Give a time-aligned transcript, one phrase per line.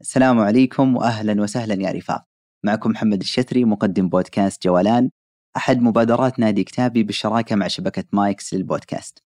[0.00, 2.24] السلام عليكم واهلا وسهلا يا رفاق.
[2.64, 5.10] معكم محمد الشتري مقدم بودكاست جولان
[5.56, 9.22] أحد مبادرات نادي كتابي بالشراكة مع شبكة مايكس للبودكاست.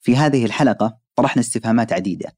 [0.00, 2.32] في هذه الحلقة طرحنا استفهامات عديدة.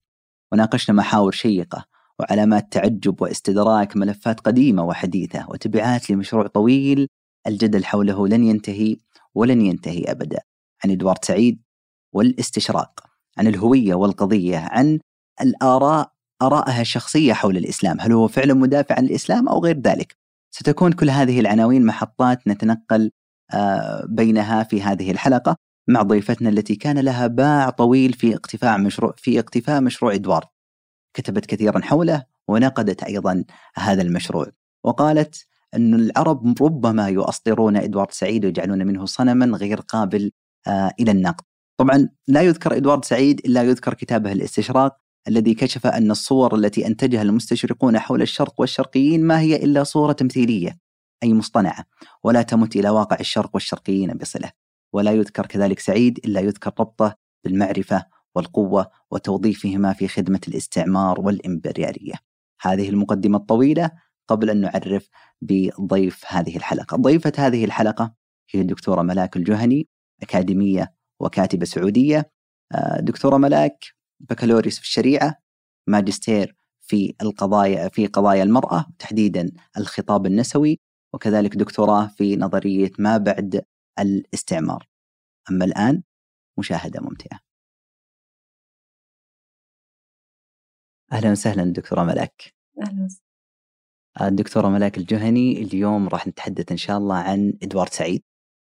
[0.52, 1.84] وناقشنا محاور شيقة
[2.18, 7.08] وعلامات تعجب واستدراك ملفات قديمة وحديثة وتبعات لمشروع طويل.
[7.46, 8.96] الجدل حوله لن ينتهي
[9.34, 10.40] ولن ينتهي ابدا.
[10.84, 11.62] عن إدوارد سعيد
[12.14, 13.00] والاستشراق.
[13.38, 14.58] عن الهوية والقضية.
[14.58, 14.98] عن
[15.40, 20.16] الآراء آرائها الشخصية حول الإسلام هل هو فعلا مدافع عن الإسلام أو غير ذلك
[20.50, 23.10] ستكون كل هذه العناوين محطات نتنقل
[23.54, 25.56] آه، بينها في هذه الحلقة
[25.88, 30.46] مع ضيفتنا التي كان لها باع طويل في اقتفاء مشروع في اقتفاء مشروع إدوارد.
[31.14, 34.46] كتبت كثيرا حوله ونقدت أيضا هذا المشروع
[34.84, 40.32] وقالت أن العرب ربما يؤسطرون إدوارد سعيد ويجعلون منه صنما غير قابل
[40.66, 41.44] آه، إلى النقد.
[41.80, 47.22] طبعا لا يذكر إدوارد سعيد إلا يذكر كتابه الاستشراق الذي كشف أن الصور التي أنتجها
[47.22, 50.78] المستشرقون حول الشرق والشرقيين ما هي إلا صورة تمثيلية
[51.22, 51.84] أي مصطنعة.
[52.24, 54.50] ولا تمت إلى واقع الشرق والشرقيين بصلة.
[54.92, 58.04] ولا يذكر كذلك سعيد إلا يذكر ربطه بالمعرفة
[58.34, 62.14] والقوة وتوظيفهما في خدمة الاستعمار والإمبريالية.
[62.60, 63.90] هذه المقدمة الطويلة
[64.28, 65.08] قبل أن نعرف
[65.42, 66.96] بضيف هذه الحلقة.
[66.96, 68.14] ضيفة هذه الحلقة
[68.50, 69.88] هي الدكتورة ملاك الجهني
[70.22, 72.30] أكاديمية وكاتبة سعودية.
[72.72, 75.34] آه، دكتورة ملاك بكالوريوس في الشريعة
[75.86, 80.80] ماجستير في القضايا في قضايا المرأة تحديدا الخطاب النسوي
[81.14, 83.64] وكذلك دكتوراه في نظرية ما بعد
[83.98, 84.88] الاستعمار.
[85.50, 86.02] أما الآن
[86.58, 87.40] مشاهدة ممتعة.
[91.12, 92.54] أهلا وسهلا دكتورة ملاك.
[92.82, 93.30] أهلا وسهلا.
[94.28, 98.22] الدكتورة ملاك الجهني اليوم راح نتحدث إن شاء الله عن إدوارد سعيد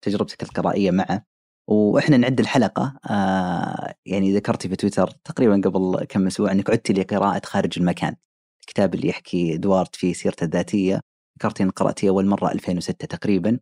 [0.04, 1.26] تجربتك القرائية معه
[1.68, 7.42] وإحنا نعد الحلقة آه يعني ذكرتي في تويتر تقريبا قبل كم أسبوع إنك عدت لقراءة
[7.46, 8.16] خارج المكان.
[8.62, 11.00] الكتاب اللي يحكي إدوارد في سيرته الذاتية.
[11.38, 13.58] ذكرتي ان قراتيه أول مرة 2006 تقريبا.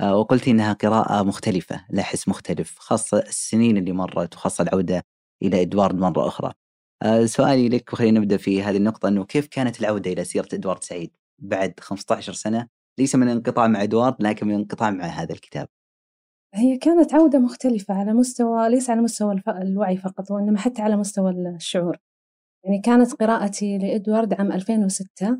[0.00, 5.02] آه وقلتي إنها قراءة مختلفة لا حس مختلف خاصة السنين اللي مرت وخاصة العودة
[5.42, 6.52] إلى إدوارد مرة أخرى.
[7.02, 10.84] آه سؤالي لك وخلينا نبدأ في هذه النقطة إنه كيف كانت العودة إلى سيرة إدوارد
[10.84, 12.68] سعيد بعد 15 سنة؟
[12.98, 15.68] ليس من انقطاع مع إدوارد لكن من انقطاع مع هذا الكتاب.
[16.54, 21.30] هي كانت عودة مختلفة على مستوى ليس على مستوى الوعي فقط وإنما حتى على مستوى
[21.30, 21.98] الشعور.
[22.64, 25.38] يعني كانت قراءتي لإدوارد عام 2006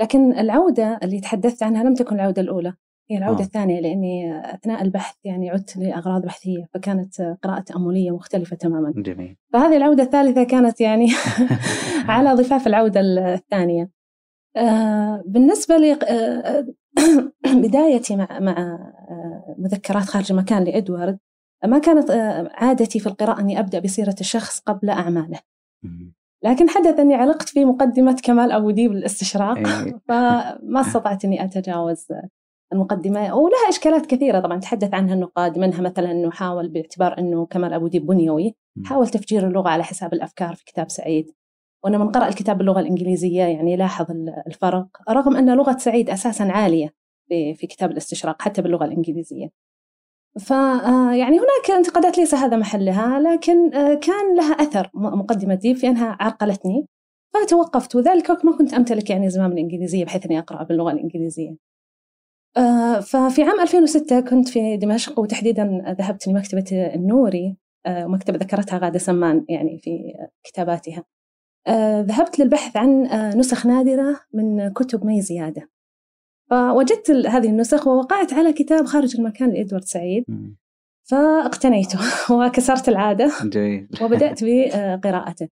[0.00, 2.74] لكن العودة اللي تحدثت عنها لم تكن العودة الأولى.
[3.10, 3.44] هي العودة آه.
[3.44, 8.92] الثانية لأني أثناء البحث يعني عدت لأغراض بحثية فكانت قراءة تأملية مختلفة تماما.
[8.96, 9.36] جميل.
[9.52, 11.06] فهذه العودة الثالثة كانت يعني
[12.08, 13.90] على ضفاف العودة الثانية.
[14.56, 15.98] آه بالنسبة لي
[17.62, 18.52] بدايتي مع مع
[19.10, 21.18] آه، مذكرات خارج المكان لإدوارد
[21.64, 25.38] ما كانت آه، عادتي في القراءة أني أبدأ بسيرة الشخص قبل أعماله.
[26.44, 30.00] لكن حدث أني علقت في مقدمة كمال أبو ديب الاستشراق إيه.
[30.08, 32.06] فما استطعت أني أتجاوز
[32.72, 33.34] المقدمة.
[33.34, 37.86] ولها إشكالات كثيرة طبعا تحدث عنها النقاد منها مثلا أنه حاول باعتبار أنه كمال أبو
[37.86, 41.30] ديب بنيوي حاول تفجير اللغة على حساب الأفكار في كتاب سعيد.
[41.84, 44.06] وأنا من قرأ الكتاب باللغة الإنجليزية يعني لاحظ
[44.46, 44.86] الفرق.
[45.10, 46.94] رغم أن لغة سعيد أساسا عالية
[47.28, 49.50] في كتاب الاستشراق حتى باللغة الإنجليزية.
[50.38, 55.88] ف آه، هناك انتقادات ليس هذا محلها لكن آه، كان لها أثر مقدمة دي في
[55.88, 56.86] أنها عرقلتني.
[57.34, 61.56] فتوقفت وذلك ما كنت أمتلك يعني زمام الإنجليزية بحيث أني أقرأ باللغة الإنجليزية.
[62.56, 66.64] آه، ففي عام 2006 كنت في دمشق وتحديدا ذهبت لمكتبة
[66.94, 67.56] النوري
[67.88, 70.14] مكتبة ذكرتها غادة سمان يعني في
[70.44, 71.04] كتاباتها.
[72.02, 75.70] ذهبت للبحث عن آه، نسخ نادرة من كتب مي زيادة.
[76.50, 80.24] فوجدت هذه النسخ ووقعت على كتاب خارج المكان لإدوارد سعيد.
[81.10, 81.98] فاقتنيته
[82.36, 83.88] وكسرت العادة جميل.
[84.02, 85.48] وبدأت بقراءته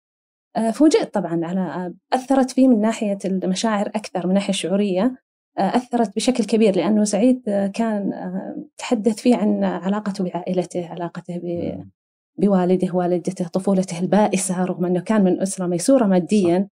[0.57, 5.25] آه، فوجئت طبعا على أثرت فيه من ناحية المشاعر أكثر من ناحية الشعورية
[5.59, 7.43] أثرت بشكل كبير لأنه سعيد
[7.75, 8.13] كان
[8.79, 11.41] تحدث فيه عن علاقته بعائلته علاقته
[12.39, 16.69] بوالده والدته طفولته البائسة رغم أنه كان من أسرة ميسورة ماديا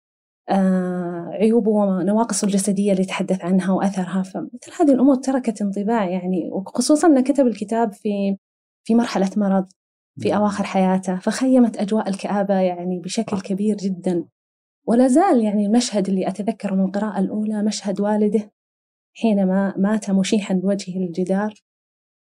[0.48, 4.22] آه عيوبه ونواقصه الجسدية اللي تحدث عنها وأثرها.
[4.22, 8.37] فمثل هذه الأمور تركت انطباع يعني وخصوصا أنه كتب الكتاب في
[8.84, 9.66] في مرحلة مرض
[10.20, 10.40] في نعم.
[10.40, 14.25] أواخر حياته فخيمت أجواء الكآبة يعني بشكل كبير جدا.
[14.87, 18.50] ولا زال يعني المشهد اللي أتذكره من القراءة الأولى مشهد والده
[19.16, 21.54] حينما مات مشيحا بوجهه للجدار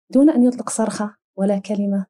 [0.10, 2.06] دون أن يطلق صرخة ولا كلمة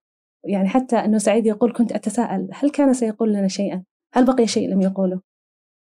[0.48, 3.84] يعني حتى أنه سعيد يقول كنت أتساءل هل كان سيقول لنا شيئا؟
[4.14, 5.22] هل بقي شيء لم يقوله؟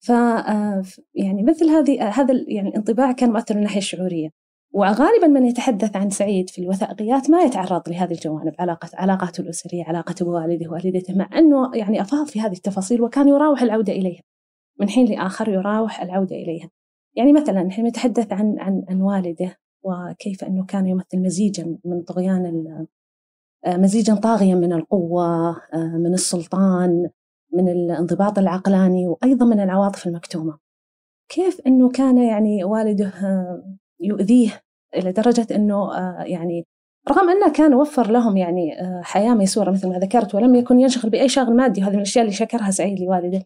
[0.04, 0.84] ف آه،
[1.16, 4.30] يعني مثل هذه هذا يعني الانطباع كان مؤثر من الناحية الشعورية.
[4.74, 10.26] وغالبا من يتحدث عن سعيد في الوثائقيات ما يتعرض لهذه الجوانب علاقة علاقاته الأسرية علاقته
[10.26, 14.22] بوالده ووالدته مع أنه يعني أفاض في هذه التفاصيل وكان يراوح العودة إليها.
[14.80, 16.70] من حين لآخر يراوح العودة إليها.
[17.16, 22.46] يعني مثلا نحن نتحدث عن عن عن والده وكيف أنه كان يمثل مزيجا من طغيان
[23.68, 27.10] مزيجا طاغيا من القوة آه، من السلطان
[27.54, 30.58] من الانضباط العقلاني وأيضا من العواطف المكتومة.
[31.30, 33.64] كيف أنه كان يعني والده آه،
[34.00, 34.62] يؤذيه
[34.96, 35.92] إلى درجة أنه
[36.26, 36.66] يعني
[37.10, 38.72] رغم أنه كان وفر لهم يعني
[39.04, 42.36] حياة ميسورة مثل ما ذكرت ولم يكن ينشغل بأي شغل مادي وهذه من الأشياء اللي
[42.36, 43.44] شكرها سعيد لوالده.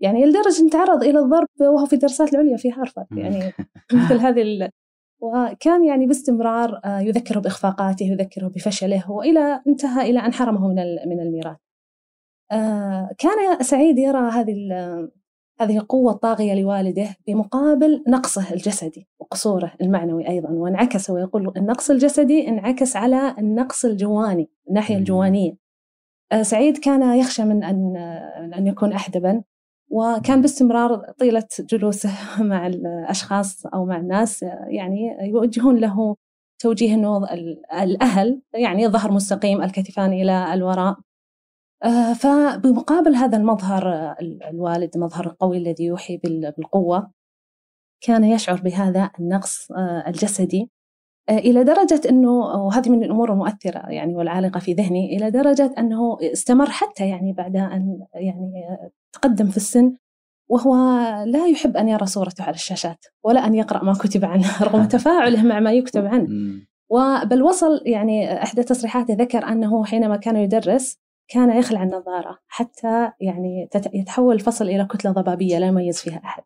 [0.00, 3.06] يعني لدرجة أن تعرض إلى الضرب وهو في الدراسات العليا في هارفارد.
[3.12, 3.52] يعني
[3.92, 4.70] مثل هذه
[5.20, 10.74] وكان يعني باستمرار آه، يذكره بإخفاقاته يذكره بفشله وإلى انتهى إلى أن حرمه من
[11.06, 11.56] من الميراث.
[12.52, 14.54] آه، كان سعيد يرى هذه
[15.60, 22.96] هذه القوة الطاغية لوالده بمقابل نقصه الجسدي وقصوره المعنوي أيضا وانعكس ويقول النقص الجسدي انعكس
[22.96, 25.52] على النقص الجواني الناحية الجوانية.
[26.32, 27.96] آه، سعيد كان يخشى من أن
[28.58, 29.42] أن يكون أحدبا
[29.90, 32.10] وكان باستمرار طيلة جلوسه
[32.50, 36.16] مع الأشخاص أو مع الناس يعني يوجهون له
[36.60, 37.24] توجيه أنه
[37.82, 40.96] الأهل يعني ظهر مستقيم الكتفان إلى الوراء.
[41.84, 44.14] آه، فبمقابل هذا المظهر
[44.50, 47.10] الوالد المظهر القوي الذي يوحي بالقوة
[48.00, 50.70] كان يشعر بهذا النقص آه، الجسدي
[51.28, 56.18] آه، إلى درجة أنه وهذه من الأمور المؤثرة يعني والعالقة في ذهني إلى درجة أنه
[56.22, 58.52] استمر حتى يعني بعد أن يعني
[59.12, 59.96] تقدم في السن
[60.50, 60.74] وهو
[61.26, 65.42] لا يحب أن يرى صورته على الشاشات ولا أن يقرأ ما كتب عنه رغم تفاعله
[65.42, 66.28] مع ما يكتب عنه.
[66.90, 70.98] وبل وصل يعني إحدى تصريحاته ذكر أنه حينما كان يدرس
[71.28, 76.42] كان يخلع النظارة حتى يعني يتحول الفصل إلى كتلة ضبابية لا يميز فيها أحد.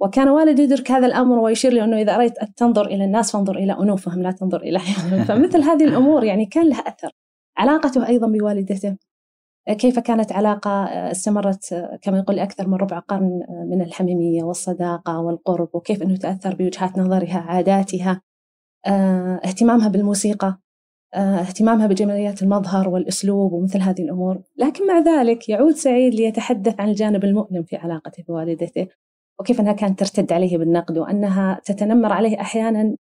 [0.00, 3.56] وكان والدي يدرك هذا الأمر ويشير لي أنه إذا أردت أن تنظر إلى الناس فانظر
[3.56, 4.78] إلى أنوفهم لا تنظر إلى
[5.28, 7.10] فمثل هذه الأمور يعني كان لها أثر.
[7.56, 8.96] علاقته أيضا بوالدته.
[9.68, 16.02] كيف كانت علاقة استمرت كما يقول أكثر من ربع قرن من الحميمية والصداقة والقرب وكيف
[16.02, 18.22] أنه تأثر بوجهات نظرها عاداتها
[19.44, 20.58] اهتمامها بالموسيقى
[21.14, 24.42] اهتمامها بجماليات المظهر والأسلوب ومثل هذه الأمور.
[24.56, 28.86] لكن مع ذلك يعود سعيد ليتحدث عن الجانب المؤلم في علاقته بوالدته
[29.40, 32.96] وكيف أنها كانت ترتد عليه بالنقد وأنها تتنمر عليه أحيانا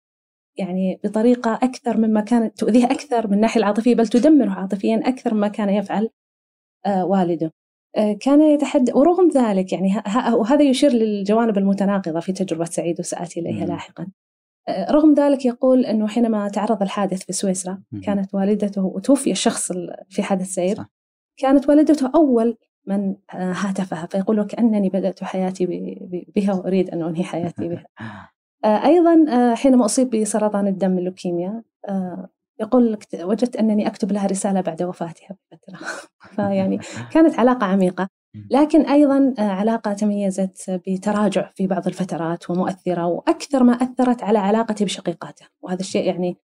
[0.59, 5.49] يعني بطريقة أكثر مما كانت تؤذيه أكثر من الناحية العاطفية بل تدمره عاطفيا أكثر مما
[5.49, 6.05] كان يفعل.
[6.05, 6.11] آه،
[6.87, 7.53] والده.
[7.97, 10.03] آه، كان يتحدث ورغم ذلك يعني
[10.33, 14.07] وهذا يشير للجوانب المتناقضة في تجربة سعيد وسآتي إليها لاحقا.
[14.69, 19.73] آه، رغم ذلك يقول أنه حينما تعرض الحادث في سويسرا كانت والدته وتوفي الشخص
[20.09, 20.85] في حادث سير
[21.37, 22.57] كانت والدته أول
[22.87, 25.67] من هاتفها فيقول وكأنني بدأت حياتي
[26.37, 27.87] بها وأريد أن أنهي حياتي بها.
[28.65, 29.25] أيضا
[29.55, 31.63] حينما أصيب بسرطان الدم اللوكيميا
[32.61, 35.89] يقول وجدت أنني أكتب لها رسالة بعد وفاتها بفترة
[36.37, 36.79] فيعني
[37.13, 38.09] كانت علاقة عميقة.
[38.51, 45.47] لكن أيضا علاقة تميزت بتراجع في بعض الفترات ومؤثرة وأكثر ما أثرت على علاقتي بشقيقاته
[45.63, 46.37] وهذا الشيء يعني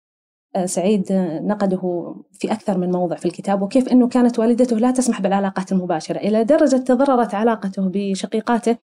[0.65, 1.05] سعيد
[1.43, 6.17] نقده في أكثر من موضع في الكتاب وكيف أنه كانت والدته لا تسمح بالعلاقات المباشرة.
[6.17, 8.77] إلى درجة تضررت علاقته بشقيقاته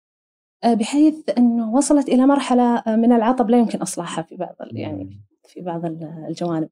[0.66, 5.86] بحيث أنه وصلت إلى مرحلة من العطب لا يمكن إصلاحها في بعض يعني في بعض
[6.30, 6.70] الجوانب.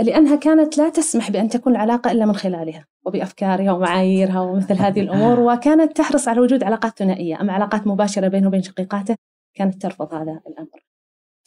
[0.00, 5.40] لأنها كانت لا تسمح بأن تكون العلاقة إلا من خلالها وبأفكارها ومعاييرها ومثل هذه الأمور
[5.40, 9.14] وكانت تحرص على وجود علاقات ثنائية أما علاقات مباشرة بينه وبين شقيقاته
[9.56, 10.84] كانت ترفض هذا الأمر.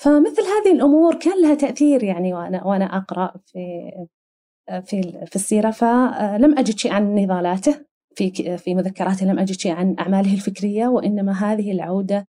[0.01, 3.91] فمثل هذه الأمور كان لها تأثير يعني وأنا وأنا أقرأ في
[4.85, 9.95] في في السيرة فلم أجد شيء عن نضالاته في في مذكراته لم أجد شيء عن
[9.99, 12.27] أعماله الفكرية وإنما هذه العودة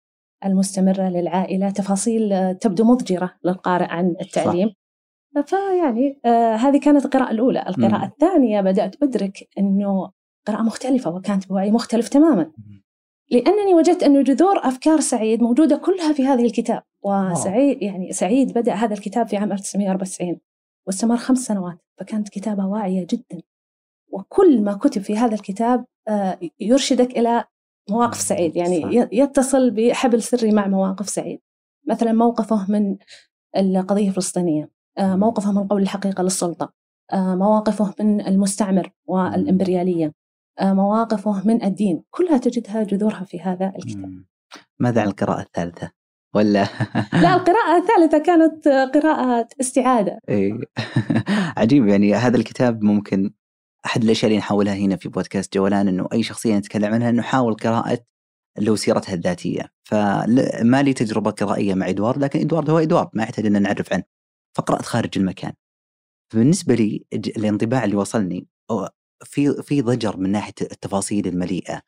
[0.45, 4.69] المستمرة للعائلة تفاصيل تبدو مضجرة للقارئ عن التعليم.
[4.69, 4.84] صح.
[5.41, 7.65] فيعني آه هذه كانت القراءة الأولى.
[7.67, 8.11] القراءة م.
[8.11, 10.11] الثانية بدأت أدرك أنه
[10.47, 12.51] قراءة مختلفة وكانت بوعي مختلف تماما.
[13.31, 16.83] لأنني وجدت أن جذور أفكار سعيد موجودة كلها في هذه الكتاب.
[17.03, 20.39] وسعيد يعني سعيد بدأ هذا الكتاب في عام 1994
[20.87, 21.77] واستمر خمس سنوات.
[21.99, 23.41] فكانت كتابة واعية جدا.
[24.11, 27.43] وكل ما كتب في هذا الكتاب آه، يرشدك إلى
[27.89, 28.55] مواقف سعيد.
[28.55, 31.39] يعني يتصل بحبل سري مع مواقف سعيد.
[31.87, 32.97] مثلا موقفه من
[33.57, 36.73] القضية الفلسطينية موقفه من قول الحقيقة للسلطة.
[37.13, 40.13] آه، مواقفه من المستعمر والإمبريالية.
[40.59, 42.03] آه، مواقفه من الدين.
[42.11, 44.23] كلها تجدها جذورها في هذا الكتاب.
[44.79, 45.91] ماذا عن القراءة الثالثة؟
[46.35, 46.67] ولا
[47.23, 50.19] لا القراءة الثالثة كانت قراءة استعادة.
[50.29, 50.53] إيه.
[51.57, 53.33] عجيب يعني هذا الكتاب ممكن
[53.85, 57.99] أحد الأشياء اللي نحاولها هنا في بودكاست جولان أنه أي شخصية نتكلم عنها نحاول قراءة
[58.59, 59.71] له سيرتها الذاتية.
[59.83, 64.03] فما لي تجربة قرائية مع إدوارد لكن إدوارد هو إدوارد ما يحتاج أن نعرف عنه.
[64.55, 65.53] فقرأت خارج المكان.
[66.33, 68.47] فبالنسبة لي الانطباع اللي وصلني
[69.23, 71.81] في في ضجر من ناحية التفاصيل المليئة.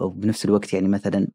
[0.00, 1.28] وبنفس الوقت يعني مثلا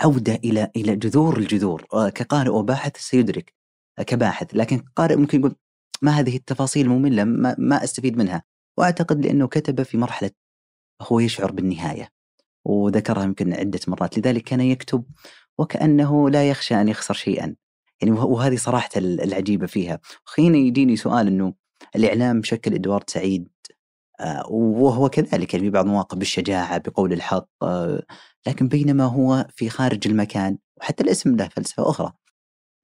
[0.00, 1.86] عودة إلى إلى جذور الجذور.
[2.14, 3.54] كقارئ وباحث سيدرك
[4.06, 4.54] كباحث.
[4.54, 5.56] لكن قارئ ممكن يقول
[6.02, 8.42] ما هذه التفاصيل المملة ما, ما أستفيد منها.
[8.78, 10.30] وأعتقد لأنه كتب في مرحلة
[11.02, 12.08] هو يشعر بالنهاية
[12.64, 14.18] وذكرها يمكن عدة مرات.
[14.18, 15.04] لذلك كان يكتب
[15.58, 17.56] وكأنه لا يخشى أن يخسر شيئا.
[18.02, 20.00] يعني وهذه صراحة العجيبة فيها.
[20.34, 21.54] حين يجيني سؤال أنه
[21.96, 23.48] الإعلام شكل إدوارد سعيد
[24.20, 28.02] آه، وهو كذلك يعني في بعض المواقف بالشجاعة بقول الحق آه،
[28.46, 32.12] لكن بينما هو في خارج المكان وحتى الاسم له فلسفة أخرى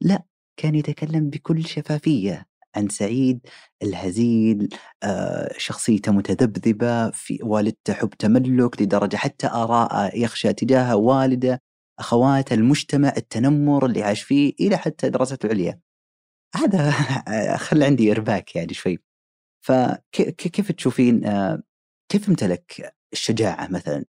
[0.01, 0.23] لا
[0.57, 3.41] كان يتكلم بكل شفافية عن سعيد
[3.83, 4.69] الهزيل
[5.03, 11.61] آه، شخصيته متذبذبة في والدته حب تملك لدرجة حتى آراء يخشى تجاه والده.
[11.99, 15.81] أخواته المجتمع التنمر اللي عاش فيه إلى حتى دراسته العليا.
[16.57, 16.91] هذا
[17.67, 18.99] خلى عندي إرباك يعني شوي.
[19.67, 21.63] فكيف تشوفين آه،
[22.09, 24.05] كيف امتلك الشجاعة مثلا؟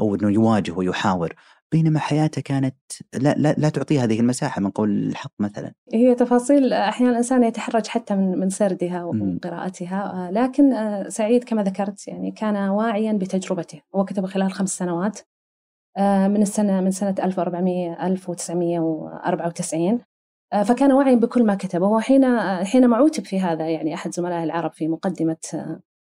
[0.00, 1.34] أو أنه يواجه ويحاور.
[1.72, 2.76] بينما حياته كانت
[3.14, 5.72] لا, لا, لا تعطي هذه المساحة من قول الحق مثلا.
[5.92, 11.62] هي تفاصيل أحيانا الإنسان يتحرج حتى من من سردها وقراءتها آه، لكن آه، سعيد كما
[11.62, 13.80] ذكرت يعني كان واعيا بتجربته.
[13.94, 15.18] هو كتب خلال خمس سنوات.
[16.28, 20.00] من السنة من سنة 1400 1994
[20.64, 24.88] فكان واعيا بكل ما كتبه وحين حينما عوتب في هذا يعني أحد زملائه العرب في
[24.88, 25.36] مقدمة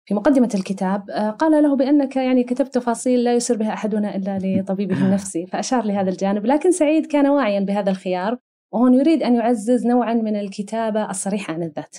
[0.09, 5.07] في مقدمة الكتاب قال له بأنك يعني كتبت تفاصيل لا يسر بها أحدنا إلا لطبيبه
[5.07, 6.47] النفسي فأشار لهذا الجانب.
[6.47, 8.39] لكن سعيد كان واعيا بهذا الخيار
[8.73, 11.97] وهون يريد أن يعزز نوعا من الكتابة الصريحة عن الذات.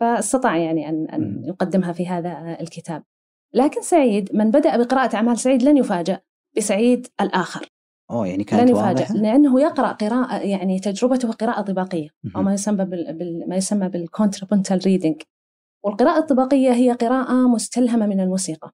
[0.00, 3.02] فاستطاع يعني أن, أن يقدمها في هذا الكتاب.
[3.54, 6.20] لكن سعيد من بدأ بقراءة أعمال سعيد لن يفاجأ.
[6.56, 7.68] بسعيد الآخر.
[8.10, 12.84] أوه يعني كانت لن يفاجأ لأنه يقرأ قراءة يعني تجربته قراءة طباقية أو ما يسمى
[12.84, 13.18] بال...
[13.18, 13.48] بال...
[13.48, 15.22] ما يسمى بال contrapuntal reading
[15.84, 18.72] والقراءة الطباقية هي قراءة مستلهمة من الموسيقى.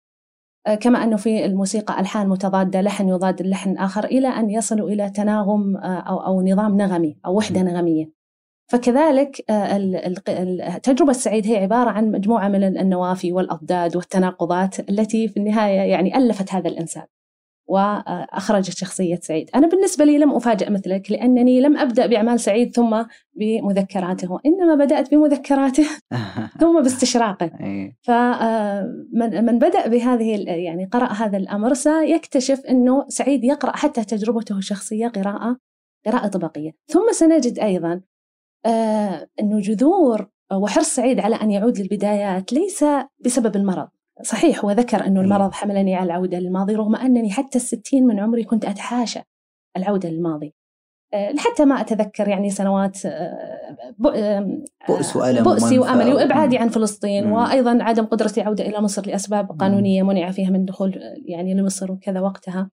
[0.67, 5.11] آه، كما أنه في الموسيقى ألحان متضادة لحن يضاد لحن آخر إلى أن يصلوا إلى
[5.11, 8.11] تناغم آه، أو, أو نظام نغمي أو وحدة نغمية.
[8.71, 15.81] فكذلك آه، تجربة سعيد هي عبارة عن مجموعة من المنافي والأضداد والتناقضات التي في النهاية
[15.81, 17.05] يعني ألفت هذا الإنسان.
[17.67, 19.51] وأخرجت شخصية سعيد.
[19.55, 23.03] أنا بالنسبة لي لم أفاجأ مثلك لأنني لم أبدأ بأعمال سعيد ثم
[23.35, 25.87] بمذكراته إنما بدأت بمذكراته
[26.61, 27.51] ثم باستشراقه.
[27.61, 27.97] إيه.
[28.03, 35.09] فمن من بدأ بهذه يعني قرأ هذا الأمر سيكتشف أنه سعيد يقرأ حتى تجربته الشخصية
[35.09, 35.57] قراءة
[36.07, 36.73] قراءة طبقية.
[36.87, 38.01] ثم سنجد أيضا
[38.67, 42.85] آه، أنه جذور وحرص سعيد على أن يعود للبدايات ليس
[43.25, 43.89] بسبب المرض.
[44.23, 48.45] صحيح هو ذكر أنه المرض حملني على العودة للماضي رغم أنني حتى الستين من عمري
[48.45, 49.21] كنت أتحاشى
[49.77, 50.55] العودة للماضي.
[51.15, 57.33] آه، حتى ما أتذكر يعني سنوات آه، بؤس وألم بؤسي وأملي وإبعادي عن فلسطين مم.
[57.33, 62.21] وأيضا عدم قدرتي عودة إلى مصر لأسباب قانونية منع فيها من دخول يعني لمصر وكذا
[62.21, 62.71] وقتها.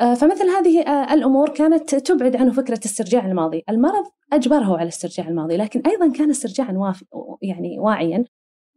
[0.00, 0.80] آه، فمثل هذه
[1.14, 3.62] الأمور كانت تبعد عنه فكرة استرجاع الماضي.
[3.68, 6.94] المرض أجبره على استرجاع الماضي لكن أيضا كان استرجاعا
[7.42, 8.24] يعني واعيا.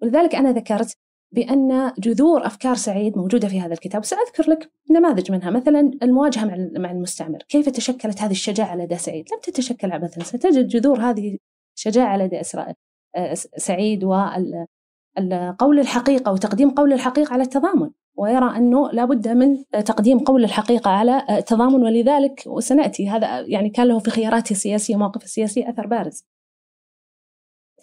[0.01, 0.97] ولذلك أنا ذكرت
[1.35, 4.05] بأن جذور أفكار سعيد موجودة في هذا الكتاب.
[4.05, 5.49] سأذكر لك نماذج منها.
[5.49, 6.45] مثلا المواجهة
[6.77, 7.37] مع المستعمر.
[7.49, 10.23] كيف تشكلت هذه الشجاعة لدى سعيد؟ لم تتشكل عبثا.
[10.23, 11.37] ستجد جذور هذه
[11.77, 12.41] الشجاعة لدى
[13.15, 20.43] آه، سعيد وقول الحقيقة وتقديم قول الحقيقة على التضامن ويرى أنه لابد من تقديم قول
[20.43, 25.87] الحقيقة على التضامن ولذلك وسنأتي هذا يعني كان له في خياراته السياسية ومواقفه السياسية أثر
[25.87, 26.25] بارز.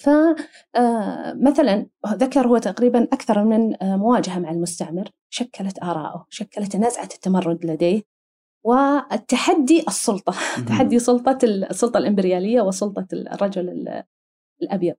[0.00, 7.08] فمثلا آه، ذكر هو تقريبا أكثر من آه، مواجهة مع المستعمر شكلت آراءه شكلت نزعة
[7.14, 8.02] التمرد لديه
[8.64, 10.34] والتحدي السلطة
[10.68, 13.88] تحدي سلطة السلطة الإمبريالية وسلطة الرجل
[14.62, 14.94] الأبيض.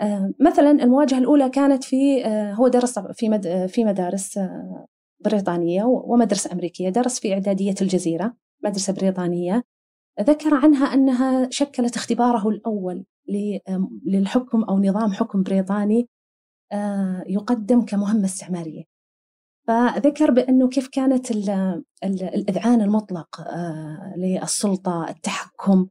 [0.00, 2.24] آه، مثلا المواجهة الأولى كانت في
[2.54, 4.38] هو درس في في مدارس
[5.24, 9.64] بريطانية ومدرسة أمريكية درس في إعدادية الجزيرة مدرسة بريطانية.
[10.20, 13.04] ذكر عنها أنها شكلت اختباره الأول.
[14.06, 16.08] للحكم أو نظام حكم بريطاني
[17.26, 18.84] يقدم كمهمة استعمارية.
[19.66, 21.30] فذكر بأنه كيف كانت
[22.04, 23.40] الإذعان المطلق
[24.16, 25.88] للسلطة التحكم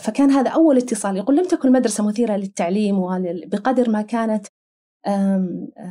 [0.00, 1.16] فكان هذا أول اتصال.
[1.16, 2.96] يقول لم تكن المدرسة مثيرة للتعليم
[3.46, 4.46] بقدر ما كانت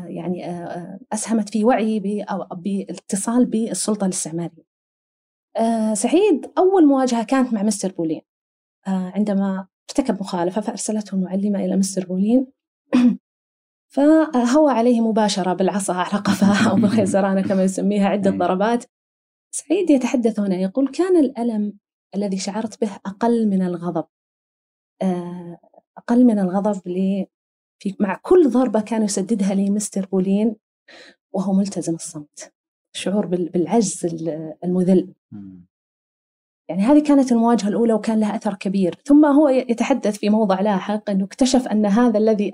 [0.05, 0.65] يعني
[1.13, 2.25] أسهمت في وعي
[2.55, 4.63] بالاتصال بالسلطة الاستعمارية.
[5.93, 8.21] سعيد أول مواجهة كانت مع مستر بولين.
[8.87, 12.47] عندما ارتكب مخالفة فأرسلته المعلمة إلى مستر بولين.
[13.93, 18.85] فهوى عليه مباشرة بالعصا على قفاه أو بالخيزرانة كما يسميها عدة ضربات.
[19.55, 21.73] سعيد يتحدث هنا يقول كان الألم
[22.15, 24.05] الذي شعرت به أقل من الغضب
[25.01, 25.59] آه،
[25.97, 26.81] أقل من الغضب
[27.79, 30.55] في مع كل ضربة كان يسددها لي مستر بولين
[31.33, 32.53] وهو ملتزم الصمت.
[32.95, 34.05] شعور بالعجز
[34.63, 35.13] المذل.
[36.69, 38.95] يعني هذه كانت المواجهة الأولى وكان لها أثر كبير.
[39.05, 42.51] ثم هو يتحدث في موضع لاحق أنه اكتشف أن هذا الذي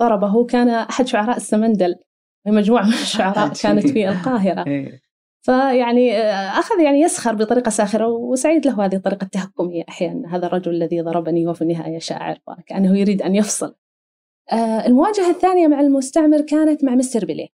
[0.00, 1.96] ضربه كان أحد شعراء السمندل
[2.46, 4.66] مجموعة من الشعراء كانت في القاهرة.
[4.66, 5.00] إيه.
[5.42, 10.74] فيعني آه، أخذ يعني يسخر بطريقة ساخرة وسعيد له هذه الطريقة التهكمية أحيانا هذا الرجل
[10.74, 13.74] الذي ضربني وفي النهاية شاعر وكأنه يريد أن يفصل.
[14.52, 17.48] آه، المواجهة الثانية مع المستعمر كانت مع مستر بيلي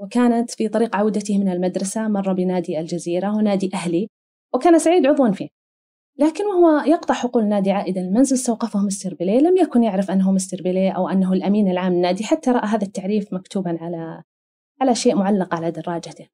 [0.00, 4.08] وكانت في طريق عودته من المدرسة مر بنادي الجزيرة ونادي أهلي.
[4.54, 5.48] وكان سعيد عضوا فيه.
[6.18, 10.62] لكن وهو يقطع حقول النادي عائدا المنزل استوقفه مستر بيلي لم يكن يعرف أنه مستر
[10.62, 14.22] بيلي أو أنه الأمين العام للنادي حتى رأى هذا التعريف مكتوبا على
[14.80, 16.28] على شيء معلق على دراجته.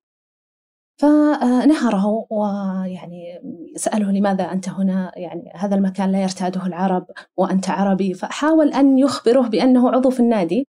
[1.01, 3.41] فنهره ويعني
[3.77, 7.07] سأله لماذا أنت هنا؟ يعني هذا المكان لا يرتاده العرب
[7.37, 8.15] وأنت عربي.
[8.15, 10.67] فحاول أن يخبره بأنه عضو في النادي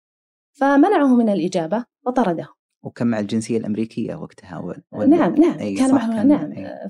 [0.54, 2.48] فمنعه من الإجابة وطرده.
[2.84, 4.60] وكان مع الجنسية الأمريكية وقتها
[4.92, 6.90] ولا نعم نعم كان معه نعم أي.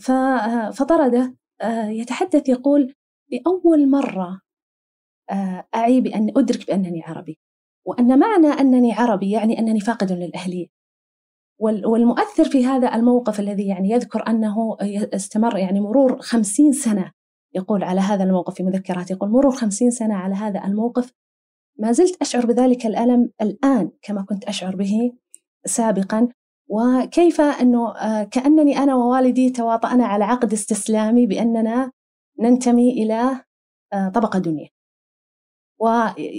[0.74, 2.94] فطرده آه، يتحدث يقول
[3.32, 4.42] لأول مرة
[5.30, 7.40] آه، أعي بأن أدرك بأنني عربي
[7.86, 10.68] وأن معنى أنني عربي يعني أنني فاقد للأهلية
[11.60, 14.78] والمؤثر في هذا الموقف الذي يعني يذكر أنه
[15.14, 17.12] استمر يعني مرور خمسين سنة
[17.56, 21.14] يقول على هذا الموقف في مذكراته يقول مرور خمسين سنة على هذا الموقف
[21.80, 25.14] ما زلت أشعر بذلك الألم الآن كما كنت أشعر به
[25.66, 26.30] سابقا.
[26.70, 31.92] وكيف أنه آه، كأنني أنا ووالدي تواطأنا على عقد استسلامي بأننا
[32.40, 33.42] ننتمي إلى
[33.94, 34.70] آه، طبقة دنيا.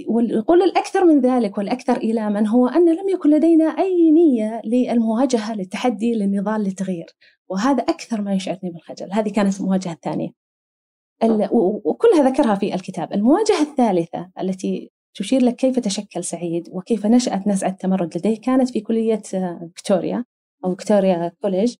[0.09, 5.55] ويقول الأكثر من ذلك والأكثر إلى من هو أن لم يكن لدينا أي نية للمواجهة
[5.55, 7.05] للتحدي للنضال للتغيير.
[7.49, 9.13] وهذا أكثر ما يشعرني بالخجل.
[9.13, 10.29] هذه كانت المواجهة الثانية.
[11.85, 13.13] وكلها ذكرها في الكتاب.
[13.13, 18.41] المواجهة الثالثة التي تشير لك كيف تشكل سعيد وكيف نشأت نزعة التمرد لديه.
[18.41, 19.21] كانت في كلية
[19.69, 20.25] فيكتوريا
[20.65, 21.75] أو Victoria College.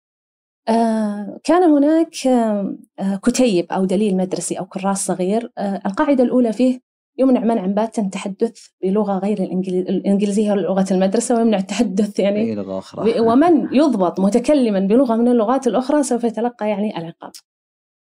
[0.70, 2.76] آه، كان هناك آه،
[3.24, 5.52] كتيب أو دليل مدرسي أو كراس صغير.
[5.58, 6.80] آه، القاعدة الأولى فيه
[7.18, 13.20] يمنع منعا باتا التحدث بلغة غير الإنجليزية لغة المدرسة ويمنع التحدث يعني أي لغة أخرى.
[13.20, 17.32] ومن يضبط متكلما بلغة من اللغات الأخرى سوف يتلقى يعني العقاب.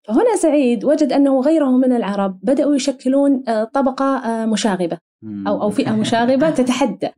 [0.09, 3.43] فهنا سعيد وجد أنه غيره من العرب بدأوا يشكلون
[3.75, 4.99] طبقة مشاغبة.
[5.25, 7.09] أو أو فئة مشاغبة تتحدى.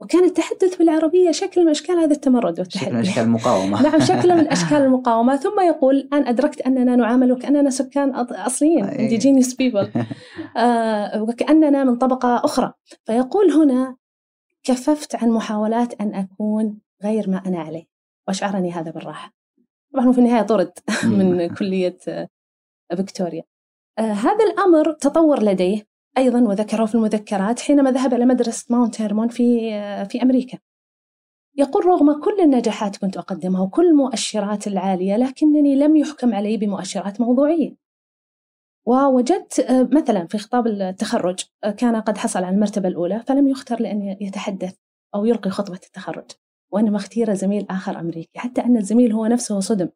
[0.00, 2.86] وكان التحدث بالعربية شكل من أشكال هذا التمرد والتحدي.
[2.86, 3.82] شكل من أشكال المقاومة.
[3.82, 5.36] نعم شكل من أشكال المقاومة.
[5.36, 9.86] ثم يقول الآن أدركت أننا نعامل وكأننا سكان أصليين indigenous people.
[10.56, 12.72] آه وكأننا من طبقة أخرى.
[13.04, 13.96] فيقول هنا
[14.64, 17.84] كففت عن محاولات أن أكون غير ما أنا عليه.
[18.28, 19.32] وأشعرني هذا بالراحة.
[19.94, 20.72] طبعا في النهاية طرد
[21.04, 21.98] من كلية
[22.96, 23.42] فيكتوريا.
[23.98, 25.95] آه هذا الأمر تطور لديه.
[26.18, 29.70] أيضا وذكره في المذكرات حينما ذهب إلى مدرسة ماونت هيرمون في
[30.08, 30.58] في أمريكا.
[31.56, 37.76] يقول رغم كل النجاحات كنت أقدمها وكل المؤشرات العالية لكنني لم يحكم علي بمؤشرات موضوعية.
[38.86, 41.40] ووجدت مثلا في خطاب التخرج
[41.76, 44.74] كان قد حصل على المرتبة الأولى فلم يختر لأن يتحدث
[45.14, 46.30] أو يلقي خطبة التخرج
[46.72, 49.88] وإنما اختير زميل آخر أمريكي حتى أن الزميل هو نفسه صدم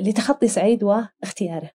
[0.00, 1.70] لتخطي سعيد واختياره.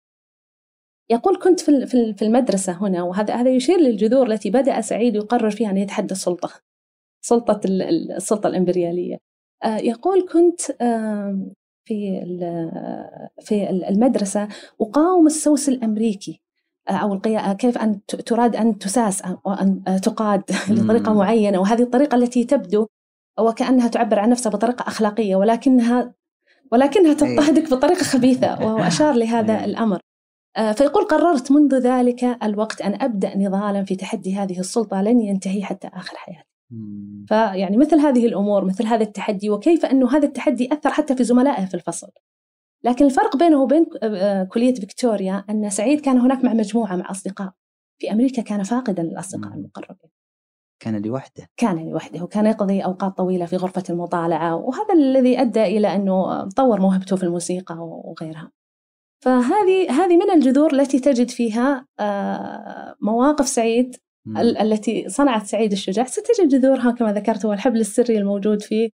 [1.11, 5.69] يقول كنت في في المدرسة هنا وهذا هذا يشير للجذور التي بدأ سعيد يقرر فيها
[5.69, 6.49] أن يتحدى السلطة
[7.21, 9.17] سلطة السلطة الإمبريالية.
[9.63, 10.61] آه، يقول كنت
[11.85, 12.21] في
[13.39, 14.47] في المدرسة
[14.81, 16.41] أقاوم السوس الأمريكي
[16.89, 17.19] آه، أو
[17.55, 21.59] كيف أن تراد أن تساس أو أن تقاد بطريقة معينة.
[21.59, 22.87] وهذه الطريقة التي تبدو
[23.39, 26.13] وكأنها تعبر عن نفسها بطريقة أخلاقية ولكنها
[26.71, 29.95] ولكنها تضطهدك بطريقة خبيثة وهو أشار لهذا الأمر.
[29.95, 30.10] آه،
[30.55, 35.87] فيقول قررت منذ ذلك الوقت أن أبدأ نضالا في تحدي هذه السلطة لن ينتهي حتى
[35.87, 36.47] آخر حياتي.
[37.27, 41.65] فيعني مثل هذه الأمور مثل هذا التحدي وكيف أنه هذا التحدي أثر حتى في زملائه
[41.65, 42.07] في الفصل؟
[42.83, 47.51] لكن الفرق بينه وبين آه، كلية فيكتوريا أن سعيد كان هناك مع مجموعة مع أصدقاء.
[47.99, 50.09] في أمريكا كان فاقدا للأصدقاء المقربين.
[50.79, 51.49] كان لوحده.
[51.57, 56.81] كان لوحده وكان يقضي أوقات طويلة في غرفة المطالعة وهذا الذي أدى إلى أنه طور
[56.81, 58.51] موهبته في الموسيقى وغيرها.
[59.23, 63.95] فهذه هذه من الجذور التي تجد فيها آه، مواقف سعيد
[64.37, 66.05] التي صنعت سعيد الشجاع.
[66.05, 68.91] ستجد جذورها كما ذكرت هو الحبل السري الموجود في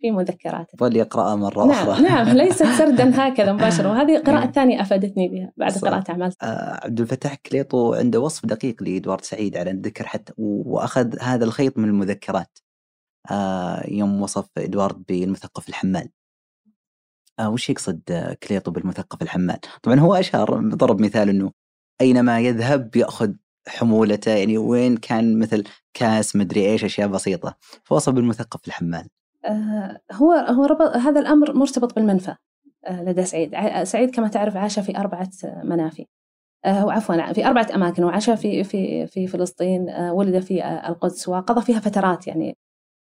[0.00, 0.78] في مذكراته.
[0.80, 2.02] ظل يقرأها مرة نعم أخرى.
[2.02, 3.90] نعم ليست سردا هكذا مباشرة.
[3.90, 6.32] وهذه القراءة الثانية أفادتني بها بعد قراءة أعمال.
[6.42, 11.78] آه عبد الفتاح كليطو عنده وصف دقيق لإدوارد سعيد على الذكر حتى وأخذ هذا الخيط
[11.78, 12.58] من المذكرات.
[13.30, 16.08] آه يوم وصف إدوارد بالمثقف الحمال.
[17.38, 18.00] آه وش يقصد
[18.42, 21.52] كليطو بالمثقف الحمال؟ طبعا هو اشار ضرب مثال إنه
[22.00, 23.32] أينما يذهب يأخذ
[23.68, 29.08] حمولته يعني وين كان مثل كاس مدري إيش أشياء بسيطة فوصف بالمثقف الحمال.
[29.44, 32.34] آه هو هو ربط هذا الأمر مرتبط بالمنفى
[32.90, 36.06] لدى سعيد سعيد كما تعرف عاش في أربعة منافي
[36.66, 41.80] هو عفوا في أربعة أماكن وعاش في في في فلسطين ولد في القدس وقضى فيها
[41.80, 42.56] فترات يعني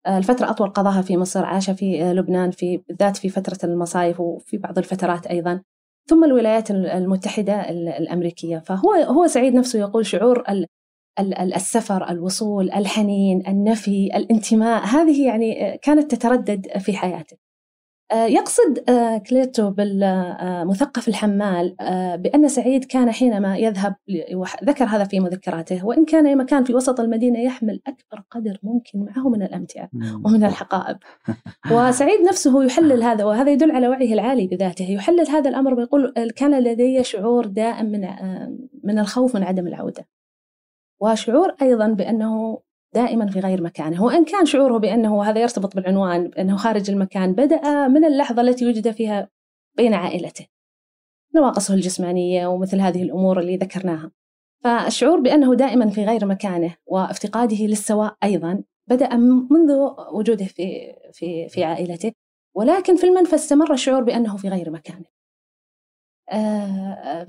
[0.08, 4.78] الفترة أطول قضاها في مصر عاش في لبنان في بالذات في فترة المصايف وفي بعض
[4.78, 5.62] الفترات أيضا.
[6.10, 8.58] ثم الولايات المتحدة الأمريكية.
[8.58, 10.44] فهو هو سعيد نفسه يقول شعور
[11.20, 17.38] السفر الوصول الحنين النفي الانتماء هذه يعني كانت تتردد في حياته.
[17.38, 17.47] آه،
[18.14, 23.96] يقصد آه، كليتو بالمثقف الحمال آه، بأن سعيد كان حينما يذهب
[24.64, 29.30] ذكر هذا في مذكراته وإن كان مكان في وسط المدينة يحمل أكبر قدر ممكن معه
[29.30, 29.90] من الأمتعة
[30.26, 30.98] ومن الحقائب.
[31.72, 36.64] وسعيد نفسه يحلل هذا وهذا يدل على وعيه العالي بذاته يحلل هذا الأمر ويقول كان
[36.64, 38.08] لدي شعور دائم من
[38.84, 40.08] من الخوف من عدم العودة.
[41.00, 42.60] وشعور أيضا بأنه
[42.94, 44.04] دائما في غير مكانه.
[44.04, 48.92] وإن كان شعوره بأنه هذا يرتبط بالعنوان بأنه خارج المكان بدأ من اللحظة التي وجد
[48.92, 49.30] فيها
[49.78, 50.48] بين عائلته.
[51.36, 54.12] نواقصه الجسمانية ومثل هذه الأمور اللي ذكرناها.
[54.64, 59.72] فالشعور بأنه دائما في غير مكانه وافتقاده للسواء أيضا بدأ منذ
[60.14, 62.12] وجوده في في في عائلته.
[62.56, 65.06] ولكن في المنفى استمر الشعور بأنه في غير مكانه.
[66.30, 67.26] آه،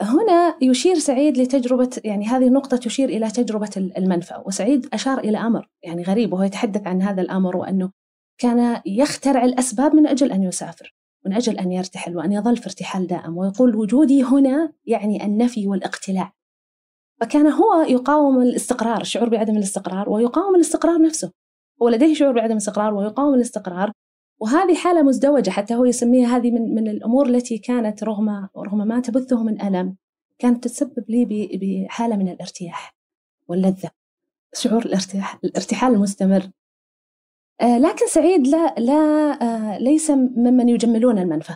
[0.00, 5.68] هنا يشير سعيد لتجربة يعني هذه النقطة تشير إلى تجربة المنفى وسعيد أشار إلى أمر
[5.82, 7.90] يعني غريب وهو يتحدث عن هذا الأمر وأنه
[8.38, 10.94] كان يخترع الأسباب من أجل أن يسافر
[11.26, 16.32] من أجل أن يرتحل وأن يظل في ارتحال دائم ويقول وجودي هنا يعني النفي والاقتلاع.
[17.20, 21.32] فكان هو يقاوم الاستقرار الشعور بعدم الاستقرار ويقاوم الاستقرار نفسه.
[21.82, 23.92] هو لديه شعور بعدم الاستقرار ويقاوم الاستقرار
[24.40, 29.00] وهذه حالة مزدوجة حتى هو يسميها هذه من, من الأمور التي كانت رغم رغم ما
[29.00, 29.96] تبثه من ألم
[30.38, 32.96] كانت تسبب لي بحالة من الارتياح
[33.48, 33.90] واللذة
[34.54, 36.50] شعور الارتياح الارتحال المستمر.
[37.60, 38.94] آه لكن سعيد لا لا
[39.42, 41.54] آه ليس ممن يجملون المنفى.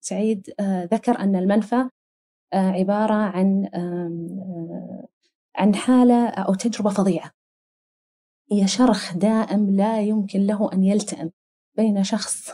[0.00, 1.88] سعيد آه ذكر أن المنفى
[2.52, 5.08] آه، عبارة عن آه،
[5.56, 7.32] عن حالة أو تجربة فظيعة.
[8.52, 11.30] هي شرخ دائم لا يمكن له أن يلتئم.
[11.78, 12.50] بين شخص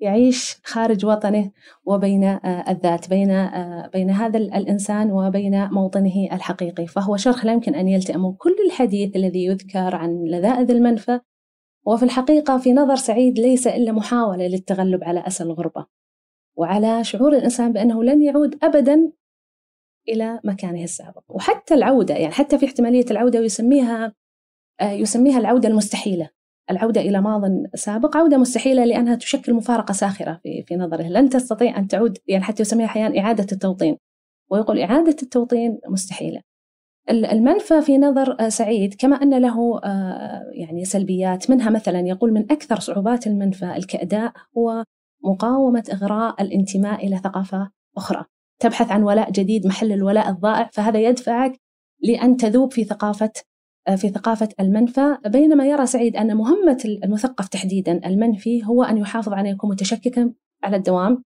[0.00, 1.50] يعيش خارج وطنه
[1.84, 6.86] وبين آه، الذات بين آه، بين هذا الإنسان وبين موطنه الحقيقي.
[6.86, 11.20] فهو شرخ لا يمكن أن يلتئم كل الحديث الذي يذكر عن لذائذ المنفى
[11.86, 15.86] وفي الحقيقة في نظر سعيد ليس إلا محاولة للتغلب على أسى الغربة
[16.56, 19.12] وعلى شعور الإنسان بأنه لن يعود ابدا
[20.08, 21.22] إلى مكانه السابق.
[21.28, 24.14] وحتى العودة يعني حتى في احتمالية العودة ويسميها
[24.80, 26.30] آه، يسميها العودة المستحيلة.
[26.70, 27.42] العودة إلى ماض
[27.74, 32.44] سابق عودة مستحيلة لأنها تشكل مفارقة ساخرة في, في نظره لن تستطيع أن تعود يعني
[32.44, 33.96] حتى يسميها أحيانا إعادة التوطين.
[34.50, 36.40] ويقول إعادة التوطين مستحيلة.
[37.10, 41.50] المنفى في نظر سعيد كما أن له آه، يعني سلبيات.
[41.50, 44.84] منها مثلا يقول من أكثر صعوبات المنفى الكأداء هو
[45.24, 48.24] مقاومة إغراء الانتماء إلى ثقافة أخرى.
[48.60, 51.60] تبحث عن ولاء جديد محل الولاء الضائع فهذا يدفعك
[52.02, 53.49] لأن تذوب في ثقافة آه،
[53.96, 59.48] في ثقافة المنفى بينما يرى سعيد أن مهمة المثقف تحديدا المنفي هو أن يحافظ على
[59.48, 60.32] أن يكون متشككا
[60.64, 61.24] على الدوام.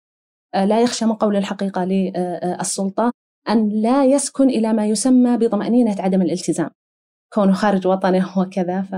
[0.53, 3.11] آه، لا يخشى من قول الحقيقة للسلطة
[3.49, 6.69] أن لا يسكن إلى ما يسمى بطمأنينة عدم الالتزام.
[7.33, 8.95] كونه خارج وطنه وكذا ف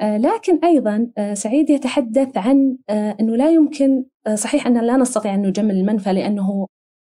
[0.00, 5.74] آه، لكن أيضا سعيد يتحدث عن أنه لا يمكن صحيح أن لا نستطيع أن نجمل
[5.74, 6.66] المنفى لأنه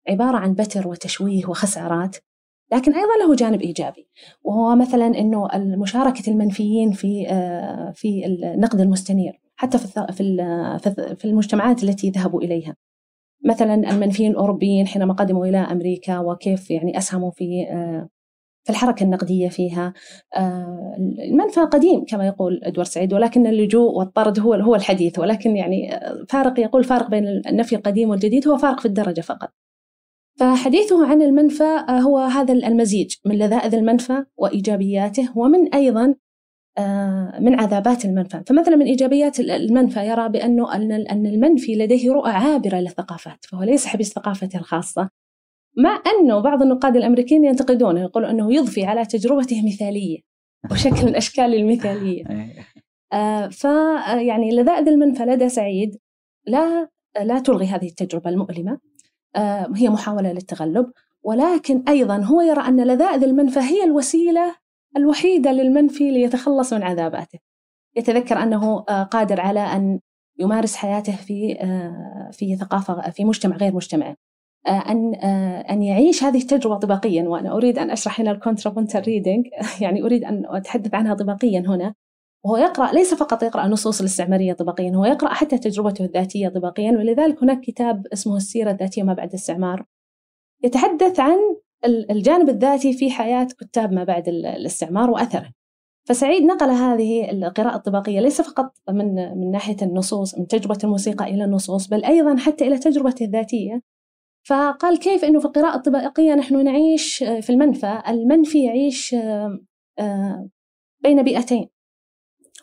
[0.09, 2.16] عبارة عن بتر وتشويه وخسارات.
[2.72, 4.09] لكن أيضا له جانب إيجابي
[4.42, 9.87] وهو مثلا إنه مشاركه المنفيين في آه، في النقد المستنير حتى في
[11.16, 12.76] في المجتمعات التي ذهبوا إليها.
[13.44, 18.09] مثلا المنفيين الأوروبيين حينما قدموا إلى أمريكا وكيف يعني أسهموا في آه،
[18.64, 19.92] في الحركة النقدية فيها
[20.37, 26.00] آه، المنفى قديم كما يقول إدوارد سعيد ولكن اللجوء والطرد هو هو الحديث ولكن يعني
[26.28, 29.50] فارق يقول فارق بين النفي القديم والجديد هو فارق في الدرجة فقط.
[30.40, 36.14] فحديثه عن المنفى آه، هو هذا المزيج من لذائذ المنفى وإيجابياته ومن أيضا
[36.79, 38.42] آه، من عذابات المنفى.
[38.46, 44.12] فمثلا من إيجابيات المنفى يرى بأنه أن المنفي لديه رؤى عابرة للثقافات فهو ليس حبيس
[44.12, 45.11] ثقافته الخاصة.
[45.76, 50.18] مع أنه بعض النقاد الأمريكيين ينتقدونه يقولون أنه يضفي على تجربته مثالية
[50.70, 52.24] وشكل من أشكال المثالية.
[53.12, 55.96] آه، فيعني لذائذ المنفى لدى سعيد
[56.46, 56.88] لا
[57.22, 58.89] لا تلغي هذه التجربة المؤلمة.
[59.77, 60.93] هي محاولة للتغلب.
[61.23, 64.57] ولكن أيضا هو يرى أن لذائذ المنفى هي الوسيلة
[64.97, 67.38] الوحيدة للمنفي ليتخلص من عذاباته.
[67.97, 70.01] يتذكر أنه آه، قادر على أن
[70.38, 74.16] يمارس حياته في آه، في ثقافة في مجتمع غير مجتمعه
[74.69, 75.14] أن
[75.71, 77.29] أن يعيش هذه التجربة طباقيا.
[77.29, 79.46] وأنا أريد أن أشرح هنا ال contrapuntal reading
[79.83, 81.95] يعني أريد أن أتحدث عنها طباقيا هنا.
[82.44, 87.42] وهو يقرأ ليس فقط يقرأ النصوص الاستعمارية طبقيا هو يقرأ حتى تجربته الذاتية طبقيا ولذلك
[87.42, 89.87] هناك كتاب اسمه السيرة الذاتية ما بعد الاستعمار.
[90.64, 91.38] يتحدث عن
[91.85, 95.50] الجانب الذاتي في حياة كتاب ما بعد الاستعمار وأثره.
[96.09, 101.44] فسعيد نقل هذه القراءة الطبقية ليس فقط من من ناحية النصوص من تجربة الموسيقى إلى
[101.44, 103.83] النصوص بل أيضا حتى إلى تجربته الذاتية.
[104.48, 109.16] فقال كيف أنه في القراءة الطبقية نحن نعيش في المنفى المنفي يعيش
[111.00, 111.68] بين بيئتين.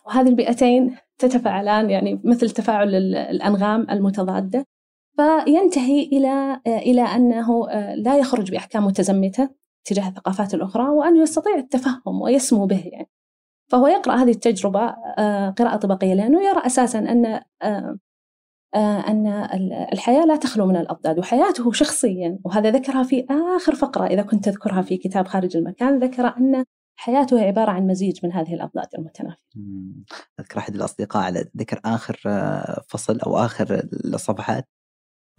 [0.07, 4.65] وهذه البيئتين تتفاعلان يعني مثل تفاعل الأنغام المتضادة.
[5.17, 9.49] فينتهي إلى إلى أنه لا يخرج بأحكام متزمتة
[9.85, 13.09] تجاه الثقافات الأخرى وأنه يستطيع التفهم ويسمو به يعني.
[13.71, 17.25] فهو يقرأ هذه التجربة آه، قراءة طبقية لأنه يرى أساسا أن
[17.61, 17.99] آه،
[18.75, 19.27] آه، أن
[19.93, 22.39] الحياة لا تخلو من الأضداد وحياته شخصيا.
[22.45, 26.65] وهذا ذكرها في آخر فقرة إذا كنت تذكرها في كتاب خارج المكان ذكر أن
[26.99, 29.37] حياته عبارة عن مزيج من هذه الأضداد المتنافية
[30.39, 32.19] أذكر أحد الأصدقاء على ذكر آخر
[32.87, 34.69] فصل أو آخر الصفحات.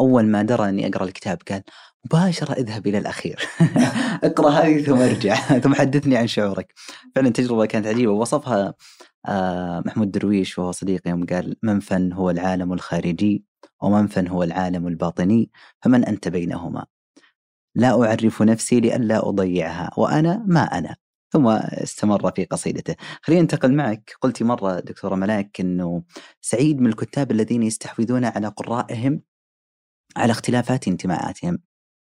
[0.01, 1.62] أول ما درى أني أقرأ الكتاب قال
[2.05, 3.49] مباشرة اذهب إلى الأخير.
[4.25, 6.73] اقرأ هذه ثم ارجع ثم حدثني عن شعورك.
[7.14, 8.12] فعلا تجربة كانت عجيبة.
[8.12, 8.75] ووصفها
[9.27, 13.44] آه، محمود درويش وهو صديقي يوم قال من فن هو العالم الخارجي
[13.83, 15.51] ومن فن هو العالم الباطني
[15.83, 16.87] فمن أنت بينهما؟
[17.75, 20.97] لا أعرف نفسي لئلا أضيعها وأنا ما أنا؟
[21.33, 22.95] ثم استمر في قصيدته.
[23.23, 24.12] خلينا ننتقل معك.
[24.21, 26.03] قلتي مرة دكتورة ملاك أنه
[26.41, 29.23] سعيد من الكتاب الذين يستحوذون على قرائهم
[30.17, 31.59] على اختلافات انتماءاتهم.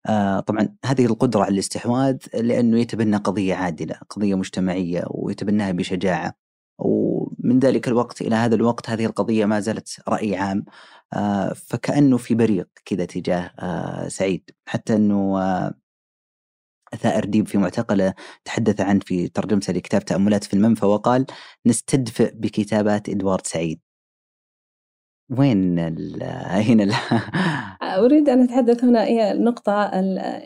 [0.09, 6.35] آه طبعا هذه القدرة على الاستحواذ لأنه يتبنى قضية عادلة قضية مجتمعية ويتبناها بشجاعة.
[6.79, 10.65] ومن ذلك الوقت إلى هذا الوقت هذه القضية ما زالت رأي عام.
[11.15, 14.51] آه فكأنه في بريق كذا تجاه آه سعيد.
[14.67, 15.39] حتى أنه
[16.97, 21.27] ثائر ديب في معتقلة تحدث عنه في ترجمته لكتاب تأملات في المنفى وقال
[21.67, 23.81] نستدفئ بكتابات إدوارد سعيد
[25.31, 26.93] وين هنا ال...
[28.05, 29.73] أريد أن أتحدث هنا هي النقطة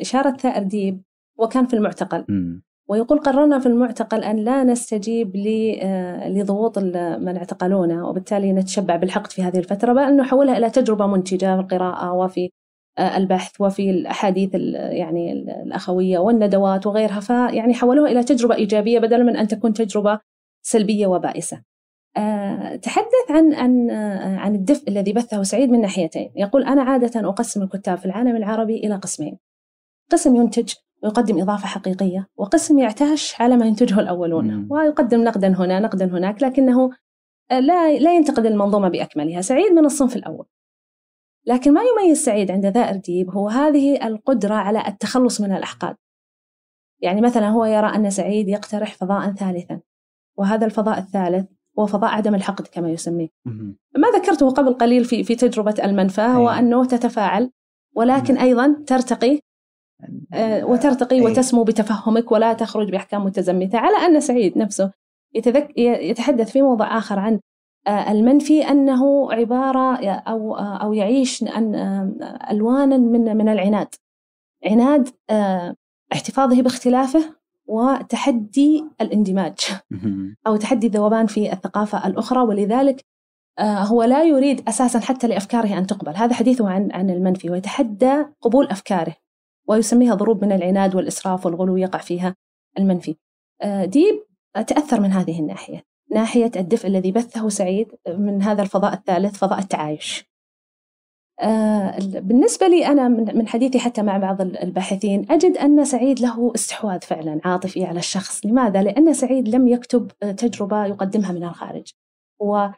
[0.01, 1.03] إشارة ثائر ديب
[1.39, 2.61] وكان في المعتقل م.
[2.89, 5.37] ويقول قررنا في المعتقل أن لا نستجيب
[6.27, 11.61] لضغوط من اعتقلونا وبالتالي نتشبع بالحقد في هذه الفترة بل نحولها إلى تجربة منتجة في
[11.61, 12.51] القراءة وفي
[12.99, 19.49] البحث وفي الأحاديث يعني الأخوية والندوات وغيرها فيعني حولوها إلى تجربة إيجابية بدلا من أن
[19.49, 20.21] تكون تجربة
[20.63, 21.63] سلبية وبائسة
[22.17, 27.29] آه، تحدث عن عن آه، عن الدفء الذي بثه سعيد من ناحيتين، يقول أنا عادة
[27.29, 29.39] أقسم الكتاب في العالم العربي إلى قسمين.
[30.11, 36.05] قسم ينتج ويقدم إضافة حقيقية، وقسم يعتاش على ما ينتجه الأولون، ويقدم نقدا هنا نقدا
[36.05, 36.91] هناك، لكنه
[37.51, 40.47] آه، لا لا ينتقد المنظومة بأكملها، سعيد من الصنف الأول.
[41.47, 45.97] لكن ما يميز سعيد عند ذا أرديب هو هذه القدرة على التخلص من الأحقاد.
[47.01, 49.81] يعني مثلا هو يرى أن سعيد يقترح فضاء ثالثا،
[50.39, 51.47] وهذا الفضاء الثالث
[51.79, 53.29] هو فضاء عدم الحقد كما يسميه
[53.97, 56.59] ما ذكرته قبل قليل في في تجربة المنفى هو أيه.
[56.59, 57.51] أنه تتفاعل
[57.97, 59.41] ولكن أيضا ترتقي
[60.35, 61.21] آه، وترتقي.
[61.21, 64.93] وتسمو بتفهمك ولا تخرج بأحكام متزمتة على أن سعيد نفسه
[65.77, 67.41] يتحدث في موضع آخر عن
[67.89, 72.13] المنفي أنه عبارة أو أو يعيش آه،
[72.51, 73.95] ألوانا من من العناد.
[74.67, 75.09] عناد
[76.13, 77.35] احتفاظه باختلافه
[77.67, 79.59] وتحدي الاندماج
[80.47, 82.41] أو تحدي الذوبان في الثقافة الأخرى.
[82.41, 83.05] ولذلك
[83.59, 86.17] آه، هو لا يريد أساسا حتى لأفكاره أن تقبل.
[86.17, 89.17] هذا حديثه عن عن المنفي ويتحدى قبول أفكاره
[89.69, 92.37] ويسميها ضروب من العناد والإسراف والغلو يقع فيها
[92.79, 93.17] المنفي.
[93.63, 94.23] آه، ديب
[94.67, 95.92] تأثر من هذه الناحية.
[96.13, 100.33] ناحية الدفء الذي بثه سعيد من هذا الفضاء الثالث فضاء التعايش.
[101.41, 107.01] آه، بالنسبة لي أنا من حديثي حتى مع بعض الباحثين أجد أن سعيد له استحواذ
[107.01, 108.47] فعلا عاطفي على الشخص.
[108.47, 111.93] لماذا؟ لأن سعيد لم يكتب تجربة يقدمها من الخارج
[112.43, 112.73] هو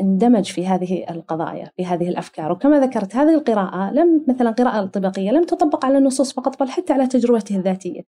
[0.00, 2.52] اندمج في هذه القضايا في هذه الأفكار.
[2.52, 6.92] وكما ذكرت هذه القراءة لم مثلا القراءة الطبقية لم تطبق على النصوص فقط بل حتى
[6.92, 8.02] على تجربته الذاتية.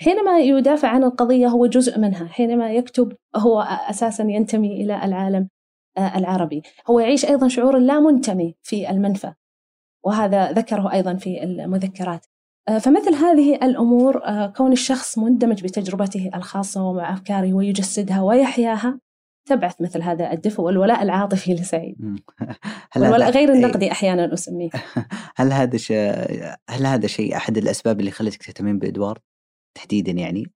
[0.00, 5.48] حينما يدافع عن القضية هو جزء منها حينما يكتب هو أساسا ينتمي إلى العالم
[5.98, 6.62] آه، العربي.
[6.90, 9.32] هو يعيش أيضا شعور لا منتمي في المنفى
[10.04, 12.26] وهذا ذكره أيضا في المذكرات.
[12.68, 19.00] آه، فمثل هذه الأمور آه، كون الشخص مندمج بتجربته الخاصة ومع أفكاره ويجسدها ويحياها
[19.48, 21.96] تبعث مثل هذا الدفء والولاء العاطفي لسعيد.
[22.96, 23.54] والولاء غير إيه.
[23.54, 24.70] النقدي أحيانا أسميه.
[25.36, 25.98] هل هذا شيء
[26.70, 29.20] هل هذا شيء أحد الأسباب اللي خلتك تهتمين بإدوارد؟
[29.74, 30.46] تحديدا يعني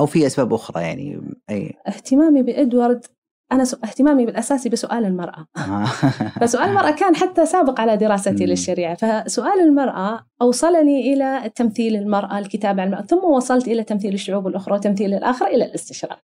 [0.00, 1.74] أو في أسباب أخرى يعني أي.
[1.86, 3.06] اهتمامي بإدوارد
[3.52, 5.46] أنا اهتمامي بالأساسي بسؤال المرأة.
[5.56, 5.84] آه.
[6.40, 8.94] فسؤال المرأة كان حتى سابق على دراستي للشريعة.
[8.94, 14.74] فسؤال المرأة أوصلني إلى تمثيل المرأة الكتابة عن المرأة ثم وصلت إلى تمثيل الشعوب الأخرى
[14.74, 16.20] وتمثيل الآخر إلى الاستشراق.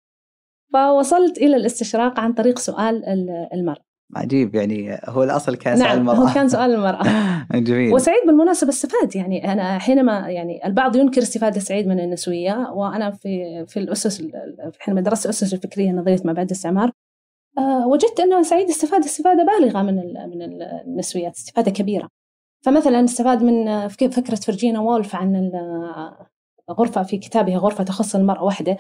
[0.74, 3.04] فوصلت إلى الاستشراق عن طريق سؤال
[3.54, 3.91] المرأة.
[4.16, 6.16] عجيب يعني هو الأصل كان سؤال نعم المرأة.
[6.16, 7.04] هو كان سؤال المرأة.
[7.68, 7.94] جميل.
[7.94, 13.66] وسعيد بالمناسبة استفاد يعني أنا حينما يعني البعض ينكر استفادة سعيد من النسوية وأنا في
[13.68, 14.28] في الأسس
[14.80, 16.92] حينما درست الأسس الفكرية نظرية ما بعد الاستعمار
[17.58, 19.96] أه وجدت أن سعيد استفاد استفادة بالغة من
[20.30, 22.08] من النسويات استفادة كبيرة.
[22.66, 25.52] فمثلا استفاد من فكرة فرجينا وولف عن
[26.72, 28.78] غرفة في كتابه غرفة تخص المرأة وحده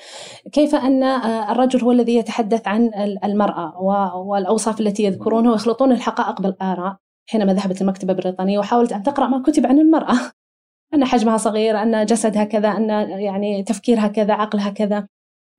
[0.51, 1.03] كيف أن
[1.49, 2.91] الرجل هو الذي يتحدث عن
[3.23, 3.81] المرأة
[4.17, 6.97] والأوصاف التي يذكرونها ويخلطون الحقائق بالآراء.
[7.29, 10.15] حينما ذهبت المكتبة البريطانية وحاولت أن تقرأ ما كتب عن المرأة
[10.93, 15.07] أن حجمها صغير أن جسدها كذا أن يعني تفكيرها كذا عقلها كذا.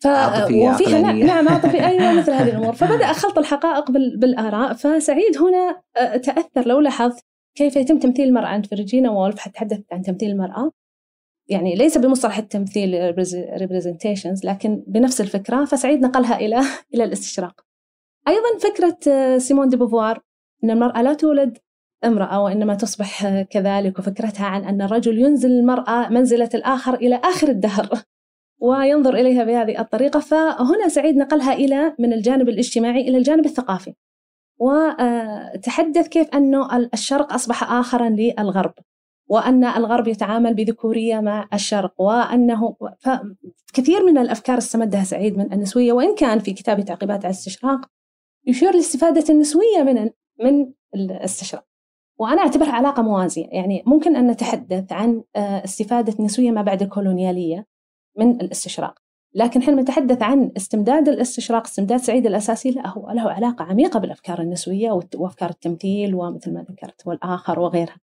[0.03, 0.07] ف...
[0.07, 2.73] وفيها نعم عاطفي أيوة مثل هذه الأمور.
[2.81, 4.73] فبدأ خلط الحقائق بالآراء.
[4.73, 5.83] فسعيد هنا
[6.19, 6.69] تأثر.
[6.69, 7.25] لو لاحظت
[7.57, 10.71] كيف يتم تمثيل المرأة عند فرجينا وولف حتحدث عن تمثيل المرأة.
[11.49, 13.15] يعني ليس بمصطلح التمثيل
[13.59, 16.61] representations لكن بنفس الفكرة فسعيد نقلها إلى
[16.95, 17.61] إلى الاستشراق.
[18.29, 18.99] أيضا فكرة
[19.39, 20.21] سيمون دي بوفوار
[20.65, 21.59] أن المرأة لا تولد
[22.05, 27.89] امرأة وإنما تصبح كذلك وفكرتها عن أن الرجل ينزل المرأة منزلة الآخر إلى آخر الدهر
[28.63, 30.21] وينظر إليها بهذه الطريقة.
[30.21, 33.95] فهنا سعيد نقلها إلى من الجانب الاجتماعي إلى الجانب الثقافي.
[34.59, 38.75] وتحدث كيف أنه الشرق أصبح آخرا للغرب.
[39.29, 42.77] وأن الغرب يتعامل بذكورية مع الشرق وأنه
[43.75, 47.81] كثير من الأفكار استمدها سعيد من النسوية وإن كان في كتاب تعقيبات على الاستشراق
[48.47, 51.65] يشير لاستفادة النسوية من من الاستشراق.
[52.19, 57.67] وأنا أعتبرها علاقة موازية يعني ممكن أن نتحدث عن آه، استفادة النسوية ما بعد الكولونيالية
[58.19, 58.95] من الاستشراق.
[59.35, 64.41] لكن حينما نتحدث عن استمداد الاستشراق استمداد سعيد الأساسي لا هو له علاقة عميقة بالأفكار
[64.41, 67.97] النسوية وأفكار التمثيل ومثل ما ذكرت والآخر وغيرها.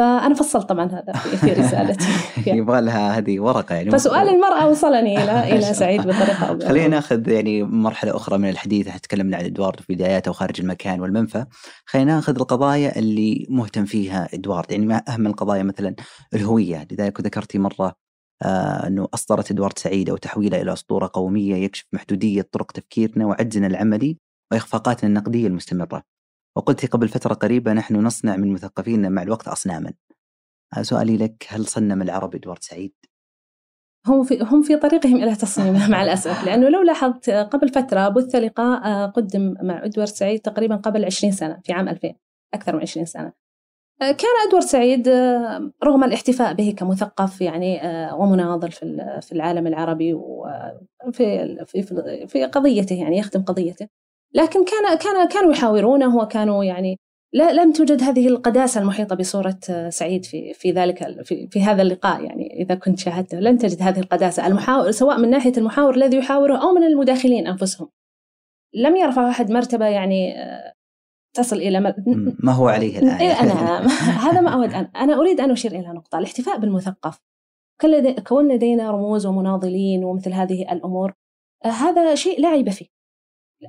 [0.00, 2.04] فأنا فصلت طبعا هذا في رسالتي.
[2.46, 3.90] يبغى لها هذه ورقة يعني.
[3.90, 8.96] فسؤال المرأة وصلني إلى إلى سعيد بطريقة أو خلينا ناخذ يعني مرحلة أخرى من الحديث.
[8.96, 11.44] تكلمنا عن إدوارد في بداياته وخارج المكان والمنفى.
[11.86, 14.70] خلينا ناخذ القضايا اللي مهتم فيها إدوارد.
[14.72, 15.94] يعني ما أهم القضايا مثلا
[16.34, 16.86] الهوية.
[16.92, 17.94] لذلك ذكرتي مرة
[18.42, 23.66] آه أنه أصدرت إدوارد سعيد أو تحويله إلى أسطورة قومية يكشف محدودية طرق تفكيرنا وعجزنا
[23.66, 24.18] العملي
[24.52, 26.02] وإخفاقاتنا النقدية المستمرة.
[26.56, 29.92] وقلت قبل فترة قريبة نحن نصنع من مثقفينا مع الوقت أصناما.
[30.80, 32.92] سؤالي لك هل صنم العرب إدوارد سعيد؟
[34.06, 36.44] هم في هم في طريقهم إلى تصميمه مع الأسف.
[36.44, 41.32] لأنه لو لاحظت قبل فترة بث لقاء آه، قدم مع إدوارد سعيد تقريبا قبل 20
[41.32, 42.12] سنة في عام 2000
[42.54, 43.32] أكثر من 20 سنة.
[44.02, 47.80] آه، كان إدوارد سعيد آه، رغم الاحتفاء به كمثقف يعني
[48.12, 51.82] ومناضل في في العالم العربي وفي في
[52.28, 53.88] في قضيته يعني يخدم قضيته
[54.34, 56.98] لكن كان كان كانوا يحاورونه وكانوا يعني
[57.32, 62.24] لا لم توجد هذه القداسة المحيطة بصورة سعيد في في ذلك في, في هذا اللقاء.
[62.24, 64.46] يعني إذا كنت شاهدته لن تجد هذه القداسة.
[64.46, 67.88] المحاور سواء من ناحية المحاور الذي يحاوره أو من المداخلين أنفسهم.
[68.74, 70.34] لم يرفع أحد مرتبة يعني
[71.36, 71.94] تصل إلى
[72.38, 73.86] ما هو عليه الآن؟ إيه، أنا
[74.26, 76.18] هذا ما أود أن أنا أريد أن أشير إلى نقطة.
[76.18, 77.20] الاحتفاء بالمثقف.
[78.28, 81.12] كون لدينا رموز ومناضلين ومثل هذه الأمور
[81.64, 82.99] هذا شيء لا عيب فيه.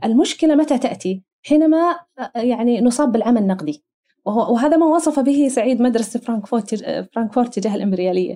[0.04, 2.00] المشكلة متى تأتي؟ حينما
[2.36, 3.84] يعني نصاب بالعمى النقدي.
[4.26, 6.76] وهو وهذا ما وصف به سعيد مدرسة فرانكفورت
[7.16, 8.36] فرانكفورت تجاه الإمبريالية.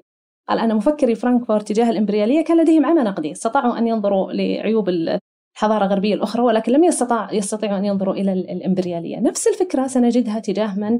[0.49, 5.85] قال أن مفكري فرانكفورت تجاه الإمبريالية كان لديهم عمى نقدي استطاعوا أن ينظروا لعيوب الحضارة
[5.85, 9.19] الغربية الأخرى ولكن لم يستطع يستطيعوا أن ينظروا إلى الإمبريالية.
[9.19, 10.99] نفس الفكرة سنجدها تجاه من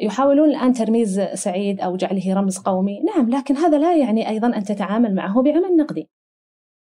[0.00, 3.00] يحاولون الآن ترميز سعيد أو جعله رمز قومي.
[3.00, 6.08] نعم لكن هذا لا يعني أيضا أن تتعامل معه بعمى نقدي.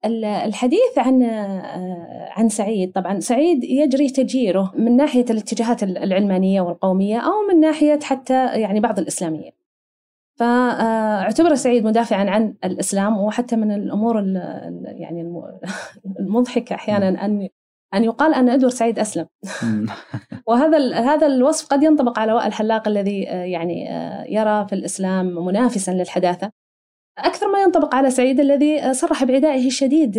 [0.04, 1.22] الحديث عن
[2.36, 8.46] عن سعيد طبعا سعيد يجري تجيره من ناحية الاتجاهات العلمانية والقومية أو من ناحية حتى
[8.60, 9.50] يعني بعض الاسلاميه.
[10.38, 14.24] فاعتبر سعيد مدافعا عن الإسلام وحتى من الأمور
[14.84, 15.20] يعني
[16.20, 17.48] المضحكة أحيانا أن
[17.94, 19.26] أن يقال أن ادوار سعيد أسلم.
[20.48, 23.88] وهذا هذا الوصف قد ينطبق على وائل حلاق الذي يعني
[24.28, 26.50] يرى في الإسلام منافسا للحداثة.
[27.18, 30.18] أكثر ما ينطبق على سعيد الذي صرح بعدائه الشديد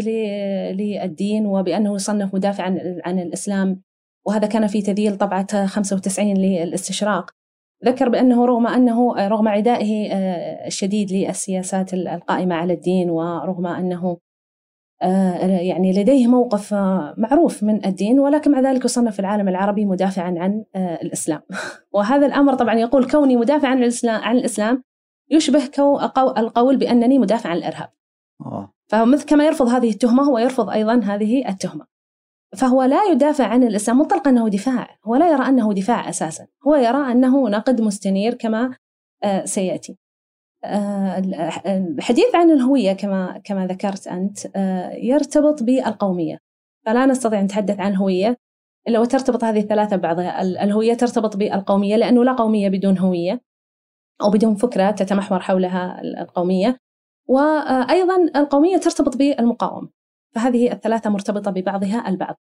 [0.79, 3.82] للدين وبأنه يصنف مدافعا عن الإسلام
[4.28, 7.32] وهذا كان في تذييل طبعة 95 للاستشراق.
[7.86, 14.17] ذكر بأنه رغم أنه رغم عدائه آه، الشديد للسياسات القائمة على الدين ورغم أنه
[15.01, 20.36] آه، يعني لديه موقف آه، معروف من الدين ولكن مع ذلك يصنف العالم العربي مدافعا
[20.38, 21.41] عن الإسلام.
[21.95, 24.84] وهذا الأمر طبعا يقول كوني مدافعا عن عن الإسلام
[25.30, 25.69] يشبه
[26.38, 27.89] القول بأنني مدافع عن الإرهاب.
[28.45, 28.73] أوه.
[28.88, 31.86] فهو كما يرفض هذه التهمة هو يرفض أيضا هذه التهمة.
[32.57, 36.47] فهو لا يدافع عن الإسلام مطلقا أنه دفاع هو لا يرى أنه دفاع أساسا.
[36.67, 38.75] هو يرى أنه نقد مستنير كما
[39.23, 39.97] آه، سيأتي.
[40.63, 41.21] آه،
[41.65, 46.38] الحديث عن الهوية كما كما ذكرت أنت آه، يرتبط بالقومية.
[46.86, 48.38] فلا نستطيع أن نتحدث عن هوية
[48.88, 50.41] إلا وترتبط هذه الثلاثة ببعضها.
[50.41, 53.41] الهوية ترتبط بالقومية لأنه لا قومية بدون هوية.
[54.22, 56.78] أو بدون فكرة تتمحور حولها القومية.
[57.28, 59.89] وأيضا القومية ترتبط بالمقاومة
[60.36, 62.36] فهذه الثلاثة مرتبطة ببعضها البعض.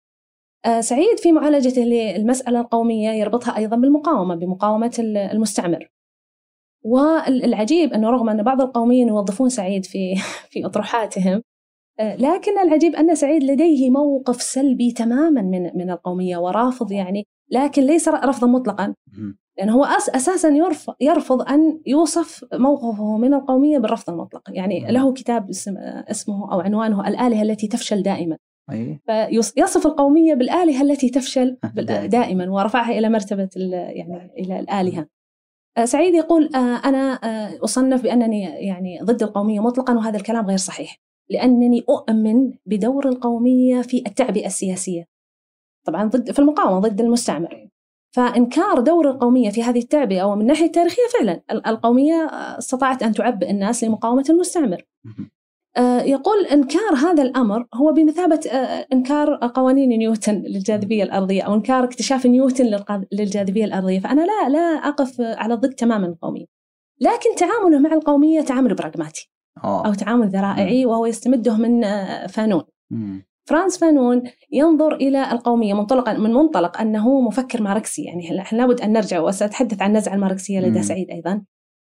[0.64, 5.88] آه، سعيد في معالجته للمسألة القومية يربطها أيضا بالمقاومة بمقاومة المستعمر.
[6.84, 10.14] والعجيب أنه رغم أن بعض القوميين يوظفون سعيد في
[10.50, 11.42] في أطروحاتهم
[12.00, 17.82] آه، لكن العجيب أن سعيد لديه موقف سلبي تماما من من القومية ورافض يعني لكن
[17.82, 18.94] ليس رفضا مطلقا.
[19.58, 20.48] لأنه هو أساسا
[21.00, 24.42] يرفض, أن يوصف موقفه من القومية بالرفض المطلق.
[24.48, 25.50] يعني له كتاب
[26.10, 28.36] اسمه أو عنوانه الآلهة التي تفشل دائما.
[28.72, 28.98] أي.
[29.06, 31.56] فيصف القومية بالآلهة التي تفشل
[32.18, 32.50] دائما.
[32.50, 35.06] ورفعها إلى مرتبة يعني إلى الآلهة.
[35.84, 36.46] سعيد يقول
[36.84, 37.20] أنا
[37.64, 40.96] أصنف بأنني يعني ضد القومية مطلقا وهذا الكلام غير صحيح.
[41.30, 45.13] لأنني أؤمن بدور القومية في التعبئة السياسية.
[45.84, 47.68] طبعا ضد في المقاومة ضد المستعمر.
[48.16, 52.14] فإنكار دور القومية في هذه التعبئة ومن ناحية تاريخية فعلا القومية
[52.58, 54.82] استطاعت أن تعبئ الناس لمقاومة المستعمر.
[55.76, 61.84] آه، يقول إنكار هذا الأمر هو بمثابة آه، إنكار قوانين نيوتن للجاذبية الأرضية أو إنكار
[61.84, 62.80] اكتشاف نيوتن
[63.12, 64.00] للجاذبية الأرضية.
[64.00, 64.58] فأنا لا لا
[64.88, 66.44] أقف على الضد تماما القومية.
[67.00, 69.30] لكن تعامله مع القومية تعامل براغماتي
[69.64, 72.62] أو تعامل ذرائعي وهو يستمده من آه، فانون.
[73.44, 74.22] فرانس فانون
[74.52, 78.04] ينظر إلى القومية منطلقا من منطلق أنه مفكر ماركسي.
[78.04, 81.42] يعني لابد أن نرجع وسأتحدث عن النزعة الماركسية لدى سعيد أيضا.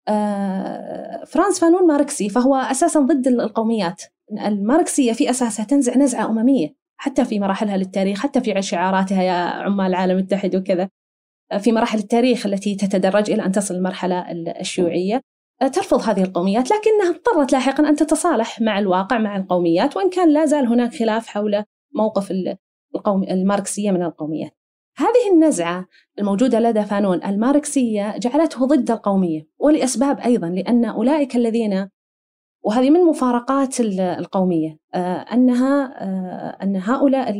[0.07, 4.03] آه فرانس فانون ماركسي فهو أساسا ضد القوميات.
[4.45, 9.87] الماركسية في أساسها تنزع نزعة أممية حتى في مراحلها للتاريخ حتى في شعاراتها يا عمال
[9.87, 10.89] العالم اتحدوا وكذا.
[11.59, 15.21] في مراحل التاريخ التي تتدرج إلى أن تصل المرحلة الشيوعية.
[15.60, 20.45] ترفض هذه القوميات لكنها اضطرت لاحقا أن تتصالح مع الواقع مع القوميات وإن كان لا
[20.45, 22.34] زال هناك خلاف حول موقف
[22.95, 24.58] القوم الماركسية من القوميات.
[24.97, 25.88] هذه النزعة
[26.20, 31.89] الموجودة لدى فانون الماركسية جعلته ضد القومية ولأسباب أيضا لأن أولئك الذين
[32.64, 37.34] وهذه من مفارقات القومية آه، أنها آه، أن هؤلاء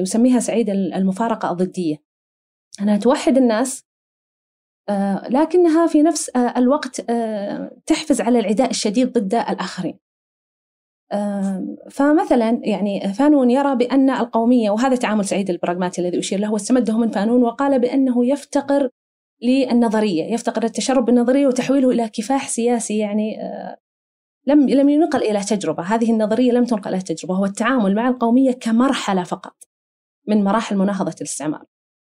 [0.00, 1.96] يسميها سعيد المفارقة الضدية.
[2.80, 3.84] أنها توحد الناس
[5.30, 9.98] لكنها في نفس آه، الوقت آه، تحفز على العداء الشديد ضد الآخرين.
[11.90, 17.10] فمثلا يعني فانون يرى بأن القومية وهذا تعامل سعيد البراغماتي الذي أشير له واستمده من
[17.10, 18.90] فانون وقال بأنه يفتقر
[19.42, 23.36] للنظرية يفتقر التشرب بالنظرية وتحويله إلى كفاح سياسي يعني
[24.46, 25.82] لم لم ينقل إلى تجربة.
[25.82, 27.34] هذه النظرية لم تنقل إلى تجربة.
[27.34, 29.56] هو التعامل مع القومية كمرحلة فقط
[30.28, 31.64] من مراحل مناهضة الاستعمار.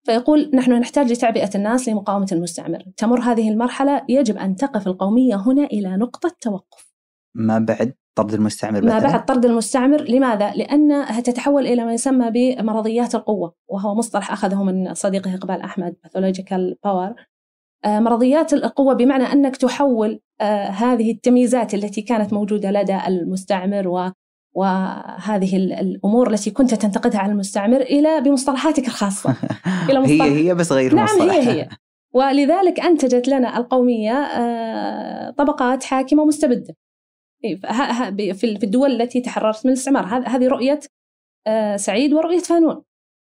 [0.04, 2.82] فيقول نحن نحتاج لتعبئة الناس لمقاومة المستعمر.
[2.96, 6.94] تمر هذه المرحلة يجب أن تقف القومية هنا إلى نقطة توقف.
[7.34, 13.14] ما بعد طرد المستعمر ما بعد طرد المستعمر لماذا؟ لأنها تتحول إلى ما يسمى بمرضيات
[13.14, 17.14] القوة وهو مصطلح أخذه من صديقه إقبال أحمد pathological power
[17.84, 23.88] آه، مرضيات القوة بمعنى أنك تحول آه، هذه التمييزات التي كانت موجودة لدى المستعمر
[24.54, 29.36] وهذه الأمور التي كنت تنتقدها على المستعمر إلى بمصطلحاتك الخاصة.
[29.90, 31.34] إلى مصطلح هي هي بس غير نعم مصطلح.
[31.34, 31.62] هي.
[31.62, 31.68] هي
[32.14, 36.74] ولذلك أنتجت لنا القومية آه، طبقات حاكمة مستبده
[38.32, 40.04] في الدول التي تحررت من الاستعمار.
[40.04, 40.80] هذه رؤية
[41.46, 42.82] آه، سعيد ورؤية فانون.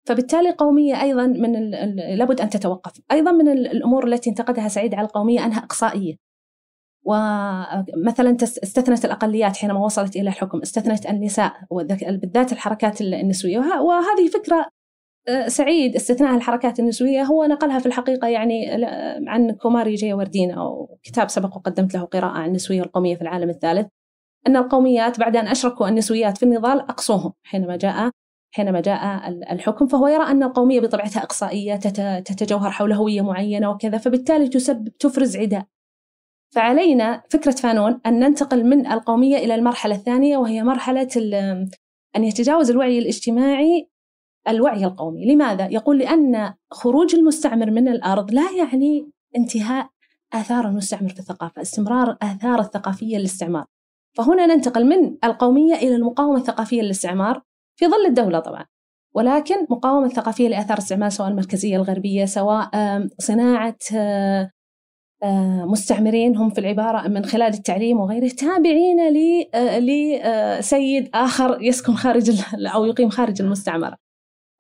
[0.09, 1.71] فبالتالي القومية أيضا من
[2.19, 3.01] لابد أن تتوقف.
[3.13, 6.30] أيضا من الأمور التي انتقدها سعيد على القومية أنها إقصائية.
[7.05, 11.53] ومثلا استثنت الأقليات حينما وصلت إلى الحكم استثنت النساء
[12.01, 13.59] بالذات الحركات النسوية.
[13.59, 14.67] وهذه فكرة
[15.29, 17.23] آه، سعيد استثناء الحركات النسوية.
[17.23, 18.71] هو نقلها في الحقيقة يعني
[19.27, 23.87] عن كوماري جيوردين أو كتاب سبق وقدمت له قراءة عن النسوية والقومية في العالم الثالث.
[24.47, 28.11] أن القوميات بعد أن أشركوا النسويات في النضال أقصوهم حينما جاء
[28.55, 29.87] حينما جاء الحكم.
[29.87, 31.77] فهو يرى أن القومية بطبيعتها إقصائية
[32.21, 35.67] تتجوهر حول هوية معينة وكذا فبالتالي تسبب تفرز عداء.
[36.51, 41.09] فعلينا فكرة فانون أن ننتقل من القومية إلى المرحلة الثانية وهي مرحلة
[42.17, 43.91] أن يتجاوز الوعي الاجتماعي
[44.49, 45.35] الوعي القومي.
[45.35, 49.89] لماذا؟ يقول لأن خروج المستعمر من الأرض لا يعني انتهاء
[50.33, 53.65] آثار المستعمر في الثقافة استمرار آثار الثقافية للاستعمار.
[54.17, 57.43] فهنا ننتقل من القومية إلى المقاومة الثقافية للاستعمار
[57.77, 58.67] في ظل الدولة طبعا.
[59.15, 62.71] ولكن مقاومة ثقافية لآثار الاستعمار سواء المركزية الغربية سواء
[63.19, 64.51] صناعة آه،
[65.65, 69.09] مستعمرين هم في العبارة من خلال التعليم وغيره تابعين
[69.79, 72.41] لسيد آه، آخر يسكن خارج
[72.75, 73.97] أو يقيم خارج المستعمرة.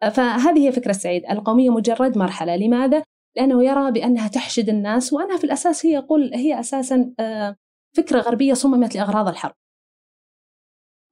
[0.02, 1.22] آه، فهذه هي فكرة سعيد.
[1.30, 2.56] القومية مجرد مرحلة.
[2.56, 3.02] لماذا؟
[3.36, 7.14] لأنه يرى بأنها تحشد الناس وأنها في الأساس هي يقول هي أساسا
[7.96, 9.54] فكرة غربية صممت لأغراض الحرب.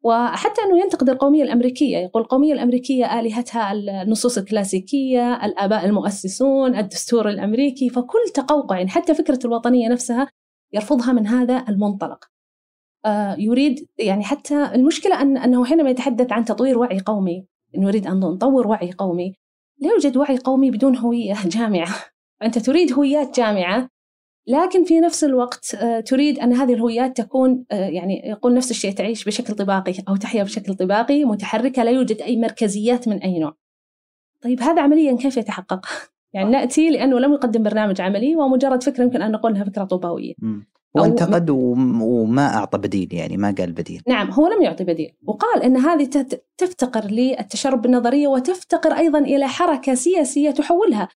[0.05, 7.89] وحتى أنه ينتقد القومية الأمريكية يقول القومية الأمريكية آلهتها النصوص الكلاسيكية الآباء المؤسسون الدستور الأمريكي
[7.91, 10.29] فكل تقوقع يعني حتى فكرة الوطنية نفسها
[10.73, 12.25] يرفضها من هذا المنطلق.
[13.05, 17.47] آه، يريد يعني حتى المشكلة أن أنه حينما يتحدث عن تطوير وعي قومي
[17.77, 19.35] نريد أن نطور وعي قومي
[19.79, 21.89] لا يوجد وعي قومي بدون هوية جامعة.
[22.43, 23.89] أنت تريد هويات جامعة
[24.49, 28.93] لكن في نفس الوقت آه، تريد أن هذه الهويات تكون آه، يعني يقول نفس الشيء
[28.93, 33.55] تعيش بشكل طباقي أو تحيا بشكل طباقي متحركة لا يوجد أي مركزيات من أي نوع.
[34.43, 35.87] طيب هذا عمليا كيف يتحقق؟
[36.35, 40.35] يعني نأتي لأنه لم يقدم برنامج عملي ومجرد فكرة يمكن أن نقول أنها فكرة طوباوية
[40.95, 44.03] وانتقد وما أعطى بديل يعني ما قال بديل.
[44.09, 45.13] نعم هو لم يعطي بديل.
[45.27, 46.27] وقال أن هذه
[46.59, 51.09] تفتقر للتشرب بالنظرية وتفتقر أيضا إلى حركة سياسية تحولها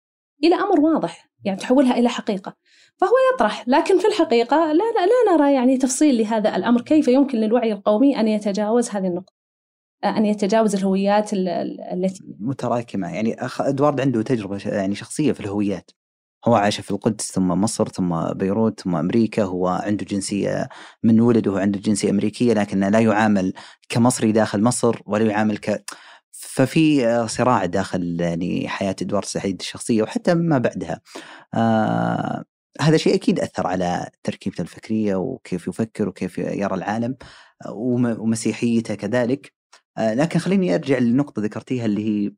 [0.44, 2.56] إلى أمر واضح يعني تحولها إلى حقيقة.
[3.00, 3.64] فهو يطرح.
[3.66, 8.20] لكن في الحقيقة لا, لا, لا نرى يعني تفصيل لهذا الأمر كيف يمكن للوعي القومي
[8.20, 9.32] أن يتجاوز هذه النقطة
[10.04, 13.14] أن يتجاوز الهويات التي متراكمة.
[13.14, 15.90] يعني أخ إدوارد عنده تجربة يعني شخصية في الهويات.
[16.48, 19.42] هو عاش في القدس ثم مصر ثم بيروت ثم أمريكا.
[19.44, 20.68] هو عنده جنسية
[21.02, 23.52] من ولده عنده جنسية أمريكية لكنه لا يعامل
[23.88, 25.84] كمصري داخل مصر ولا يعامل ك
[26.32, 31.00] ففي صراع داخل يعني حياة إدوارد سعيد الشخصية وحتى ما بعدها.
[31.54, 32.44] آه
[32.80, 37.16] هذا شيء أكيد أثر على تركيبته الفكرية وكيف يفكر وكيف يرى العالم
[37.68, 39.52] ومسيحيته كذلك.
[39.98, 42.32] آه لكن خليني أرجع للنقطة ذكرتيها اللي هي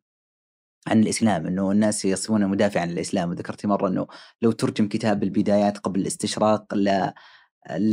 [0.88, 3.30] عن الإسلام إنه الناس يصفونه مدافع عن الإسلام.
[3.30, 4.06] وذكرتي مرة إنه
[4.42, 7.14] لو ترجم كتاب البدايات قبل الاستشراق لا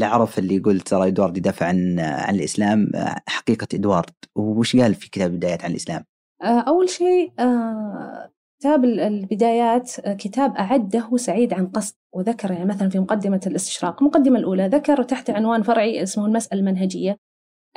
[0.07, 2.91] عرف اللي يقول ترى ادوارد يدافع عن عن الإسلام
[3.27, 6.05] حقيقة ادوارد وش قال في كتاب البدايات عن الإسلام؟
[6.43, 12.89] آه، أول شيء آه، كتاب البدايات آه، كتاب أعده سعيد عن قصد وذكر يعني مثلا
[12.89, 17.17] في مقدمة الاستشراق، المقدمة الأولى ذكر تحت عنوان فرعي اسمه المسألة المنهجية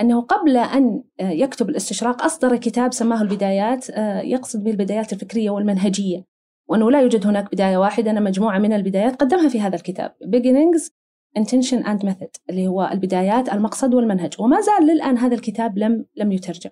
[0.01, 3.89] أنه قبل أن يكتب الاستشراق أصدر كتاب سماه البدايات
[4.25, 6.25] يقصد به البدايات الفكرية والمنهجية.
[6.69, 10.91] وأنه لا يوجد هناك بداية واحدة أنا مجموعة من البدايات قدمها في هذا الكتاب Beginnings
[11.39, 14.37] intention and method اللي هو البدايات المقصد والمنهج.
[14.39, 16.71] وما زال للآن هذا الكتاب لم لم يترجم.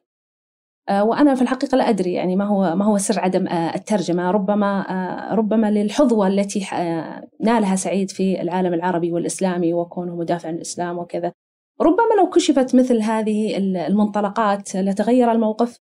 [0.89, 4.31] آه، وأنا في الحقيقة لا أدري يعني ما هو ما هو سر عدم آه، الترجمة.
[4.31, 6.67] ربما آه، ربما للحظوة التي
[7.41, 11.33] نالها سعيد في العالم العربي والإسلامي وكونه مدافع عن الإسلام وكذا.
[11.81, 15.79] ربما لو كشفت مثل هذه المنطلقات لتغير الموقف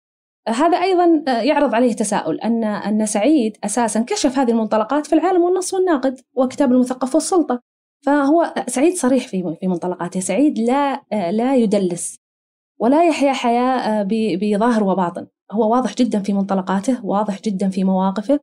[0.48, 2.40] هذا أيضا يعرض عليه تساؤل.
[2.40, 7.60] أن أن سعيد أساسا كشف هذه المنطلقات في العالم والنص والناقد وكتاب المثقف والسلطة.
[8.06, 10.20] فهو سعيد صريح في في منطلقاته.
[10.20, 12.23] سعيد لا لا يدلس.
[12.80, 14.02] ولا يحيا حياة
[14.40, 15.26] بظاهر وباطن.
[15.52, 18.40] هو واضح جدا في منطلقاته واضح جدا في مواقفه.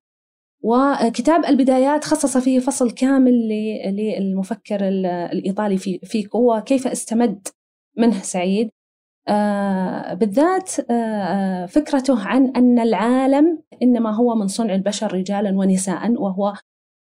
[0.64, 3.50] وكتاب البدايات خصص فيه فصل كامل
[3.86, 4.88] للمفكر
[5.32, 7.48] الإيطالي فيكو وكيف استمد
[7.98, 8.70] منه سعيد.
[9.28, 16.54] آه بالذات آه فكرته عن أن العالم إنما هو من صنع البشر رجالا ونساء وهو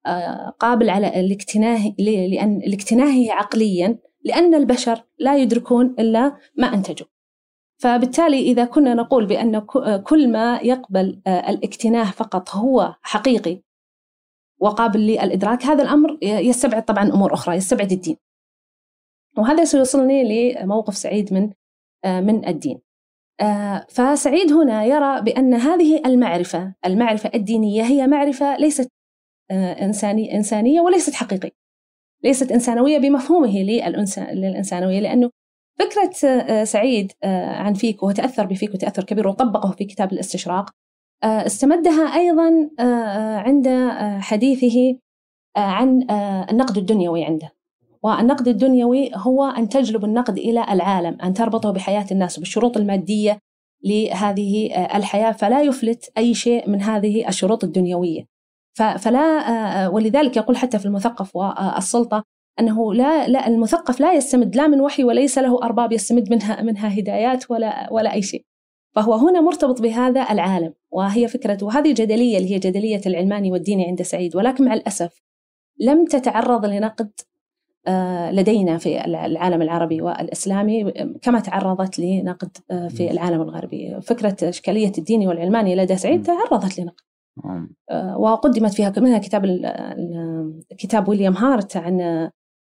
[0.05, 7.07] آه قابل على الاكتناه لأن الاكتناه عقليا لأن البشر لا يدركون إلا ما أنتجوا.
[7.82, 9.59] فبالتالي إذا كنا نقول بأن
[10.03, 13.61] كل ما يقبل آه، الاكتناه فقط هو حقيقي
[14.59, 18.17] وقابل للإدراك هذا الأمر يستبعد طبعا أمور أخرى يستبعد الدين.
[19.38, 21.49] وهذا سيوصلني لموقف سعيد من
[22.05, 22.82] آه، من الدين.
[23.41, 28.89] آه، فسعيد هنا يرى بأن هذه المعرفة المعرفة الدينية هي معرفة ليست
[29.51, 31.51] إنساني إنسانية وليست حقيقية
[32.23, 35.32] ليست إنسانوية بمفهومه للإنسانوية لأنه
[35.80, 40.69] فكرة آه، سعيد آه، عن فيك وتأثر بفيك وتأثر كبير وطبقه في كتاب الاستشراق.
[41.23, 42.69] آه، استمدها أيضا
[43.39, 43.67] عند
[44.19, 44.99] حديثه
[45.57, 46.07] عن
[46.49, 47.53] النقد الدنيوي عنده.
[48.03, 53.39] والنقد الدنيوي هو أن تجلب النقد إلى العالم أن تربطه بحياة الناس وبالشروط المادية
[53.84, 58.25] لهذه الحياة فلا يفلت أي شيء من هذه الشروط الدنيوية.
[58.73, 62.23] فلا ولذلك يقول حتى في المثقف والسلطة
[62.60, 66.99] أنه لا, لا المثقف لا يستمد لا من وحي وليس له أرباب يستمد منها, منها
[66.99, 68.45] هدايات ولا, ولا أي شيء.
[68.95, 74.01] فهو هنا مرتبط بهذا العالم وهي فكرة وهذه الجدلية اللي هي جدلية العلماني والديني عند
[74.01, 75.22] سعيد ولكن مع الأسف
[75.80, 77.12] لم تتعرض لنقد
[77.88, 80.91] آه، لدينا في العالم العربي والإسلامي
[81.22, 84.01] كما تعرضت لنقد آه، في العالم الغربي.
[84.01, 87.03] فكرة إشكالية الديني والعلماني لدى سعيد تعرضت لنقد.
[87.89, 89.45] آه، وقدمت فيها منها كتاب
[90.78, 92.30] كتاب ويليام هارت عن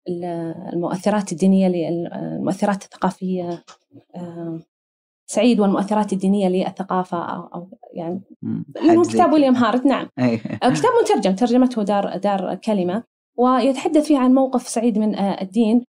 [0.09, 3.65] المؤثرات الدينية المؤثرات الثقافية
[4.17, 4.61] آه،
[5.27, 7.19] سعيد والمؤثرات الدينية للثقافة
[7.55, 8.21] أو يعني
[9.09, 10.09] كتاب ويليام هارت نعم.
[10.63, 13.03] آه، كتاب مترجم ترجمته دار دار كلمة
[13.39, 15.85] ويتحدث فيه عن موقف سعيد من آه، الدين.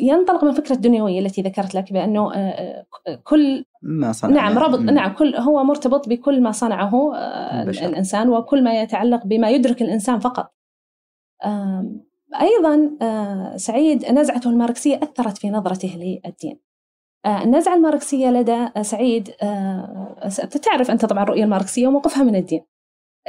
[0.00, 2.32] ينطلق من فكرة الدنيوية التي ذكرت لك بأنه
[3.24, 4.30] كل ما صنع.
[4.30, 4.78] نعم ربط.
[4.78, 7.12] نعم كل هو مرتبط بكل ما صنعه
[7.66, 7.86] بشر.
[7.86, 10.52] الإنسان وكل ما يتعلق بما يدرك الإنسان فقط.
[12.40, 12.96] أيضا
[13.56, 16.60] سعيد نزعته الماركسية أثرت في نظرته للدين.
[17.26, 19.30] النزعة الماركسية لدى سعيد
[20.62, 22.64] تعرف أنت طبعا الرؤية الماركسية وموقفها من الدين.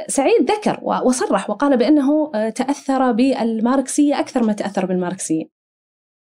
[0.06, 5.44] سعيد ذكر وصرح وقال بأنه تأثر بالماركسية أكثر ما تأثر بالماركسية.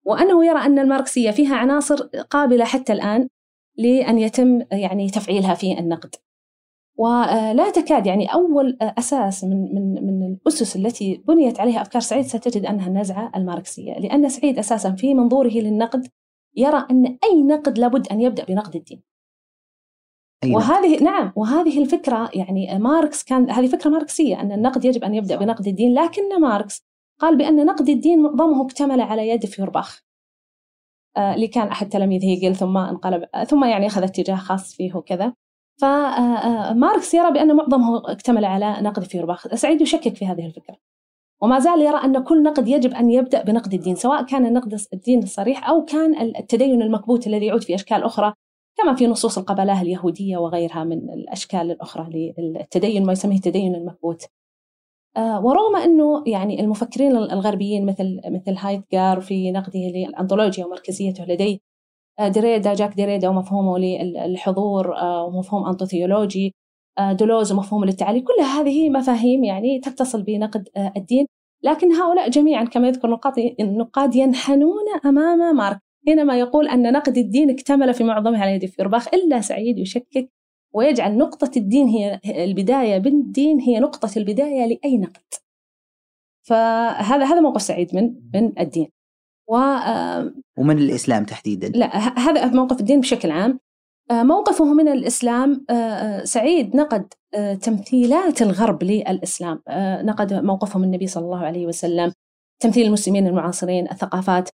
[0.06, 1.96] وأنه يرى أن الماركسية فيها عناصر
[2.30, 3.30] قابلة حتى الآن
[3.78, 6.16] لأن يتم يعني تفعيلها في النقد.
[7.00, 12.66] ولا تكاد يعني أول أساس من من من الأسس التي بنيت عليها أفكار سعيد ستجد
[12.66, 16.08] أنها النزعة الماركسية لأن سعيد أساسا في منظوره للنقد
[16.56, 19.04] يرى أن أي نقد لابد أن يبدأ بنقد الدين
[20.43, 20.56] أيوة.
[20.56, 25.36] وهذه نعم وهذه الفكرة يعني ماركس كان هذه فكرة ماركسية أن النقد يجب أن يبدأ
[25.36, 26.82] بنقد الدين لكن ماركس
[27.20, 30.04] قال بأن نقد الدين معظمه اكتمل على يد فيورباخ
[31.18, 35.34] آه اللي كان أحد تلاميذ هيجل ثم انقلب ثم يعني أخذ اتجاه خاص فيه وكذا
[35.82, 40.78] فماركس يرى بأن معظمه اكتمل على نقد فيورباخ سعيد يشكك في هذه الفكرة.
[41.42, 45.24] وما زال يرى أن كل نقد يجب أن يبدأ بنقد الدين سواء كان نقد الدين
[45.24, 48.34] الصريح أو كان التدين المكبوت الذي يعود في أشكال أخرى
[48.78, 54.26] كما في نصوص القبلاه اليهودية وغيرها من الأشكال الأخرى للتدين ما يسميه التدين المكبوت.
[55.18, 61.68] آه، ورغم أنه يعني المفكرين الغربيين مثل مثل هايدجار في نقده للأنطولوجيا ومركزيته لديه
[62.20, 66.55] آه، ديريدا جاك ديريدا ومفهومه للحضور آه، ومفهوم أنطوثيولوجي
[67.11, 71.26] دولوز ومفهوم للتعالي كل هذه مفاهيم يعني تتصل بنقد الدين.
[71.63, 73.20] لكن هؤلاء جميعا كما يذكر
[73.59, 79.07] النقاد ينحنون أمام مارك حينما يقول أن نقد الدين اكتمل في معظمه على يد فيرباخ
[79.13, 80.30] إلا سعيد يشكك
[80.74, 85.34] ويجعل نقطة الدين هي البداية بالدين هي نقطة البداية لأي نقد.
[86.41, 88.99] فهذا هذا موقف سعيد من من الدين.
[89.50, 89.56] و
[90.58, 91.68] ومن الإسلام تحديدا.
[91.68, 93.60] لا هذا موقف الدين بشكل عام.
[94.12, 95.66] موقفه من الإسلام
[96.24, 97.14] سعيد نقد
[97.62, 99.62] تمثيلات الغرب للإسلام.
[100.04, 102.14] نقد موقفه من النبي صلى الله عليه وسلم.
[102.62, 104.50] تمثيل المسلمين المعاصرين الثقافات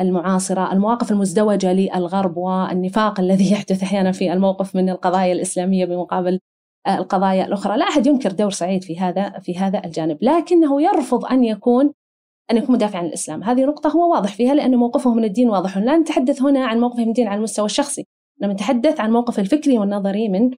[0.00, 6.40] المعاصرة المواقف المزدوجة للغرب والنفاق الذي يحدث أحيانا في الموقف من القضايا الإسلامية بمقابل
[6.88, 7.76] القضايا الأخرى.
[7.76, 10.18] لا أحد ينكر دور سعيد في هذا في هذا الجانب.
[10.22, 11.92] لكنه يرفض أن يكون
[12.50, 13.42] أن يكون مدافع عن الإسلام.
[13.42, 15.78] هذه نقطة هو واضح فيها لأن موقفه من الدين واضح.
[15.78, 18.06] لا نتحدث هنا عن موقفه من الدين على المستوى الشخصي.
[18.42, 20.50] نحن نتحدث عن موقف الفكري والنظري من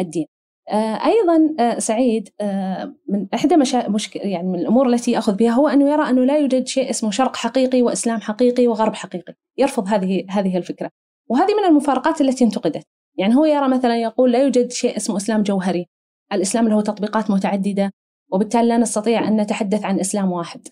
[0.00, 0.26] الدين.
[0.68, 3.88] آه، أيضا آه، سعيد آه، من إحدى مشا...
[3.88, 4.16] مشك...
[4.16, 7.36] يعني من الأمور التي يأخذ بها هو أنه يرى أنه لا يوجد شيء اسمه شرق
[7.36, 9.34] حقيقي وإسلام حقيقي وغرب حقيقي.
[9.58, 10.90] يرفض هذه هذه الفكرة.
[11.28, 12.82] وهذه من المفارقات التي انتقدت.
[13.18, 15.86] يعني هو يرى مثلا يقول لا يوجد شيء اسمه إسلام جوهري.
[16.32, 17.90] الإسلام له تطبيقات متعددة
[18.32, 20.68] وبالتالي لا نستطيع أن نتحدث عن إسلام واحد.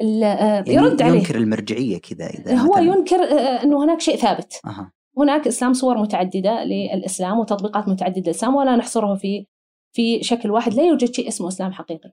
[0.00, 1.18] يعني يرد عليه.
[1.18, 3.16] ينكر المرجعية كذا إذا هو ينكر
[3.62, 4.60] أنه هناك شيء ثابت.
[4.66, 4.90] أه.
[5.18, 9.46] هناك إسلام صور متعددة للإسلام وتطبيقات متعددة للإسلام ولا نحصره في
[9.92, 10.74] في شكل واحد.
[10.74, 12.10] لا يوجد شيء اسمه إسلام حقيقي.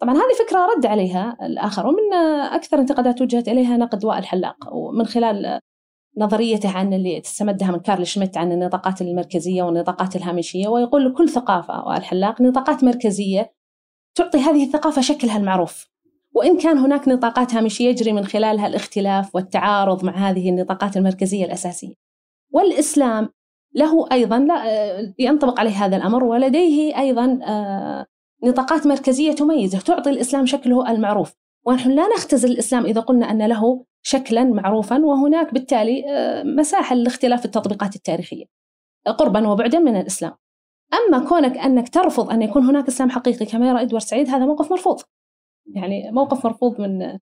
[0.00, 2.14] طبعا هذه فكرة رد عليها الآخر ومن
[2.52, 4.56] أكثر انتقادات وجهت إليها نقد وائل حلاق.
[4.72, 5.60] ومن خلال
[6.18, 11.84] نظريته عن اللي تستمدها من كارل شميت عن النطاقات المركزية والنطاقات الهامشية ويقول لكل ثقافة
[11.86, 13.52] وائل حلاق نطاقات مركزية
[14.14, 15.95] تعطي هذه الثقافة شكلها المعروف.
[16.36, 21.94] وإن كان هناك نطاقات هامشية يجري من خلالها الاختلاف والتعارض مع هذه النطاقات المركزية الأساسية.
[22.52, 23.28] والإسلام
[23.74, 28.06] له أيضا لا ينطبق عليه هذا الأمر ولديه أيضا آه،
[28.44, 31.34] نطاقات مركزية تميزه تعطي الإسلام شكله المعروف.
[31.66, 37.44] ونحن لا نختزل الإسلام إذا قلنا أن له شكلا معروفا وهناك بالتالي آه، مساحة لاختلاف
[37.44, 38.44] التطبيقات التاريخية
[39.18, 40.32] قربا وبعدا من الإسلام.
[40.94, 44.70] أما كونك أنك ترفض أن يكون هناك إسلام حقيقي كما يرى إدوارد سعيد هذا موقف
[44.70, 45.02] مرفوض.
[45.74, 47.18] يعني موقف مرفوض من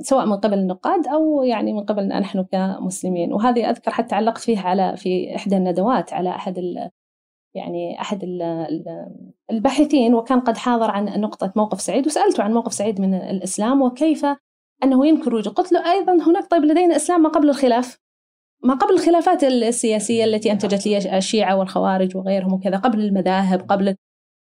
[0.00, 3.32] سواء من قبل النقاد أو يعني من قبلنا نحن كمسلمين.
[3.32, 6.90] وهذه أذكر حتى علقت فيها على في إحدى الندوات على أحد ال
[7.54, 8.42] يعني أحد ال
[9.50, 14.26] الباحثين وكان قد حاضر عن نقطة موقف سعيد وسألته عن موقف سعيد من الإسلام وكيف
[14.84, 17.98] أنه ينكر وجود قلت له أيضا هناك طيب لدينا إسلام ما قبل الخلاف.
[18.62, 23.96] ما قبل الخلافات السياسية التي أنتجت لي الشيعة والخوارج وغيرهم وكذا قبل المذاهب قبل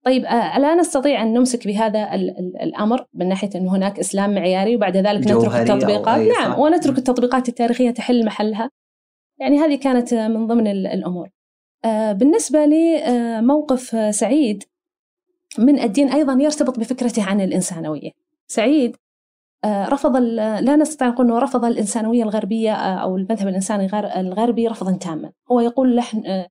[0.09, 2.15] طيب آه، لا نستطيع أن نمسك بهذا
[2.63, 6.21] الأمر من ناحية أن هناك إسلام معياري وبعد ذلك نترك التطبيقات.
[6.21, 8.71] نعم ونترك التطبيقات التاريخية تحل محلها.
[9.41, 11.29] يعني هذه كانت من ضمن الأمور.
[11.85, 14.65] آه، بالنسبة لموقف آه، سعيد
[15.59, 18.11] من الدين أيضا يرتبط بفكرته عن الإنسانوية.
[18.47, 18.97] سعيد
[19.67, 25.33] رفض لا نستطيع نقول أنه رفض الإنسانوية الغربية أو المذهب الإنساني الغربي رفضا تاما.
[25.53, 26.49] هو يقول آه،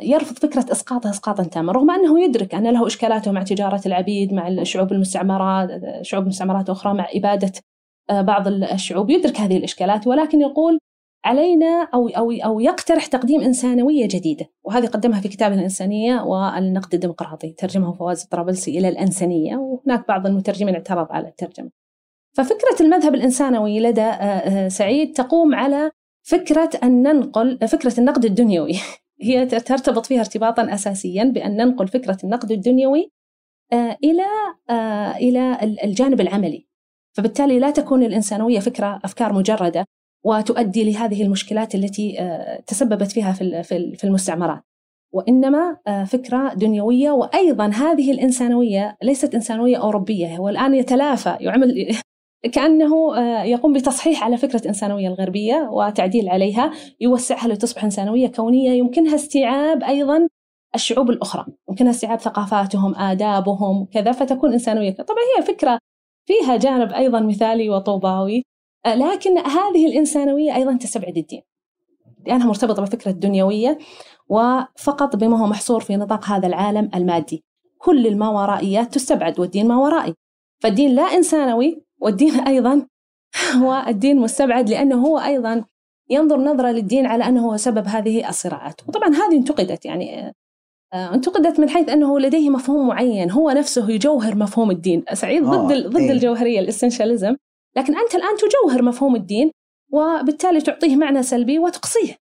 [0.00, 4.48] يرفض فكرة إسقاطها إسقاطا تاما رغم أنه يدرك أن له إشكالاته مع تجارة العبيد مع
[4.48, 5.68] الشعوب المستعمرات
[6.02, 7.52] شعوب مستعمرات أخرى مع إبادة
[8.10, 10.78] بعض الشعوب يدرك هذه الإشكالات ولكن يقول
[11.24, 17.52] علينا أو أو أو يقترح تقديم إنسانوية جديدة وهذه قدمها في كتابه الإنسانية والنقد الديمقراطي
[17.52, 21.70] ترجمة فواز الطرابلسي إلى الإنسانية وهناك بعض المترجمين اعترض على الترجمة.
[22.36, 25.90] ففكرة المذهب الإنسانوي لدى آه، آه، سعيد تقوم على
[26.22, 28.72] فكرة أن ننقل فكرة النقد الدنيوي.
[29.22, 33.10] هي ترتبط فيها ارتباطا أساسيا بأن ننقل فكرة النقد الدنيوي
[33.72, 34.24] آه، إلى
[35.16, 36.66] إلى الجانب العملي.
[37.16, 39.84] فبالتالي لا تكون الإنسانوية فكرة أفكار مجردة
[40.24, 42.16] وتؤدي لهذه المشكلات التي
[42.66, 43.32] تسببت فيها
[43.94, 44.62] في المستعمرات.
[45.12, 51.96] وإنما فكرة دنيوية وأيضا هذه الإنسانوية ليست إنسانوية أوروبية هو الآن يتلافى يعمل
[52.46, 59.14] كأنه آه، يقوم بتصحيح على فكرة الإنسانوية الغربية وتعديل عليها يوسعها لتصبح إنسانوية كونية يمكنها
[59.14, 60.28] استيعاب أيضا
[60.74, 64.92] الشعوب الأخرى يمكنها استيعاب ثقافاتهم آدابهم كذا فتكون إنسانوية.
[64.92, 65.78] طبعا هي فكرة
[66.26, 68.42] فيها جانب أيضا مثالي وطوباوي
[68.86, 71.42] آه، لكن هذه الإنسانوية أيضا تستبعد الدين
[72.26, 73.78] لأنها مرتبطة بفكرة الدنيوية
[74.28, 77.44] وفقط بما هو محصور في نطاق هذا العالم المادي.
[77.78, 80.14] كل الماورائيات تستبعد والدين ما ورائي.
[80.62, 82.86] فالدين لا إنسانوي والدين أيضا
[83.56, 85.64] هو الدين مستبعد لأنه هو أيضا
[86.10, 88.80] ينظر نظرة للدين على أنه هو سبب هذه الصراعات.
[88.88, 90.32] وطبعا هذه انتقدت يعني
[90.92, 95.04] آه، انتقدت من حيث أنه لديه مفهوم معين هو نفسه يجوهر مفهوم الدين.
[95.12, 96.12] سعيد ضد ضد إيه.
[96.12, 97.36] الجوهرية الاسنشاليزم
[97.76, 99.50] لكن أنت الآن تجوهر مفهوم الدين
[99.92, 102.16] وبالتالي تعطيه معنى سلبي وتقصيه.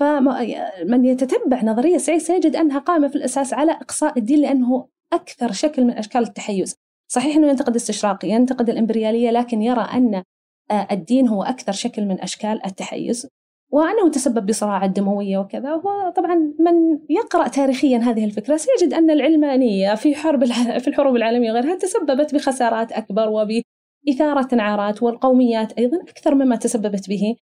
[0.00, 5.84] فمن يتتبع نظرية سعيد سيجد أنها قائمة في الأساس على إقصاء الدين لأنه أكثر شكل
[5.84, 6.76] من أشكال التحيز.
[7.12, 10.22] صحيح أنه ينتقد الاستشراقي ينتقد الإمبريالية لكن يرى أن
[10.70, 13.28] آه، الدين هو أكثر شكل من أشكال التحيز.
[13.70, 15.74] وأنه تسبب بصراعات دموية وكذا.
[15.74, 20.44] وطبعا من يقرأ تاريخيا هذه الفكرة سيجد أن العلمانية في حرب
[20.78, 27.36] في الحروب العالمية وغيرها تسببت بخسارات أكبر وبإثارة نعرات والقوميات أيضا أكثر مما تسببت به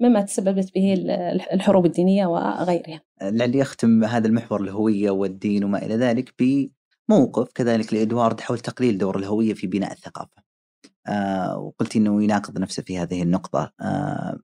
[0.00, 0.94] مما تسببت به
[1.52, 3.00] الحروب الدينية وغيرها.
[3.22, 6.34] لعلي أختم هذا المحور الهوية والدين وما إلى ذلك
[7.08, 10.42] موقف كذلك لإدوارد حول تقليل دور الهوية في بناء الثقافة.
[11.06, 13.72] آه وقلت أنه يناقض نفسه في هذه النقطة.
[13.80, 14.38] آه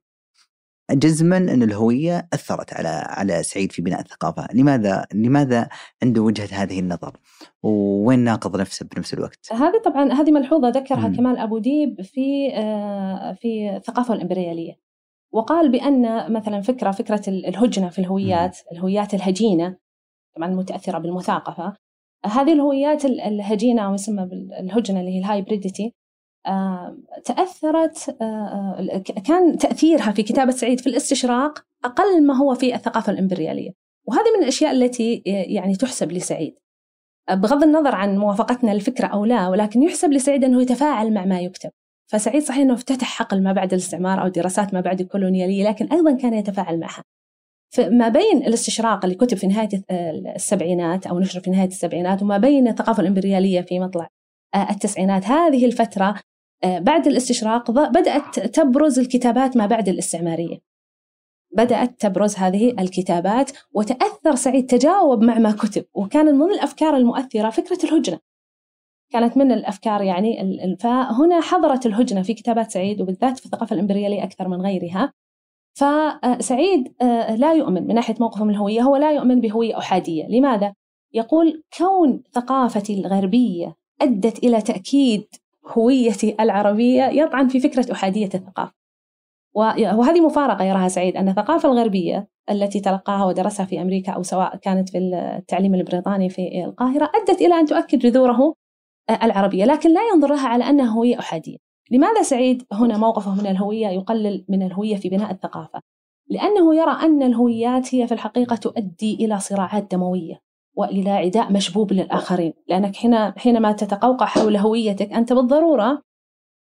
[0.91, 4.47] جزما أن الهوية أثرت على على سعيد في بناء الثقافة.
[4.53, 5.69] لماذا لماذا
[6.03, 7.17] عنده وجهة هذه النظر؟
[7.63, 11.15] وين ناقض نفسه بنفس الوقت؟ هذه طبعا هذه ملحوظة ذكرها م.
[11.15, 14.79] كمال أبو ديب في آه في الثقافة الإمبريالية.
[15.33, 18.57] وقال بأن مثلا فكرة فكرة الهجنة في الهويات.
[18.71, 19.77] الهويات الهجينة
[20.35, 21.82] طبعا متأثرة بالمثاقفة
[22.25, 25.93] هذه الهويات الهجينة أو يسمى بالهجنة اللي هي الهايبريديتي
[27.25, 28.15] تأثرت
[29.25, 33.71] كان تأثيرها في كتابة سعيد في الاستشراق أقل ما هو في الثقافة الإمبريالية.
[34.07, 36.55] وهذه من الأشياء التي يعني تحسب لسعيد.
[37.31, 41.69] بغض النظر عن موافقتنا للفكرة أو لا ولكن يحسب لسعيد أنه يتفاعل مع ما يكتب.
[42.11, 46.11] فسعيد صحيح أنه افتتح حقل ما بعد الاستعمار أو دراسات ما بعد الكولونيالية لكن أيضا
[46.17, 47.03] كان يتفاعل معها.
[47.73, 49.69] فما بين الاستشراق اللي كتب في نهاية
[50.35, 54.09] السبعينات أو نشر في نهاية السبعينات وما بين الثقافة الإمبريالية في مطلع
[54.55, 56.15] آه، التسعينات هذه الفترة
[56.63, 60.57] آه، بعد الاستشراق بدأت تبرز الكتابات ما بعد الاستعمارية.
[61.55, 67.77] بدأت تبرز هذه الكتابات وتأثر سعيد تجاوب مع ما كتب وكان من الأفكار المؤثرة فكرة
[67.83, 68.19] الهجنة.
[69.11, 70.37] كانت من الأفكار يعني
[70.79, 75.13] فهنا حضرت الهجنة في كتابات سعيد وبالذات في الثقافة الإمبريالية أكثر من غيرها.
[75.73, 80.73] فسعيد آه، لا يؤمن من ناحية موقفه من الهوية هو لا يؤمن بهوية أحادية لماذا؟
[81.13, 85.27] يقول كون ثقافتي الغربية أدت إلى تأكيد
[85.77, 88.73] هويتي العربية يطعن في فكرة أحادية الثقافة.
[89.55, 94.89] وهذه مفارقة يراها سعيد أن الثقافة الغربية التي تلقاها ودرسها في أمريكا أو سواء كانت
[94.89, 98.53] في التعليم البريطاني في القاهرة أدت إلى أن تؤكد جذوره
[99.09, 101.57] آه، العربية لكن لا ينظر لها على أنها هوية أحادية
[101.91, 105.79] لماذا سعيد هنا موقفه من الهوية يقلل من الهوية في بناء الثقافة؟
[106.29, 110.39] لأنه يرى أن الهويات هي في الحقيقة تؤدي إلى صراعات دموية
[110.75, 112.53] وإلى عداء مشبوب للآخرين.
[112.67, 116.01] لأنك حين حينما تتقوقع حول هويتك أنت بالضرورة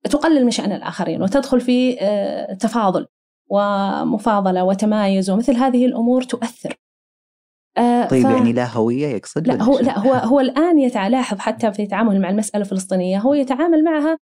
[0.04, 3.08] تقلل من شأن الآخرين وتدخل في آه، تفاضل
[3.50, 6.76] ومفاضلة وتمايز ومثل هذه الأمور تؤثر.
[7.78, 8.30] آه، طيب ف...
[8.30, 12.30] يعني لا هوية يقصد لا هو لا هو هو الآن يتلاحظ حتى في تعامله مع
[12.30, 14.18] المسألة الفلسطينية هو يتعامل معها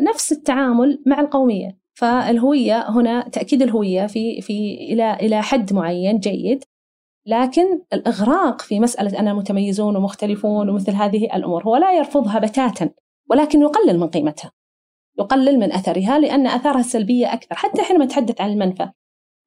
[0.00, 1.78] نفس التعامل مع القومية.
[1.94, 6.64] فالهوية هنا تأكيد الهوية في في إلى إلى حد معين جيد.
[7.26, 12.90] لكن الإغراق في مسألة أنا متميزون ومختلفون ومثل هذه الأمور هو لا يرفضها بتاتا
[13.30, 14.52] ولكن يقلل من قيمتها.
[15.18, 18.90] يقلل من أثرها لأن أثارها السلبية أكثر حتى حينما يتحدث عن المنفى.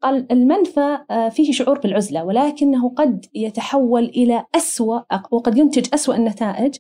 [0.02, 5.02] قال المنفى آه، فيه شعور بالعزلة ولكنه قد يتحول إلى أسوأ
[5.32, 6.76] وقد ينتج أسوأ النتائج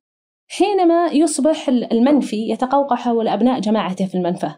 [0.51, 4.51] حينما يصبح المنفي يتقوقع حول أبناء جماعته في المنفى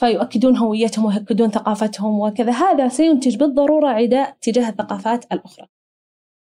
[0.00, 5.66] فيؤكدون هويتهم ويؤكدون ثقافتهم وكذا هذا سينتج بالضرورة عداء تجاه الثقافات الأخرى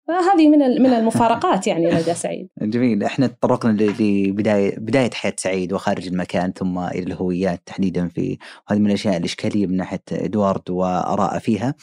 [0.08, 2.50] فهذه من من المفارقات يعني لدى سعيد.
[2.62, 8.38] جميل، إحنا تطرقنا لبدايه بدايه حياة سعيد وخارج المكان ثم إلى الهويات تحديدا في
[8.70, 11.76] وهذه من الأشياء الإشكالية من ناحية إدوارد واراءه فيها.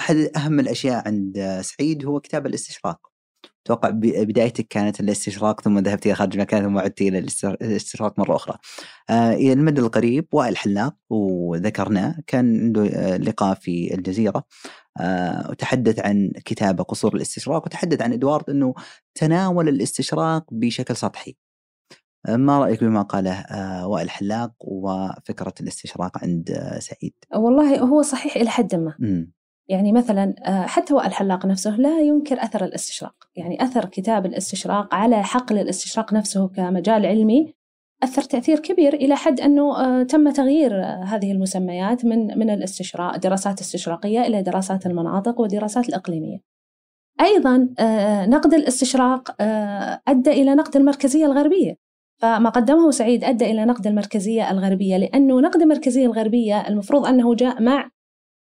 [0.00, 3.13] أحد أهم الأشياء عند سعيد هو كتاب الاستشراق.
[3.66, 8.58] أتوقع بدايتك كانت الاستشراق ثم ذهبت إلى خارج المكان ثم عدت إلى الاستشراق مرة أخرى.
[9.10, 14.44] آه إلى المدى القريب وائل حلاق وذكرناه كان عنده آه، لقاء في الجزيرة
[15.00, 18.74] آه وتحدث عن كتابة قصور الاستشراق وتحدث عن إدوارد إنه
[19.14, 21.36] تناول الاستشراق بشكل سطحي.
[22.28, 23.44] ما رأيك بما قاله
[23.86, 28.94] وائل حلاق وفكرة الاستشراق عند سعيد؟ والله هو صحيح إلى حد ما.
[29.68, 33.14] يعني مثلا آه، حتى الحلاق نفسه لا ينكر أثر الاستشراق.
[33.36, 37.54] يعني أثر كتاب الاستشراق على حقل الاستشراق نفسه كمجال علمي
[38.02, 43.16] أثر تأثير كبير إلى حد أنه آه، تم تغيير آه، هذه المسميات من من الاستشراق
[43.16, 46.38] دراسات استشراقية إلى دراسات المناطق والدراسات الإقليمية.
[47.20, 47.68] أيضا
[48.26, 49.42] نقد الاستشراق
[50.08, 51.76] أدى إلى نقد المركزية الغربية.
[52.22, 57.62] فما قدمه سعيد أدى إلى نقد المركزية الغربية لأنه نقد المركزية الغربية المفروض أنه جاء
[57.62, 57.90] مع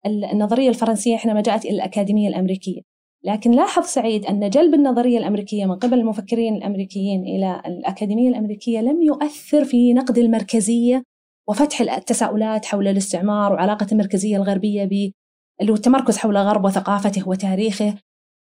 [0.05, 2.81] النظرية الفرنسية حينما جاءت إلى الأكاديمية الأمريكية.
[3.23, 9.01] لكن لاحظ سعيد أن جلب النظرية الأمريكية من قبل المفكرين الأمريكيين إلى الأكاديمية الأمريكية لم
[9.01, 11.03] يؤثر في نقد المركزية
[11.49, 15.11] وفتح التساؤلات حول الاستعمار وعلاقة المركزية الغربية ب
[15.61, 17.93] اللي هو التمركز حول الغرب وثقافته وتاريخه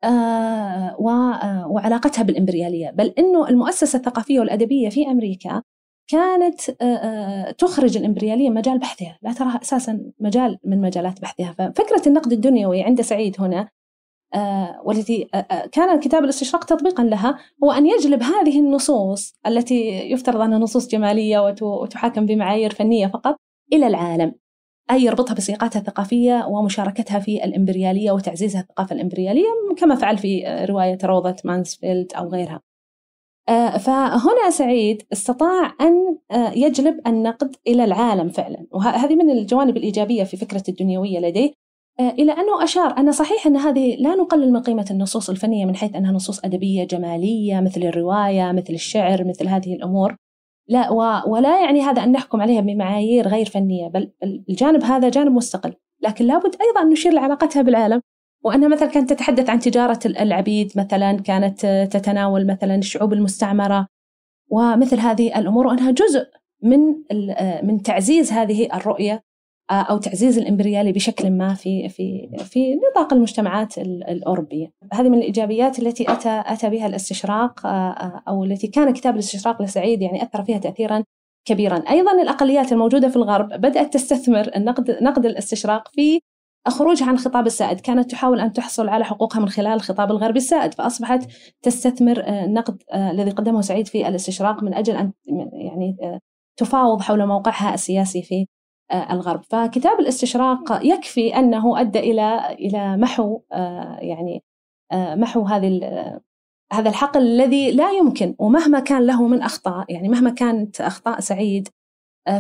[0.05, 0.97] آه
[1.71, 2.91] وعلاقتها بالإمبريالية.
[2.91, 5.63] بل أنه المؤسسة الثقافية والأدبية في أمريكا
[6.11, 6.61] كانت
[7.59, 9.19] تخرج الإمبريالية مجال بحثها.
[9.23, 11.53] لا تراها أساسا مجال من مجالات بحثها.
[11.59, 13.69] ففكرة النقد الدنيوي عند سعيد هنا
[14.85, 15.29] والتي
[15.73, 21.39] كان كتاب الاستشراق تطبيقا لها هو أن يجلب هذه النصوص التي يفترض أنها نصوص جمالية
[21.63, 23.37] وتحاكم بمعايير فنية فقط
[23.73, 24.35] إلى العالم.
[24.91, 29.45] أي يربطها بسياقاتها الثقافية ومشاركتها في الإمبريالية وتعزيزها الثقافة الإمبريالية
[29.77, 32.55] كما فعل في رواية روضة مانسفيلد أو غيرها.
[32.55, 32.70] آه،
[33.78, 38.66] فهنا سعيد استطاع أن آه، يجلب النقد إلى العالم فعلا.
[38.72, 41.53] وهذه من الجوانب الإيجابية في فكرة الدنيوية لديه.
[42.01, 45.76] آه، إلى أنه أشار أن صحيح أن هذه لا نقلل من قيمة النصوص الفنية من
[45.76, 50.16] حيث أنها نصوص أدبية جمالية مثل الرواية مثل الشعر مثل هذه الأمور.
[50.68, 50.91] لا
[51.26, 55.74] ولا يعني هذا أن نحكم عليها بمعايير غير فنية بل الجانب هذا جانب مستقل.
[56.03, 58.01] لكن لابد أيضا أن نشير لعلاقتها بالعالم.
[58.45, 63.86] وأنها مثلا كانت تتحدث عن تجارة العبيد مثلا كانت تتناول مثلا الشعوب المستعمرة.
[64.51, 66.24] ومثل هذه الأمور وأنها جزء
[66.62, 66.80] من
[67.62, 69.22] من تعزيز هذه الرؤية
[69.70, 74.72] أو تعزيز الإمبريالي بشكل ما في في في نطاق المجتمعات الأوروبية.
[74.93, 77.61] هذه من الإيجابيات التي أتى أتى بها الاستشراق
[78.28, 81.05] أو التي كان كتاب الاستشراق لسعيد يعني أثر فيها تأثيرا
[81.45, 81.76] كبيرا.
[81.91, 86.20] أيضا الأقليات الموجودة في الغرب بدأت تستثمر النقد نقد الاستشراق في
[86.69, 87.81] خروجها عن الخطاب السائد.
[87.81, 91.31] كانت تحاول أن تحصل على حقوقها من خلال الخطاب الغربي السائد فأصبحت
[91.63, 95.13] تستثمر النقد آه، آه، الذي قدمه سعيد في الاستشراق من أجل أن
[95.53, 96.21] يعني آه،
[96.57, 98.47] تفاوض حول موقعها السياسي في
[99.11, 99.43] الغرب.
[99.51, 103.41] فكتاب الاستشراق يكفي أنه أدى إلى إلى محو
[103.99, 104.43] يعني
[104.93, 105.81] محو هذه
[106.73, 111.69] هذا الحقل الذي لا يمكن ومهما كان له من أخطاء يعني مهما كانت أخطاء سعيد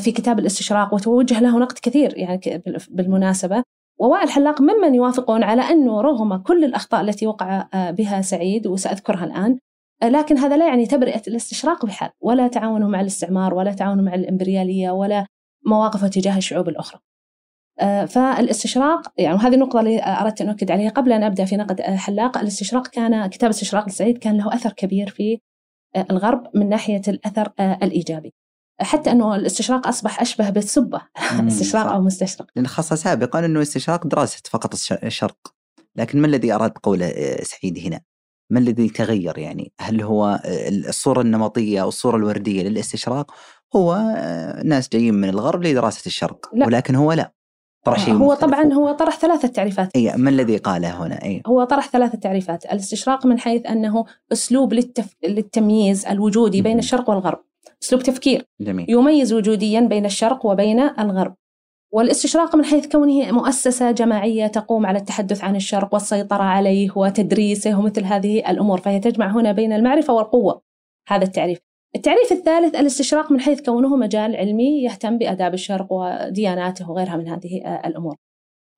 [0.00, 3.64] في كتاب الاستشراق وتوجه له نقد كثير يعني بالمناسبة.
[4.00, 9.24] ووائل حلاق ممن يوافقون على أنه رغم كل الأخطاء التي وقع آه، بها سعيد وسأذكرها
[9.24, 9.58] الآن.
[10.02, 14.14] آه، لكن هذا لا يعني تبرئة الاستشراق بحال ولا تعاونه مع الاستعمار ولا تعاونه مع
[14.14, 15.26] الإمبريالية ولا
[15.66, 17.00] مواقفه تجاه الشعوب الأخرى.
[17.80, 21.80] آه، فالاستشراق يعني وهذه النقطة اللي أردت أن أؤكد عليها قبل أن أبدأ في نقد
[21.80, 22.38] حلاق.
[22.38, 25.40] الاستشراق كان كتاب استشراق لسعيد كان له أثر كبير في
[26.10, 28.34] الغرب من ناحية الأثر الإيجابي.
[28.82, 31.00] حتى إنه الاستشراق أصبح أشبه بالسبة
[31.48, 32.46] استشراق أو مستشرق.
[32.56, 34.74] لأن خاصة سابقا إنه استشراق دراسة فقط
[35.04, 35.54] الشرق.
[35.96, 38.00] لكن ما الذي أراد قوله آه، سعيد هنا؟
[38.50, 43.30] ما الذي تغير يعني؟ هل هو آه، الصورة النمطية أو الصورة الوردية للاستشراق
[43.76, 46.66] هو آه، ناس جايين من الغرب لدراسة الشرق لا.
[46.66, 47.32] ولكن هو لا.
[47.84, 49.96] طرح شيء هو طبعا هو طرح ثلاثة تعريفات.
[49.96, 52.64] اي ما الذي قاله هنا؟ اي هو طرح ثلاثة تعريفات.
[52.64, 55.16] الاستشراق من حيث أنه أسلوب للتف...
[55.24, 57.44] للتمييز الوجودي بين الشرق والغرب.
[57.82, 58.44] أسلوب تفكير.
[58.60, 58.86] جميل.
[58.88, 61.34] يميز وجوديا بين الشرق وبين الغرب.
[61.92, 68.04] والاستشراق من حيث كونه مؤسسة جماعية تقوم على التحدث عن الشرق والسيطرة عليه وتدريسه ومثل
[68.04, 70.62] هذه الأمور فهي تجمع هنا بين المعرفة والقوة.
[71.08, 71.58] هذا التعريف.
[71.96, 77.80] التعريف الثالث الاستشراق من حيث كونه مجال علمي يهتم بآداب الشرق ودياناته وغيرها من هذه
[77.86, 78.16] الأمور.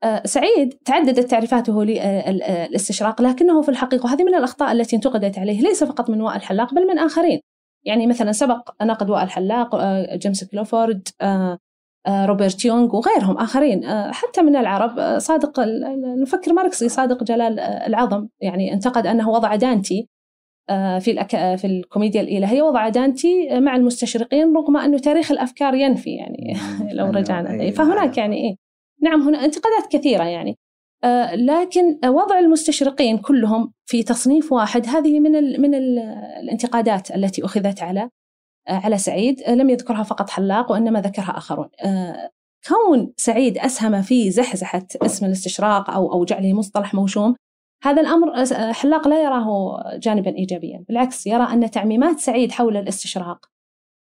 [0.04, 5.84] آه، سعيد تعددت تعريفاته للاستشراق لكنه في الحقيقة وهذه من الأخطاء التي انتقدت عليه ليس
[5.84, 7.40] فقط من وائل الحلاق بل من آخرين.
[7.84, 11.58] يعني مثلا سبق نقد وائل حلاق آه، جيمس كلوفورد آه،
[12.08, 18.28] روبرت يونغ وغيرهم آخرين حتى من العرب صادق المفكر ماركسي صادق جلال العظم.
[18.40, 20.08] يعني انتقد أنه وضع دانتي
[21.00, 21.56] في الأك...
[21.56, 26.56] في الكوميديا الإلهية وضع دانتي مع المستشرقين رغم أنه تاريخ الأفكار ينفي يعني.
[26.96, 27.50] لو رجعنا.
[27.50, 27.70] أيوة.
[27.70, 28.56] فهناك يعني إيه.
[29.02, 30.50] نعم هنا انتقادات كثيرة يعني.
[30.50, 30.61] آه،
[31.34, 35.98] لكن وضع المستشرقين كلهم في تصنيف واحد هذه من ال من ال
[36.42, 38.08] الانتقادات التي أخذت على
[38.68, 39.40] آه، على سعيد.
[39.48, 41.68] لم يذكرها فقط حلاق وإنما ذكرها آخرون.
[41.84, 42.30] آه،
[42.68, 47.34] كون سعيد أسهم في زحزحة اسم الاستشراق أو أو جعله مصطلح موشوم
[47.84, 53.46] هذا الأمر حلاق لا يراه جانبا إيجابيا بالعكس يرى أن تعميمات سعيد حول الاستشراق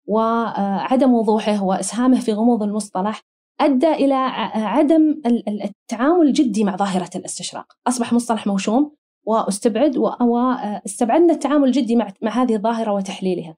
[0.07, 3.21] وعدم وضوحه وإسهامه في غموض المصطلح
[3.61, 4.13] أدى إلى
[4.55, 7.73] عدم التعامل الجدي مع ظاهرة الاستشراق.
[7.87, 8.95] أصبح مصطلح موشوم
[9.25, 13.55] واستبعد واستبعدنا التعامل الجدي مع, هذه الظاهرة وتحليلها.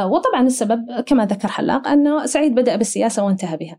[0.00, 3.78] وطبعا السبب كما ذكر حلاق أنه سعيد بدأ بالسياسة وانتهى بها.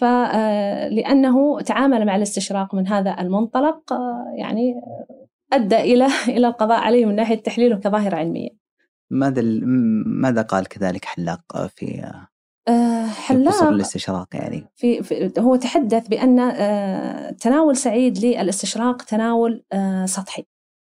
[0.00, 3.92] فلأنه تعامل مع الاستشراق من هذا المنطلق
[4.36, 4.74] يعني
[5.52, 6.06] أدى إلى
[6.36, 8.50] إلى القضاء عليه من ناحية تحليله كظاهرة علمية.
[9.10, 9.42] ماذا
[10.06, 12.12] ماذا قال كذلك حلاق في
[12.68, 13.62] آه، حلاق.
[13.62, 14.68] الاستشراق يعني.
[14.76, 20.44] في, في هو تحدث بأن آه، تناول سعيد للاستشراق تناول آه، سطحي.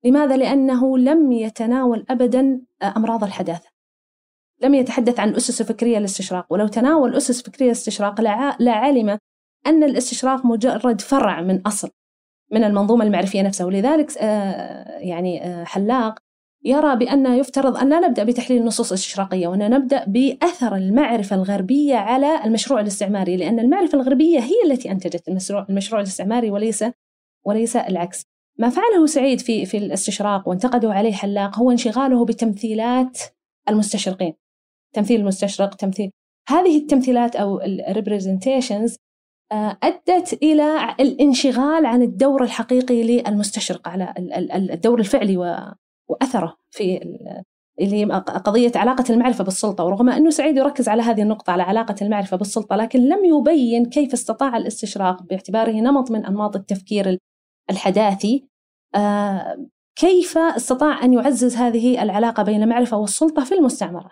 [0.05, 3.69] لماذا؟ لأنه لم يتناول أبدا أمراض الحداثة.
[4.61, 8.21] لم يتحدث عن الأسس الفكرية للاستشراق ولو تناول أسس فكرية الاستشراق
[8.59, 9.17] لعلم
[9.67, 11.89] أن الاستشراق مجرد فرع من أصل
[12.51, 13.65] من المنظومة المعرفية نفسها.
[13.67, 14.15] ولذلك
[15.01, 16.19] يعني حلاق
[16.63, 22.43] يرى بأن يفترض أن لا نبدأ بتحليل النصوص الاستشراقية وأن نبدأ بأثر المعرفة الغربية على
[22.45, 26.85] المشروع الاستعماري لأن المعرفة الغربية هي التي أنتجت المشروع, المشروع الاستعماري وليس
[27.45, 28.25] وليس العكس.
[28.59, 33.19] ما فعله سعيد في في الاستشراق وانتقدوا عليه حلاق هو انشغاله بتمثيلات
[33.69, 34.33] المستشرقين.
[34.93, 36.11] تمثيل المستشرق تمثيل
[36.49, 38.97] هذه التمثيلات أو الريبريزنتيشنز
[39.51, 44.13] آه، أدت إلى الانشغال عن الدور الحقيقي للمستشرق على
[44.73, 45.37] الدور الفعلي
[46.11, 47.01] وأثره في
[47.81, 52.37] اللي قضية علاقة المعرفة بالسلطة ورغم أنه سعيد يركز على هذه النقطة على علاقة المعرفة
[52.37, 57.17] بالسلطة لكن لم يبين كيف استطاع الاستشراق باعتباره نمط من أنماط التفكير
[57.69, 58.47] الحداثي.
[58.95, 64.11] آه، كيف استطاع أن يعزز هذه العلاقة بين المعرفة والسلطة في المستعمرات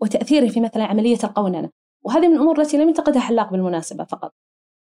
[0.00, 1.70] وتأثيره في مثلا عملية القوننة؟
[2.04, 4.32] وهذه من الأمور التي لم ينتقدها حلاق بالمناسبة فقط.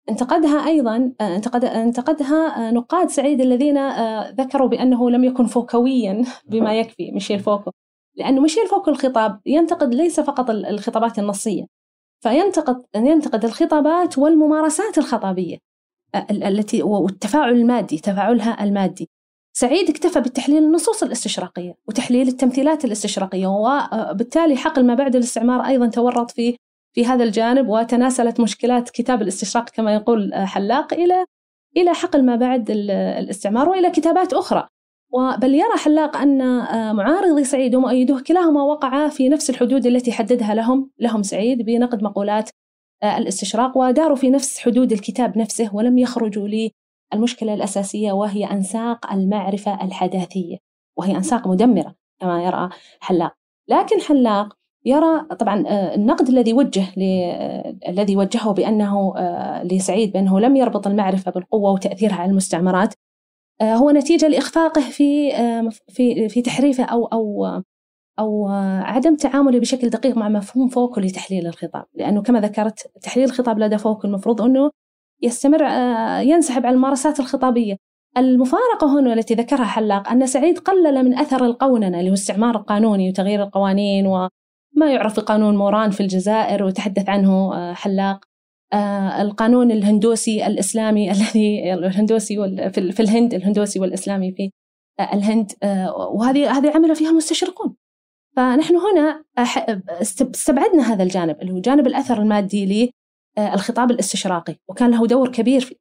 [0.10, 6.26] انتقدها أيضا آه، انتقد انتقدها آه، نقاد سعيد الذين آه، ذكروا بأنه لم يكن فوكويا
[6.46, 7.72] بما يكفي ميشيل فوكو
[8.16, 11.66] لأنه ميشيل فوكو الخطاب ينتقد ليس فقط الخطابات النصية
[12.24, 15.58] فينتقد ينتقد الخطابات والممارسات الخطابية
[16.32, 19.10] التي والتفاعل المادي تفاعلها المادي.
[19.54, 26.32] سعيد اكتفى بتحليل النصوص الاستشراقية وتحليل التمثيلات الاستشراقية وبالتالي حقل ما بعد الاستعمار أيضا تورط
[26.32, 26.58] في
[27.00, 31.26] في هذا الجانب وتناسلت مشكلات كتاب الاستشراق كما يقول حلاق إلى
[31.78, 34.68] إلى حقل ما بعد الاستعمار وإلى كتابات أخرى.
[35.38, 40.54] بل يرى حلاق أن آه، معارضي سعيد ومؤيدوه كلاهما وقعا في نفس الحدود التي حددها
[40.54, 42.50] لهم لهم سعيد بنقد مقولات
[43.04, 46.72] آه، الاستشراق وداروا في نفس حدود الكتاب نفسه ولم يخرجوا
[47.14, 50.58] للمشكلة الأساسية وهي أنساق المعرفة الحداثية
[50.98, 52.70] وهي أنساق مدمرة كما يرى
[53.00, 53.34] حلاق.
[53.70, 60.40] لكن حلاق يرى طبعا آه، النقد الذي وجه آه، الذي وجهه بأنه آه، لسعيد بأنه
[60.40, 62.94] لم يربط المعرفة بالقوة وتأثيرها على المستعمرات
[63.62, 65.32] هو نتيجة لإخفاقه في
[65.90, 67.46] في في تحريفه أو أو
[68.20, 68.48] أو
[68.84, 71.86] عدم تعامله بشكل دقيق مع مفهوم فوكو لتحليل الخطاب.
[71.94, 74.72] لأنه كما ذكرت تحليل الخطاب لدى فوكو المفروض أنه
[75.22, 75.62] يستمر
[76.22, 77.78] ينسحب على الممارسات الخطابية.
[78.18, 83.10] المفارقة هنا التي ذكرها حلاق أن سعيد قلل من أثر القوننة اللي هو استعمار القانوني
[83.10, 84.08] وتغيير القوانين
[84.80, 88.26] ما يعرف بقانون موران في الجزائر وتحدث عنه آه، حلاق.
[88.74, 92.36] آه، القانون الهندوسي الإسلامي الذي الهندوسي
[92.72, 94.52] في الهند الهندوسي والإسلامي في
[95.00, 95.52] آه، الهند
[96.14, 97.76] وهذه هذه عمل فيها المستشرقون
[98.36, 99.24] فنحن هنا
[100.02, 102.92] استبعدنا هذا الجانب اللي هو جانب الأثر المادي
[103.38, 105.76] للخطاب الاستشراقي وكان له دور كبير في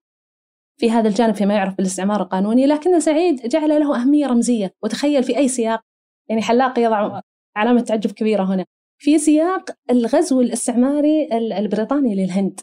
[0.78, 4.74] في هذا الجانب فيما يعرف بالاستعمار القانوني لكن سعيد جعل له أهمية رمزية.
[4.82, 5.80] وتخيل في أي سياق
[6.28, 7.20] يعني حلاق يضع
[7.56, 8.64] علامة تعجب كبيرة هنا.
[8.98, 11.28] في سياق الغزو الاستعماري
[11.58, 12.60] البريطاني للهند.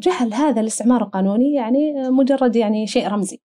[0.00, 3.40] جعل هذا الاستعمار القانوني يعني مجرد يعني شيء رمزي.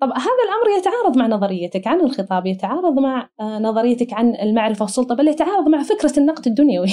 [0.00, 5.14] طب هذا الأمر يتعارض مع نظريتك عن الخطاب يتعارض مع آه، نظريتك عن المعرفة والسلطة
[5.14, 6.88] بل يتعارض مع فكرة النقد الدنيوي.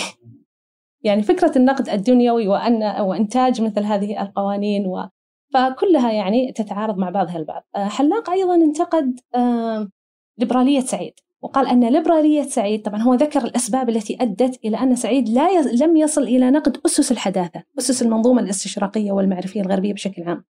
[1.05, 5.09] يعني فكرة النقد الدنيوي وأن وإنتاج مثل هذه القوانين و
[5.53, 7.63] فكلها يعني تتعارض مع بعضها البعض.
[7.75, 9.89] آه، حلاق أيضا انتقد آه،
[10.37, 11.13] ليبرالية سعيد.
[11.45, 15.77] وقال أن ليبرالية سعيد طبعا هو ذكر الأسباب التي أدت إلى أن سعيد لا ي...
[15.77, 20.43] لم يصل إلى نقد أسس الحداثة أسس المنظومة الاستشراقية والمعرفية الغربية بشكل عام.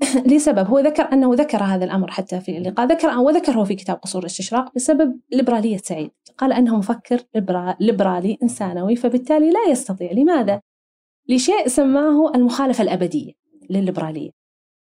[0.32, 4.22] لسبب هو ذكر أنه ذكر هذا الأمر حتى في اللقاء ذكر وذكره في كتاب قصور
[4.22, 6.10] الاستشراق بسبب ليبرالية سعيد.
[6.38, 7.20] قال أنه مفكر
[7.80, 10.12] ليبرالي إنسانوي فبالتالي لا يستطيع.
[10.12, 10.60] لماذا؟
[11.28, 13.32] لشيء سماه المخالفة الأبدية
[13.70, 14.37] للليبرالية.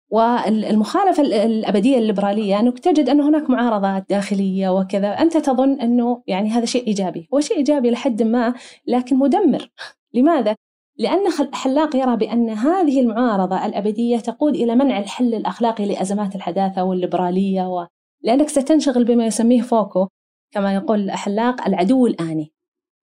[0.10, 6.66] والمخالفة الأبدية الليبرالية أنك تجد أن هناك معارضات داخلية وكذا أنت تظن أنه يعني هذا
[6.66, 8.54] شيء إيجابي هو شيء إيجابي لحد ما
[8.88, 9.70] لكن مدمر.
[10.14, 10.56] لماذا؟
[10.98, 17.62] لأن حلاق يرى بأن هذه المعارضة الأبدية تقود إلى منع الحل الأخلاقي لأزمات الحداثة والليبرالية
[17.62, 17.88] و...
[18.22, 20.08] لأنك ستنشغل بما يسميه فوكو
[20.52, 22.54] كما يقول حلاق العدو الآني.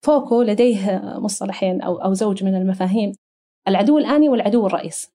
[0.05, 3.13] فوكو لديه مصطلحين أو أو زوج من المفاهيم
[3.69, 5.12] العدو الآني والعدو الرئيس.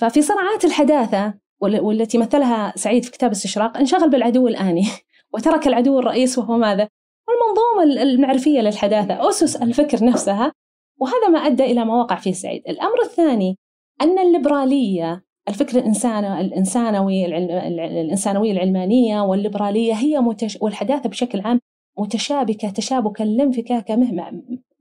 [0.00, 4.84] ففي صراعات الحداثة والتي مثلها سعيد في كتاب استشراق انشغل بالعدو الآني
[5.34, 6.88] وترك العدو الرئيس وهو ماذا؟
[7.28, 10.52] المنظومة المعرفية للحداثة أسس الفكر نفسها.
[11.00, 12.62] وهذا ما أدى إلى ما وقع فيه سعيد.
[12.68, 13.58] الأمر الثاني
[14.02, 21.60] أن الليبرالية الفكر الإنسان الإنسانوي الإنسانوية العلمانية والليبرالية هي متش والحداثة بشكل عام
[21.98, 23.90] متشابكة تشابكا لا انفكاك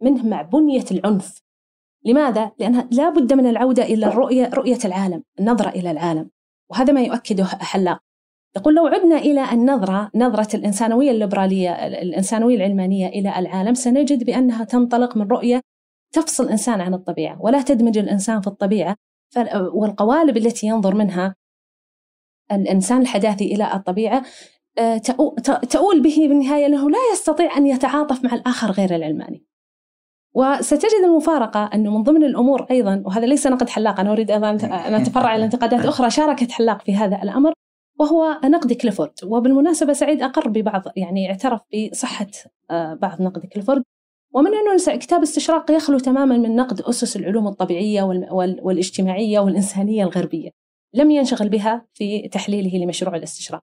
[0.02, 1.49] منه مع بنية العنف.
[2.06, 6.30] لماذا؟ لأنها لا بد من العودة إلى الرؤية رؤية العالم النظرة إلى العالم.
[6.72, 8.00] وهذا ما يؤكده حلاق.
[8.56, 15.18] يقول لو عدنا إلى النظرة نظرة الإنسانوية الليبرالية الإنسانوية العلمانية إلى العالم سنجد بأنها تنطلق
[15.18, 15.62] من رؤية
[16.14, 18.96] تفصل الإنسان عن الطبيعة ولا تدمج الإنسان في الطبيعة.
[19.74, 21.36] والقوالب التي ينظر منها
[22.52, 24.24] الإنسان الحداثي إلى الطبيعة
[24.80, 24.98] آه،
[25.70, 29.49] تؤول به بالنهاية أنه لا يستطيع أن يتعاطف مع الآخر غير العلماني.
[30.34, 34.94] وستجد المفارقة أنه من ضمن الأمور أيضا وهذا ليس نقد حلاق أنا أريد أيضا أن
[34.94, 37.54] أتفرع إلى انتقادات أخرى شاركت حلاق في هذا الأمر
[38.00, 39.14] وهو نقد كليفورد.
[39.24, 41.62] وبالمناسبة سعيد أقر ببعض يعني اعترف
[41.92, 42.28] بصحة
[42.72, 43.84] آه، بعض نقد كليفورد.
[44.34, 48.04] ومن أنه كتاب استشراق يخلو تماما من نقد أسس العلوم الطبيعية
[48.62, 50.50] والاجتماعية والإنسانية الغربية.
[50.94, 53.62] لم ينشغل بها في تحليله لمشروع الاستشراق.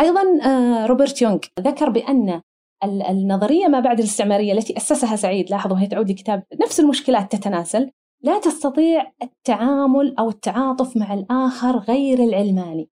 [0.00, 2.40] أيضا آه، روبرت يونغ ذكر بأن
[2.84, 7.90] النظرية ما بعد الاستعمارية التي أسسها سعيد لاحظوا هي تعود لكتاب نفس المشكلات تتناسل
[8.22, 12.90] لا تستطيع التعامل أو التعاطف مع الآخر غير العلماني.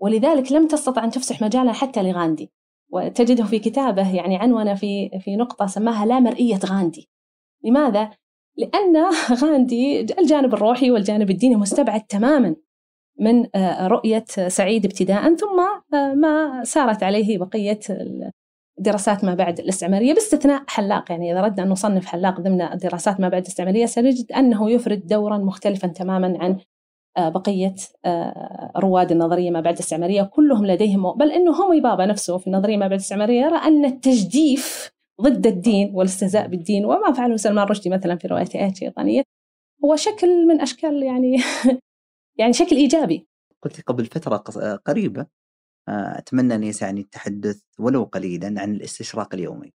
[0.00, 2.52] ولذلك لم تستطع أن تفسح مجالا حتى لغاندي.
[2.92, 7.08] وتجده في كتابه يعني عنون في في نقطة سماها لا مرئية غاندي.
[7.64, 8.10] لماذا؟
[8.56, 8.96] لأن
[9.42, 12.56] غاندي الجانب الروحي والجانب الديني مستبعد تماما
[13.20, 15.60] من آه، رؤية سعيد ابتداء ثم
[15.94, 17.80] آه، ما سارت عليه بقية
[18.78, 21.10] دراسات ما بعد الاستعمارية باستثناء حلاق.
[21.10, 25.38] يعني إذا ردنا أن نصنف حلاق ضمن دراسات ما بعد الاستعمارية سنجد أنه يفرد دورا
[25.38, 26.58] مختلفا تماما عن
[27.16, 30.22] آه، بقية آه، رواد النظرية ما بعد الاستعمارية.
[30.22, 34.90] كلهم لديهم بل أنه هومي بابا نفسه في النظرية ما بعد الاستعمارية يرى أن التجديف
[35.20, 36.84] ضد الدين والاستهزاء بالدين.
[36.84, 39.22] وما فعله سلمان رشدي مثلا في رواية آيات شيطانية.
[39.84, 41.36] هو شكل من أشكال يعني
[42.40, 43.26] يعني شكل إيجابي.
[43.62, 44.36] قلت قبل فترة
[44.76, 45.26] قريبة
[45.88, 49.72] أتمنى أن يسعني التحدث ولو قليلا عن الاستشراق اليومي.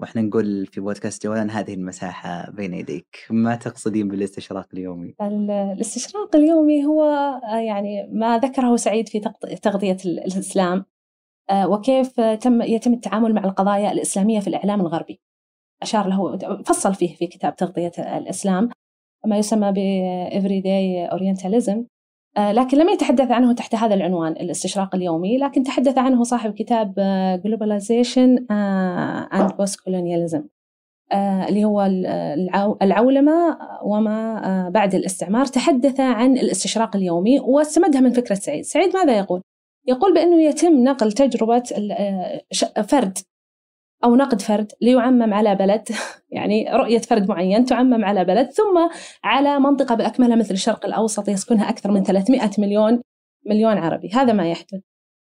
[0.00, 3.26] وإحنا نقول في بودكاست جولان هذه المساحة بين يديك.
[3.30, 7.02] ما تقصدين بالاستشراق اليومي؟ الاستشراق اليومي هو
[7.44, 9.20] آه، يعني ما ذكره سعيد في
[9.62, 10.84] تغذية الإسلام.
[11.50, 15.20] آه، وكيف تم يتم التعامل مع القضايا الإسلامية في الإعلام الغربي.
[15.82, 18.68] أشار له فصل فيه في كتاب تغذية الإسلام
[19.26, 19.78] ما يسمى ب
[20.30, 21.97] Everyday Orientalism.
[22.36, 27.36] لكن لم يتحدث عنه تحت هذا العنوان الاستشراق اليومي لكن تحدث عنه صاحب كتاب آه،
[27.36, 30.42] Globalization آه، and Postcolonialism
[31.48, 31.82] اللي هو
[32.82, 39.42] العولمة وما بعد الاستعمار تحدث عن الاستشراق اليومي واستمدها من فكرة سعيد سعيد ماذا يقول؟
[39.86, 41.62] يقول بأنه يتم نقل تجربة
[42.88, 43.18] فرد
[44.04, 45.88] أو نقد فرد ليعمم على بلد.
[46.30, 48.88] يعني رؤية فرد معين تعمم على بلد ثم
[49.24, 53.02] على منطقة بأكملها مثل الشرق الأوسط يسكنها أكثر من 300 مليون
[53.46, 54.10] مليون عربي.
[54.14, 54.80] هذا ما يحدث.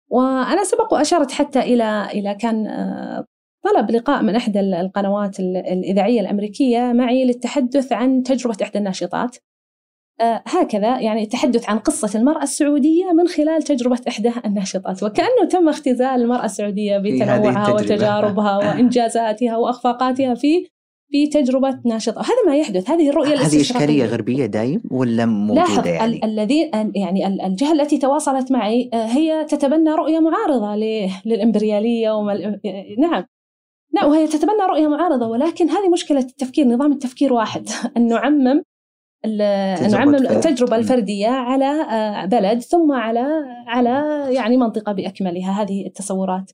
[0.08, 3.24] وأنا سبق وأشرت حتى إلى إلى كان آه،
[3.64, 9.36] طلب لقاء من إحدى القنوات الإذاعية الأمريكية معي للتحدث عن تجربة إحدى الناشطات.
[10.20, 15.02] هكذا يعني التحدث عن قصة المرأة السعودية من خلال تجربة إحدى الناشطات.
[15.02, 20.66] وكأنه تم اختزال المرأة السعودية بتنوعها وتجاربها وإنجازاتها وأخفاقاتها في
[21.10, 22.20] في تجربة ناشطة.
[22.20, 27.72] هذا ما يحدث هذه الرؤية هذه إشكالية غربية دايم ولا موجودة يعني؟ الذي يعني الجهة
[27.72, 30.76] التي تواصلت معي آه، هي تتبنى رؤية معارضة
[31.24, 32.60] للإمبريالية وما
[32.98, 33.24] نعم.
[33.92, 37.68] لا وهي تتبنى رؤية معارضة ولكن هذه مشكلة التفكير نظام التفكير واحد.
[37.96, 38.62] أن نعمم
[39.90, 43.26] نعمم التجربة الفردية على آه، بلد ثم على
[43.66, 46.50] على يعني منطقة بأكملها هذه التصورات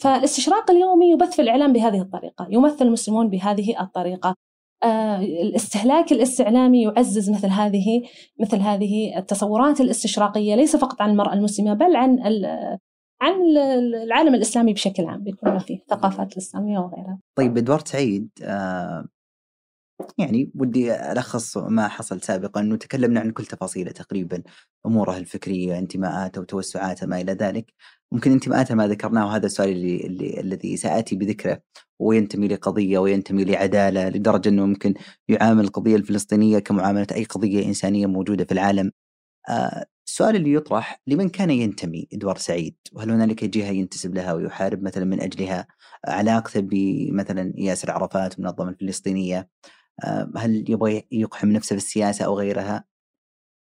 [0.00, 4.34] فالاستشراق اليومي يبث في الإعلام بهذه الطريقة يمثل المسلمون بهذه الطريقة.
[4.84, 8.02] آه، الاستهلاك الاستعلامي يعزز مثل هذه
[8.40, 12.18] مثل هذه التصورات الاستشراقية ليس فقط عن المرأة المسلمة بل عن
[13.22, 13.56] عن
[14.04, 17.18] العالم الإسلامي بشكل عام بكل ما فيه الثقافات الإسلامية وغيرها.
[17.38, 19.04] طيب إدوارد سعيد آه
[20.18, 24.42] يعني ودي ألخص ما حصل سابقا أنه تكلمنا عن كل تفاصيله تقريبا
[24.86, 27.72] أموره الفكرية انتماءاته وتوسعاته ما إلى ذلك.
[28.12, 31.62] ممكن انتماءاته ما ذكرناه وهذا السؤال اللي, اللي الذي سآتي بذكره
[32.00, 34.94] وينتمي لقضية وينتمي لعدالة لدرجة أنه ممكن
[35.28, 38.92] يعامل القضية الفلسطينية كمعاملة أي قضية إنسانية موجودة في العالم.
[39.48, 44.82] آه السؤال اللي يطرح لمن كان ينتمي إدوارد سعيد؟ وهل هنالك جهة ينتسب لها ويحارب
[44.82, 45.66] مثلا من أجلها؟
[46.08, 49.48] علاقته بمثلا ياسر عرفات المنظمة الفلسطينية آه،
[50.36, 52.84] هل يبغى يقحم نفسه في السياسة أو غيرها؟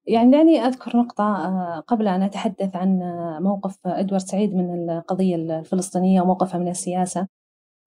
[0.07, 5.37] يعني دعني أذكر نقطة آه، قبل أن أتحدث عن آه، موقف إدوارد سعيد من القضية
[5.37, 7.29] الفلسطينية وموقفه من السياسة.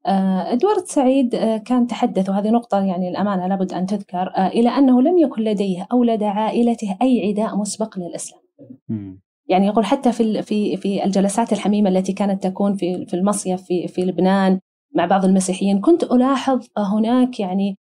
[0.06, 1.36] إدوارد سعيد
[1.66, 6.04] كان تحدث وهذه نقطة يعني الأمانة لابد أن تذكر إلى أنه لم يكن لديه أو
[6.04, 8.42] لدى عائلته أي عداء مسبق للإسلام.
[9.48, 13.88] يعني يقول حتى في في في الجلسات الحميمة التي كانت تكون في في المصيف في
[13.88, 14.60] في لبنان
[14.96, 17.87] مع بعض المسيحيين كنت ألاحظ هناك يعني آه،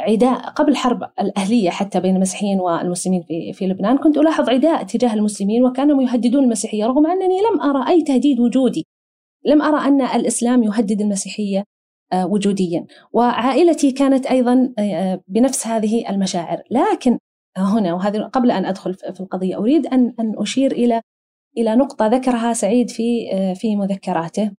[0.00, 3.98] عداء قبل الحرب الأهلية حتى بين المسيحيين والمسلمين في, في لبنان.
[3.98, 8.86] كنت ألاحظ عداء تجاه المسلمين وكانوا يهددون المسيحية رغم أنني لم أرى أي تهديد وجودي.
[9.46, 11.64] لم أرى أن الإسلام يهدد المسيحية
[12.12, 12.86] آه، وجوديا.
[13.12, 16.62] وعائلتي كانت أيضا آه، بنفس هذه المشاعر.
[16.70, 17.18] لكن
[17.56, 21.00] هنا وهذه قبل أن أدخل في القضية أريد أن أن أشير إلى
[21.58, 24.50] إلى نقطة ذكرها سعيد في في مذكراته.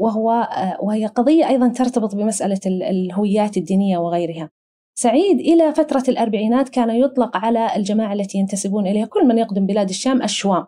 [0.00, 4.50] وهو آه، وهي قضية أيضا ترتبط بمسألة الهويات الدينية وغيرها.
[4.98, 9.88] سعيد إلى فترة الأربعينات كان يطلق على الجماعة التي ينتسبون إليها كل من يقدم بلاد
[9.88, 10.66] الشام الشوام.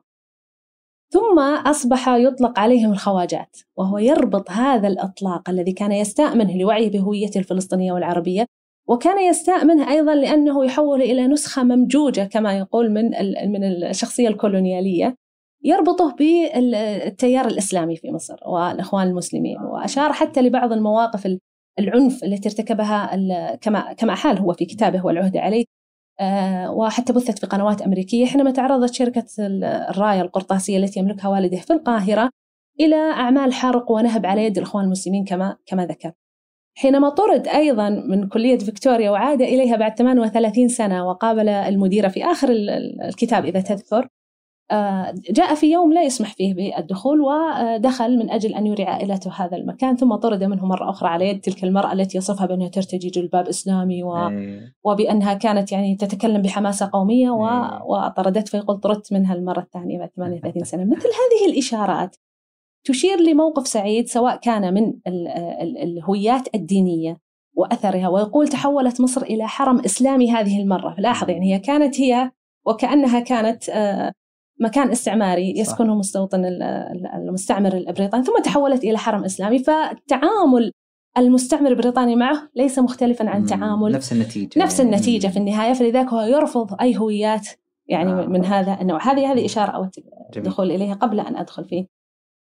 [1.12, 7.38] ثم أصبح يطلق عليهم الخواجات وهو يربط هذا الإطلاق الذي كان يستاء منه لوعيه بهويته
[7.38, 8.46] الفلسطينية والعربية
[8.88, 13.04] وكان يستاء منه أيضا لأنه يحول إلى نسخة ممجوجة كما يقول من
[13.52, 15.16] من الشخصية الكولونيالية.
[15.64, 21.38] يربطه بالتيار الإسلامي في مصر والإخوان المسلمين وأشار حتى لبعض المواقف
[21.78, 23.16] العنف التي ارتكبها
[23.54, 25.64] كما كما أحال هو في كتابه والعهد عليه.
[26.20, 31.72] آه، وحتى بثت في قنوات أمريكية حينما تعرضت شركة الراية القرطاسية التي يملكها والده في
[31.72, 32.30] القاهرة
[32.80, 36.12] إلى أعمال حرق ونهب على يد الإخوان المسلمين كما كما ذكر.
[36.78, 42.48] حينما طرد أيضا من كلية فيكتوريا وعاد إليها بعد 38 سنة وقابل المديرة في آخر
[43.08, 44.08] الكتاب إذا تذكر
[45.30, 49.96] جاء في يوم لا يسمح فيه بالدخول ودخل من أجل أن يري عائلته هذا المكان
[49.96, 54.02] ثم طرد منه مرة أخرى على يد تلك المرأة التي يصفها بأنها ترتجي جلباب إسلامي
[54.02, 54.28] و...
[54.28, 54.74] إيه.
[54.84, 57.46] وبأنها كانت يعني تتكلم بحماسة قومية و...
[57.46, 57.82] إيه.
[57.84, 62.16] وطردت فيقول طردت منها المرة الثانية بعد 38 سنة مثل هذه الإشارات
[62.84, 65.28] تشير لموقف سعيد سواء كان من ال...
[65.28, 65.78] ال...
[65.78, 67.20] الهويات الدينية
[67.54, 72.30] وأثرها ويقول تحولت مصر إلى حرم إسلامي هذه المرة لاحظ يعني هي كانت هي
[72.66, 74.12] وكأنها كانت آه
[74.62, 76.44] مكان استعماري يسكنه مستوطن
[77.14, 79.58] المستعمر البريطاني ثم تحولت إلى حرم إسلامي.
[79.58, 80.72] فالتعامل
[81.18, 84.58] المستعمر البريطاني معه ليس مختلفا عن تعامل نفس النتيجة.
[84.58, 85.72] نفس النتيجة في النهاية.
[85.72, 87.48] فلذلك هو يرفض أي هويات
[87.86, 88.26] يعني آه.
[88.26, 89.12] من هذا النوع.
[89.12, 89.88] هذه هذه إشارة أو
[90.36, 91.86] الدخول إليها قبل أن أدخل فيه.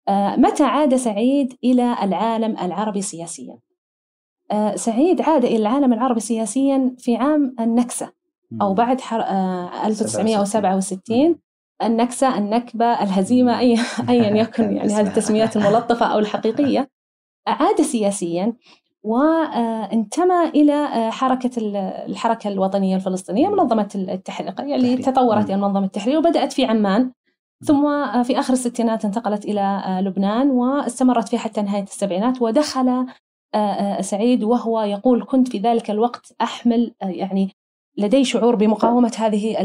[0.08, 3.58] آه متى عاد سعيد إلى العالم العربي سياسيا؟
[4.50, 8.12] آه سعيد عاد إلى العالم العربي سياسيا في عام النكسة
[8.62, 9.20] أو بعد حر...
[9.20, 11.45] آه 1967
[11.82, 13.78] النكسة النكبة الهزيمة أي
[14.08, 16.90] أيا يكن يعني هذه التسميات الملطفة أو الحقيقية.
[17.46, 18.52] عاد سياسيا
[19.02, 21.50] وانتمى إلى حركة
[22.08, 27.12] الحركة الوطنية الفلسطينية منظمة التحرير يعني تطورت إلى منظمة التحرير وبدأت في عمان.
[27.64, 27.82] ثم
[28.22, 33.06] في آخر الستينات انتقلت إلى لبنان واستمرت فيها حتى نهاية السبعينات ودخل
[34.00, 37.56] سعيد وهو يقول كنت في ذلك الوقت أحمل يعني
[37.96, 39.56] لدي شعور بمقاومة هذه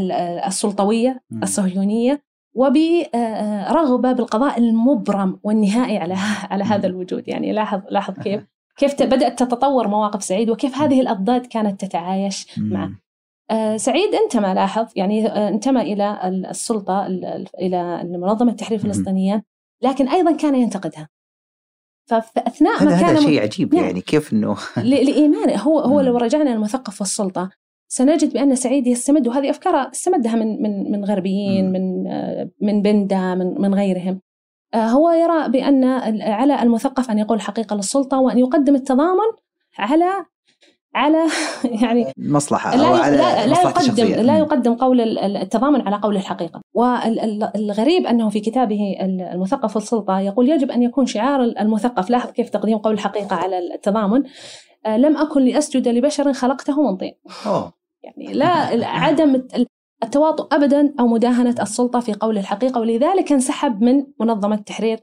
[0.46, 2.22] السلطوية الصهيونية
[2.54, 6.14] وبرغبة بالقضاء المبرم والنهائي على
[6.50, 7.28] على هذا الوجود.
[7.28, 8.42] يعني لاحظ لاحظ كيف
[8.76, 12.90] كيف بدأت تتطور مواقف سعيد وكيف هذه الأضداد كانت تتعايش معه.
[13.50, 17.06] آه، سعيد انتمى لاحظ؟ يعني آه، انتمى إلى السلطة
[17.58, 19.44] إلى منظمة التحرير الفلسطينية
[19.82, 21.08] لكن أيضا كان ينتقدها.
[22.06, 23.84] فأثناء ما كان هذا شيء عجيب نعم.
[23.84, 27.50] يعني كيف إنه لإيمانه هو هو لو رجعنا المثقف والسلطة
[27.94, 32.02] سنجد بأن سعيد يستمد وهذه أفكار استمدها من من من غربيين من
[32.60, 34.20] من بندا من من غيرهم
[34.74, 35.84] آه، هو يرى بأن
[36.22, 39.32] على المثقف أن يقول الحقيقة للسلطة وأن يقدم التضامن
[39.78, 40.10] على
[40.94, 41.18] على
[41.82, 44.22] يعني مصلحة لا أو على لا, لا يقدم الشخصية.
[44.22, 44.38] لا.
[44.38, 48.96] يقدم قول ال- التضامن على قول الحقيقة والغريب أنه في كتابه
[49.34, 54.22] المثقف والسلطه يقول يجب أن يكون شعار المثقف لاحظ كيف تقديم قول الحقيقة على التضامن
[54.86, 57.12] آه، لم أكن لأسجد لبشر خلقته من طين
[57.46, 57.81] أوه.
[58.04, 59.66] يعني لا عدم الت-
[60.02, 62.80] التواطؤ ابدا أو مداهنة السلطة في قول الحقيقة.
[62.80, 65.00] ولذلك انسحب من منظمة التحرير.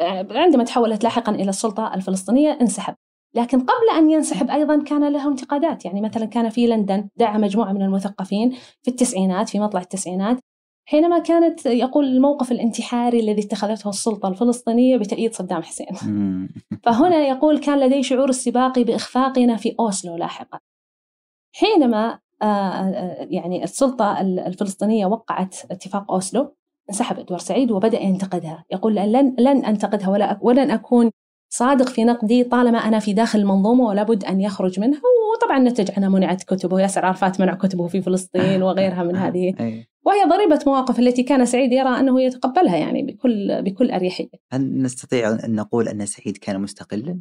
[0.00, 2.94] آه، عندما تحولت لاحقا إلى السلطة الفلسطينية انسحب.
[3.34, 5.84] لكن قبل أن ينسحب أيضا كان له انتقادات.
[5.84, 8.50] يعني مثلا كان في لندن دعا مجموعة من المثقفين
[8.82, 10.38] في التسعينات في مطلع التسعينات
[10.88, 15.86] حينما كانت يقول الموقف الانتحاري الذي اتخذته السلطة الفلسطينية بتأييد صدام حسين.
[16.84, 20.58] فهنا يقول كان لدي شعور السباق بإخفاقنا في أوسلو لاحقا.
[21.56, 22.18] حينما
[23.30, 26.54] يعني السلطة الفلسطينية وقعت اتفاق أوسلو
[26.90, 28.64] انسحب إدوار سعيد وبدأ ينتقدها.
[28.72, 31.10] يقول لن, لن أنتقدها ولا ولن أكون
[31.52, 35.00] صادق في نقدي طالما أنا في داخل المنظومة ولا بد أن يخرج منها.
[35.36, 39.54] وطبعا نتج عنها منعت كتبه ياسر عرفات منع كتبه في فلسطين وغيرها من هذه.
[39.60, 39.86] أي.
[40.06, 44.28] وهي ضريبة مواقف التي كان سعيد يرى أنه يتقبلها يعني بكل بكل أريحية.
[44.52, 47.20] هل نستطيع أن نقول أن سعيد كان مستقلا؟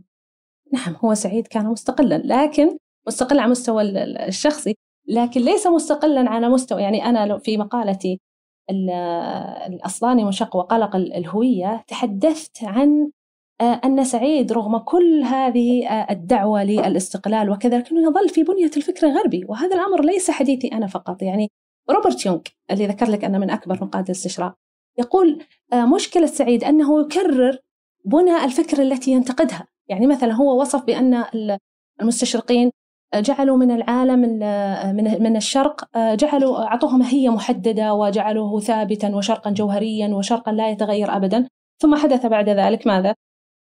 [0.73, 2.77] نعم هو سعيد كان مستقلا لكن
[3.07, 4.75] مستقل على مستوى ال- ال- الشخصي.
[5.07, 8.19] لكن ليس مستقلا على مستوى يعني أنا في مقالتي
[8.69, 8.89] ال-
[9.73, 13.11] الأصلاني منشق وقلق ال- الهوية تحدثت عن
[13.61, 19.07] آه، أن سعيد رغم كل هذه آه، الدعوة للاستقلال وكذا لكنه يظل في بنية الفكر
[19.07, 21.21] الغربي وهذا الأمر ليس حديثي أنا فقط.
[21.21, 21.51] يعني
[21.89, 22.39] روبرت يونغ
[22.71, 24.55] اللي ذكر لك أنه من أكبر نقاد الاستشراق
[24.99, 27.57] يقول آه، مشكلة سعيد أنه يكرر
[28.05, 29.67] بنى الفكر التي ينتقدها.
[29.89, 31.57] يعني مثلا هو وصف بأن ال-
[32.01, 32.71] المستشرقين
[33.21, 40.07] جعلوا من العالم ال- من من الشرق جعلوا اعطوه ماهيه محددة وجعلوه ثابتا وشرقا جوهريا
[40.07, 41.47] وشرقا لا يتغير أبدا.
[41.81, 43.15] ثم حدث بعد ذلك ماذا؟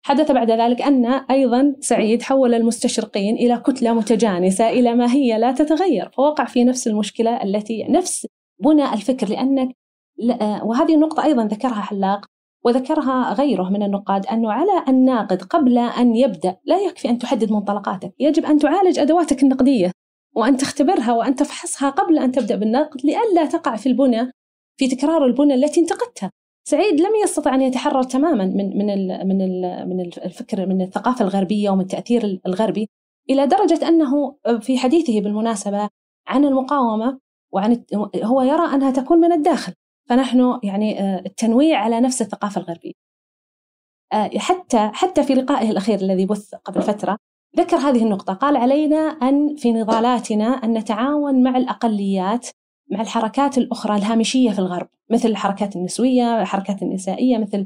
[0.05, 6.09] حدث بعد ذلك أن أيضا سعيد حول المستشرقين إلى كتلة متجانسة إلى ماهيه لا تتغير.
[6.17, 8.27] فوقع في نفس المشكلة التي نفس
[8.63, 9.69] بنى الفكر لأنك
[10.17, 12.25] لا- وهذه النقطة أيضا ذكرها حلاق.
[12.65, 16.57] وذكرها غيره من النقاد أنه على الناقد قبل أن يبدأ.
[16.65, 18.13] لا يكفي أن تحدد منطلقاتك.
[18.19, 19.91] يجب أن تعالج أدواتك النقدية
[20.35, 24.31] وأن تختبرها وأن تفحصها قبل أن تبدأ بالنقد لئلا تقع في البنى
[24.77, 26.31] في تكرار البنى التي انتقدتها.
[26.67, 31.25] سعيد لم يستطع أن يتحرر تماما من من ال من ال من الفكر من الثقافة
[31.25, 32.89] الغربية ومن التأثير الغربي
[33.29, 35.89] إلى درجة أنه في حديثه بالمناسبة
[36.27, 37.19] عن المقاومة
[37.51, 37.83] وعن
[38.23, 39.73] هو يرى أنها تكون من الداخل.
[40.09, 42.93] فنحن يعني آه، التنويع على نفس الثقافة الغربية.
[44.13, 47.17] آه، حتى حتى في لقائه الأخير الذي بث قبل فترة
[47.57, 48.33] ذكر هذه النقطة.
[48.33, 52.47] قال علينا أن في نضالاتنا أن نتعاون مع الأقليات
[52.91, 57.65] مع الحركات الأخرى الهامشية في الغرب مثل الحركات النسوية الحركات النسائية مثل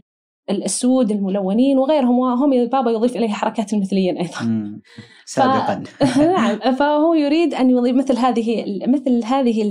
[0.50, 4.42] السود الملونين وغيرهم وهم بابا يضيف إليه حركات المثليين أيضا.
[4.42, 4.82] مم.
[5.26, 5.84] سابقا.
[6.36, 9.62] نعم فهو يريد أن يضيف مثل هذه مثل هذه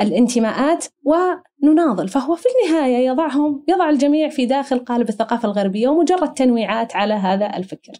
[0.00, 6.96] الانتماءات ونناضل فهو في النهاية يضعهم يضع الجميع في داخل قالب الثقافة الغربية ومجرد تنويعات
[6.96, 7.92] على هذا الفكر.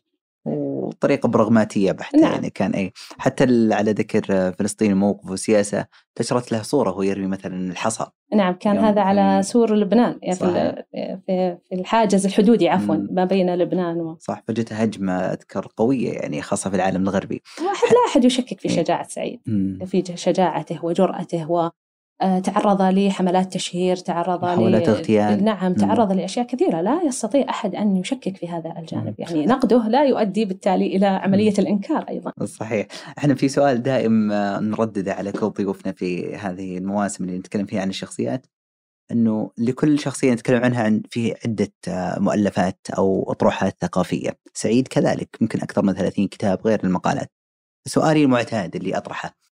[0.48, 2.32] وطريقة براغماتية بحتة نعم.
[2.32, 5.86] يعني كان أي حتى على ذكر فلسطين موقف وسياسة
[6.20, 10.44] نشرت له صورة وهو يرمي مثلا الحصى نعم كان هذا على سور لبنان يعني في
[10.44, 11.58] صحيح.
[11.72, 12.96] الحاجز الحدودي عفوا.
[13.10, 14.16] ما بين لبنان و...
[14.20, 18.68] صح فجت هجمة أذكر قوية يعني خاصة في العالم الغربي واحد لا أحد يشكك في
[18.68, 18.76] إيه.
[18.76, 19.78] شجاعة سعيد مم.
[19.86, 21.70] في شجاعته وجرأته و
[22.44, 25.44] تعرض لحملات تشهير تعرض محاولات ل- اغتيال.
[25.44, 25.74] نعم مم.
[25.76, 26.80] تعرض لأشياء كثيرة.
[26.80, 29.14] لا يستطيع أحد أن يشكك في هذا الجانب.
[29.18, 32.32] يعني نقده لا يؤدي بالتالي إلى عملية الإنكار أيضا.
[32.44, 32.86] صحيح.
[33.18, 37.80] إحنا في سؤال دائم آه، نردده على كل ضيوفنا في هذه المواسم اللي نتكلم فيها
[37.80, 38.46] عن الشخصيات.
[39.12, 45.28] إنه لكل شخصية نتكلم عنها عن في عدة آه، مؤلفات أو أطروحات ثقافية، سعيد كذلك
[45.40, 47.30] يمكن أكثر من 30 كتاب غير المقالات.
[47.86, 49.28] سؤالي المعتاد اللي أطرحه.
[49.28, 49.47] آه،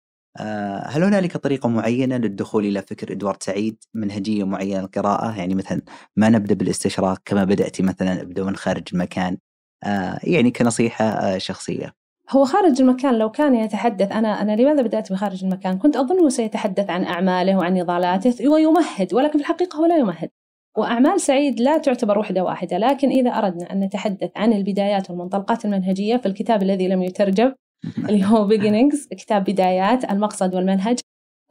[0.85, 5.81] هل هنالك طريقة معينة للدخول إلى فكر إدوارد سعيد؟ منهجية معينة للقراءة؟ يعني مثلا
[6.15, 9.37] ما نبدأ بالاستشراق كما بدأت مثلا أبدأ من خارج المكان؟
[9.83, 11.93] آه، يعني كنصيحة آه، شخصية.
[12.31, 16.89] هو خارج المكان لو كان يتحدث أنا أنا لماذا بدأت بخارج المكان؟ كنت أظنه سيتحدث
[16.89, 20.29] عن أعماله وعن نضالاته ويمهد ولكن في الحقيقة هو لا يمهد.
[20.77, 26.17] وأعمال سعيد لا تعتبر وحدة واحدة لكن إذا أردنا أن نتحدث عن البدايات والمنطلقات المنهجية
[26.17, 27.53] في الكتاب الذي لم يترجم
[28.09, 30.99] اللي هو beginnings كتاب بدايات المقصد والمنهج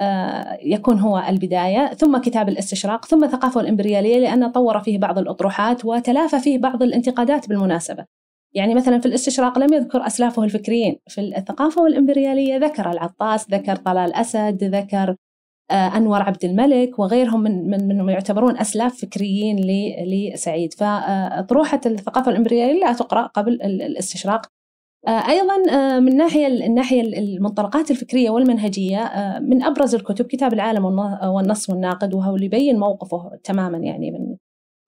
[0.01, 5.85] آه، يكون هو البداية ثم كتاب الاستشراق ثم ثقافة الإمبريالية لأن طور فيه بعض الأطروحات
[5.85, 8.05] وتلافى فيه بعض الانتقادات بالمناسبة.
[8.55, 14.15] يعني مثلا في الاستشراق لم يذكر أسلافه الفكريين في الثقافة والإمبريالية ذكر العطاس ذكر طلال
[14.15, 15.17] أسد ذكر
[15.71, 19.57] آه، أنور عبد الملك وغيرهم من من من يعتبرون أسلاف فكريين
[20.07, 20.73] لسعيد.
[20.75, 24.47] فأطروحة الثقافة الإمبريالية لا تقرأ قبل ال- الاستشراق.
[25.09, 25.57] أيضا
[25.99, 29.13] من ناحية الناحيه المنطلقات الفكرية والمنهجية
[29.43, 30.85] من أبرز الكتب كتاب العالم
[31.25, 34.37] والنص والناقد وهو اللي يبين موقفه تماما يعني من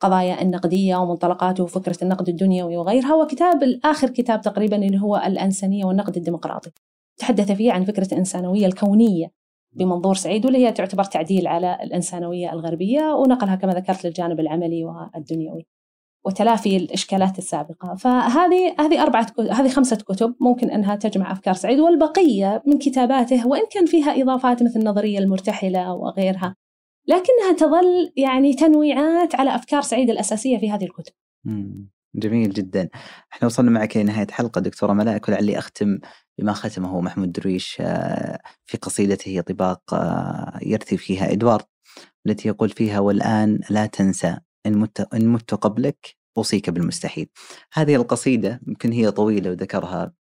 [0.01, 6.17] قضايا النقدية ومنطلقاته وفكرة النقد الدنيوي وغيرها وكتاب الآخر كتاب تقريبا اللي هو الأنسانية والنقد
[6.17, 6.71] الديمقراطي
[7.19, 9.33] تحدث فيه عن فكرة الإنسانوية الكونية
[9.73, 15.67] بمنظور سعيد واللي هي تعتبر تعديل على الإنسانوية الغربية ونقلها كما ذكرت للجانب العملي والدنيوي.
[16.27, 22.63] وتلافي الإشكالات السابقة فهذه هذه أربعة هذه خمسة كتب ممكن أنها تجمع أفكار سعيد والبقية
[22.67, 26.57] من كتاباته وإن كان فيها إضافات مثل النظرية المرتحلة وغيرها
[27.07, 31.13] لكنها تظل يعني تنويعات على أفكار سعيد الأساسية في هذه الكتب.
[32.15, 32.89] جميل جدا.
[33.33, 35.99] إحنا وصلنا معك لنهايه حلقة دكتورة ملائك ولعلي أختم
[36.39, 41.65] بما ختمه محمود درويش آه، في قصيدته طباق آه، يرثي فيها إدوارد
[42.27, 47.29] التي يقول فيها والآن لا تنسى إن مت, إن مت قبلك أوصيك بالمستحيل.
[47.73, 50.13] هذه القصيدة يمكن هي طويلة وذكرها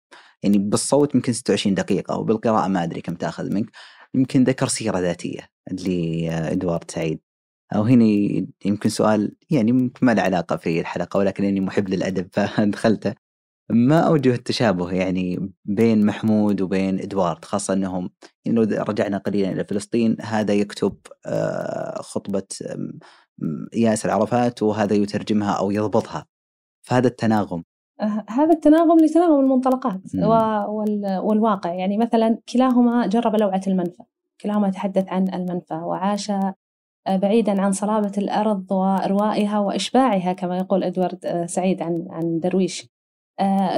[0.43, 3.71] يعني بالصوت يمكن 26 دقيقة وبالقراءة ما أدري كم تأخذ منك.
[4.15, 7.21] يمكن ذكر سيرة ذاتية لإدوارد سعيد.
[7.75, 8.05] أو هنا
[8.65, 13.15] يمكن سؤال يعني ما له علاقة في الحلقة ولكن إني محب للأدب فدخلته.
[13.71, 18.11] ما أوجه التشابه يعني بين محمود وبين إدوارد خاصة أنهم
[18.45, 20.97] يعني لو رجعنا قليلا إلى فلسطين هذا يكتب
[21.27, 22.43] آه، خطبة
[23.75, 26.27] ياسر عرفات وهذا يترجمها أو يضبطها.
[26.83, 27.65] فهذا التناغم.
[28.01, 30.01] أه، هذا التناغم لتناغم المنطلقات
[31.23, 31.75] والواقع.
[31.75, 34.03] يعني مثلا كلاهما جرب لوعة المنفى.
[34.41, 36.55] كلاهما تحدث عن المنفى وعاش أه،
[37.07, 42.89] بعيدا عن صلابة الأرض وإروائها وإشباعها كما يقول إدوارد أه، سعيد عن عن درويش.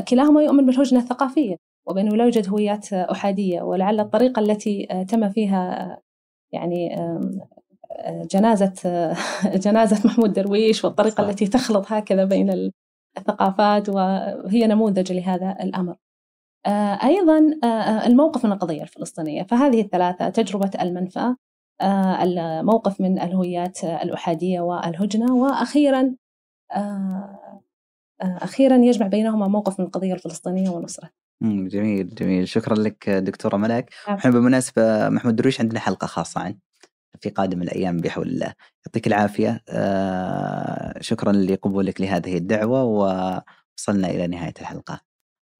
[0.08, 1.56] كلاهما يؤمن بالهجنة الثقافية
[1.86, 5.98] وبأنه لا يوجد هويات أحادية ولعل الطريقة التي تم فيها
[6.52, 6.96] يعني
[8.30, 8.72] جنازة
[9.64, 11.28] جنازة محمود درويش والطريقة صح.
[11.28, 12.72] التي تخلط هكذا بين
[13.18, 15.96] الثقافات وهي نموذج لهذا الأمر.
[17.04, 17.38] أيضا
[18.06, 19.42] الموقف من القضية الفلسطينية.
[19.42, 21.34] فهذه الثلاثة تجربة المنفى
[22.22, 26.14] الموقف من الهويات الأحادية والهجنة وأخيرا
[28.22, 31.10] أخيرا يجمع بينهما موقف من القضية الفلسطينية ونصرة.
[31.42, 32.48] جميل جميل.
[32.48, 36.65] شكرا لك دكتورة ملاك إحنا بالمناسبة محمود درويش عندنا حلقة خاصة عنه.
[37.22, 38.52] في قادم الأيام بحول الله.
[38.86, 39.62] يعطيك العافية.
[39.68, 45.00] آه، شكرا لقبولك لهذه الدعوة ووصلنا إلى نهاية الحلقة.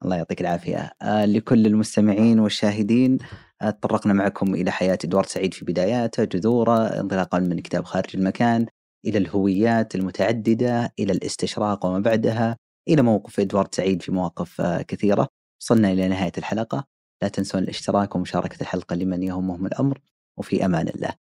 [0.05, 0.93] الله يعطيك العافية.
[1.03, 3.19] آه، لكل المستمعين والشاهدين
[3.63, 8.67] آه، تطرقنا معكم إلى حياة إدوارد سعيد في بداياته جذوره انطلاقا من كتاب خارج المكان
[9.07, 12.57] إلى الهويات المتعددة إلى الاستشراق وما بعدها
[12.89, 15.29] إلى موقف إدوارد سعيد في مواقف كثيرة.
[15.63, 16.85] وصلنا إلى نهاية الحلقة.
[17.23, 20.01] لا تنسون الاشتراك ومشاركة الحلقة لمن يهمهم الأمر.
[20.39, 21.17] وفي أمان الله.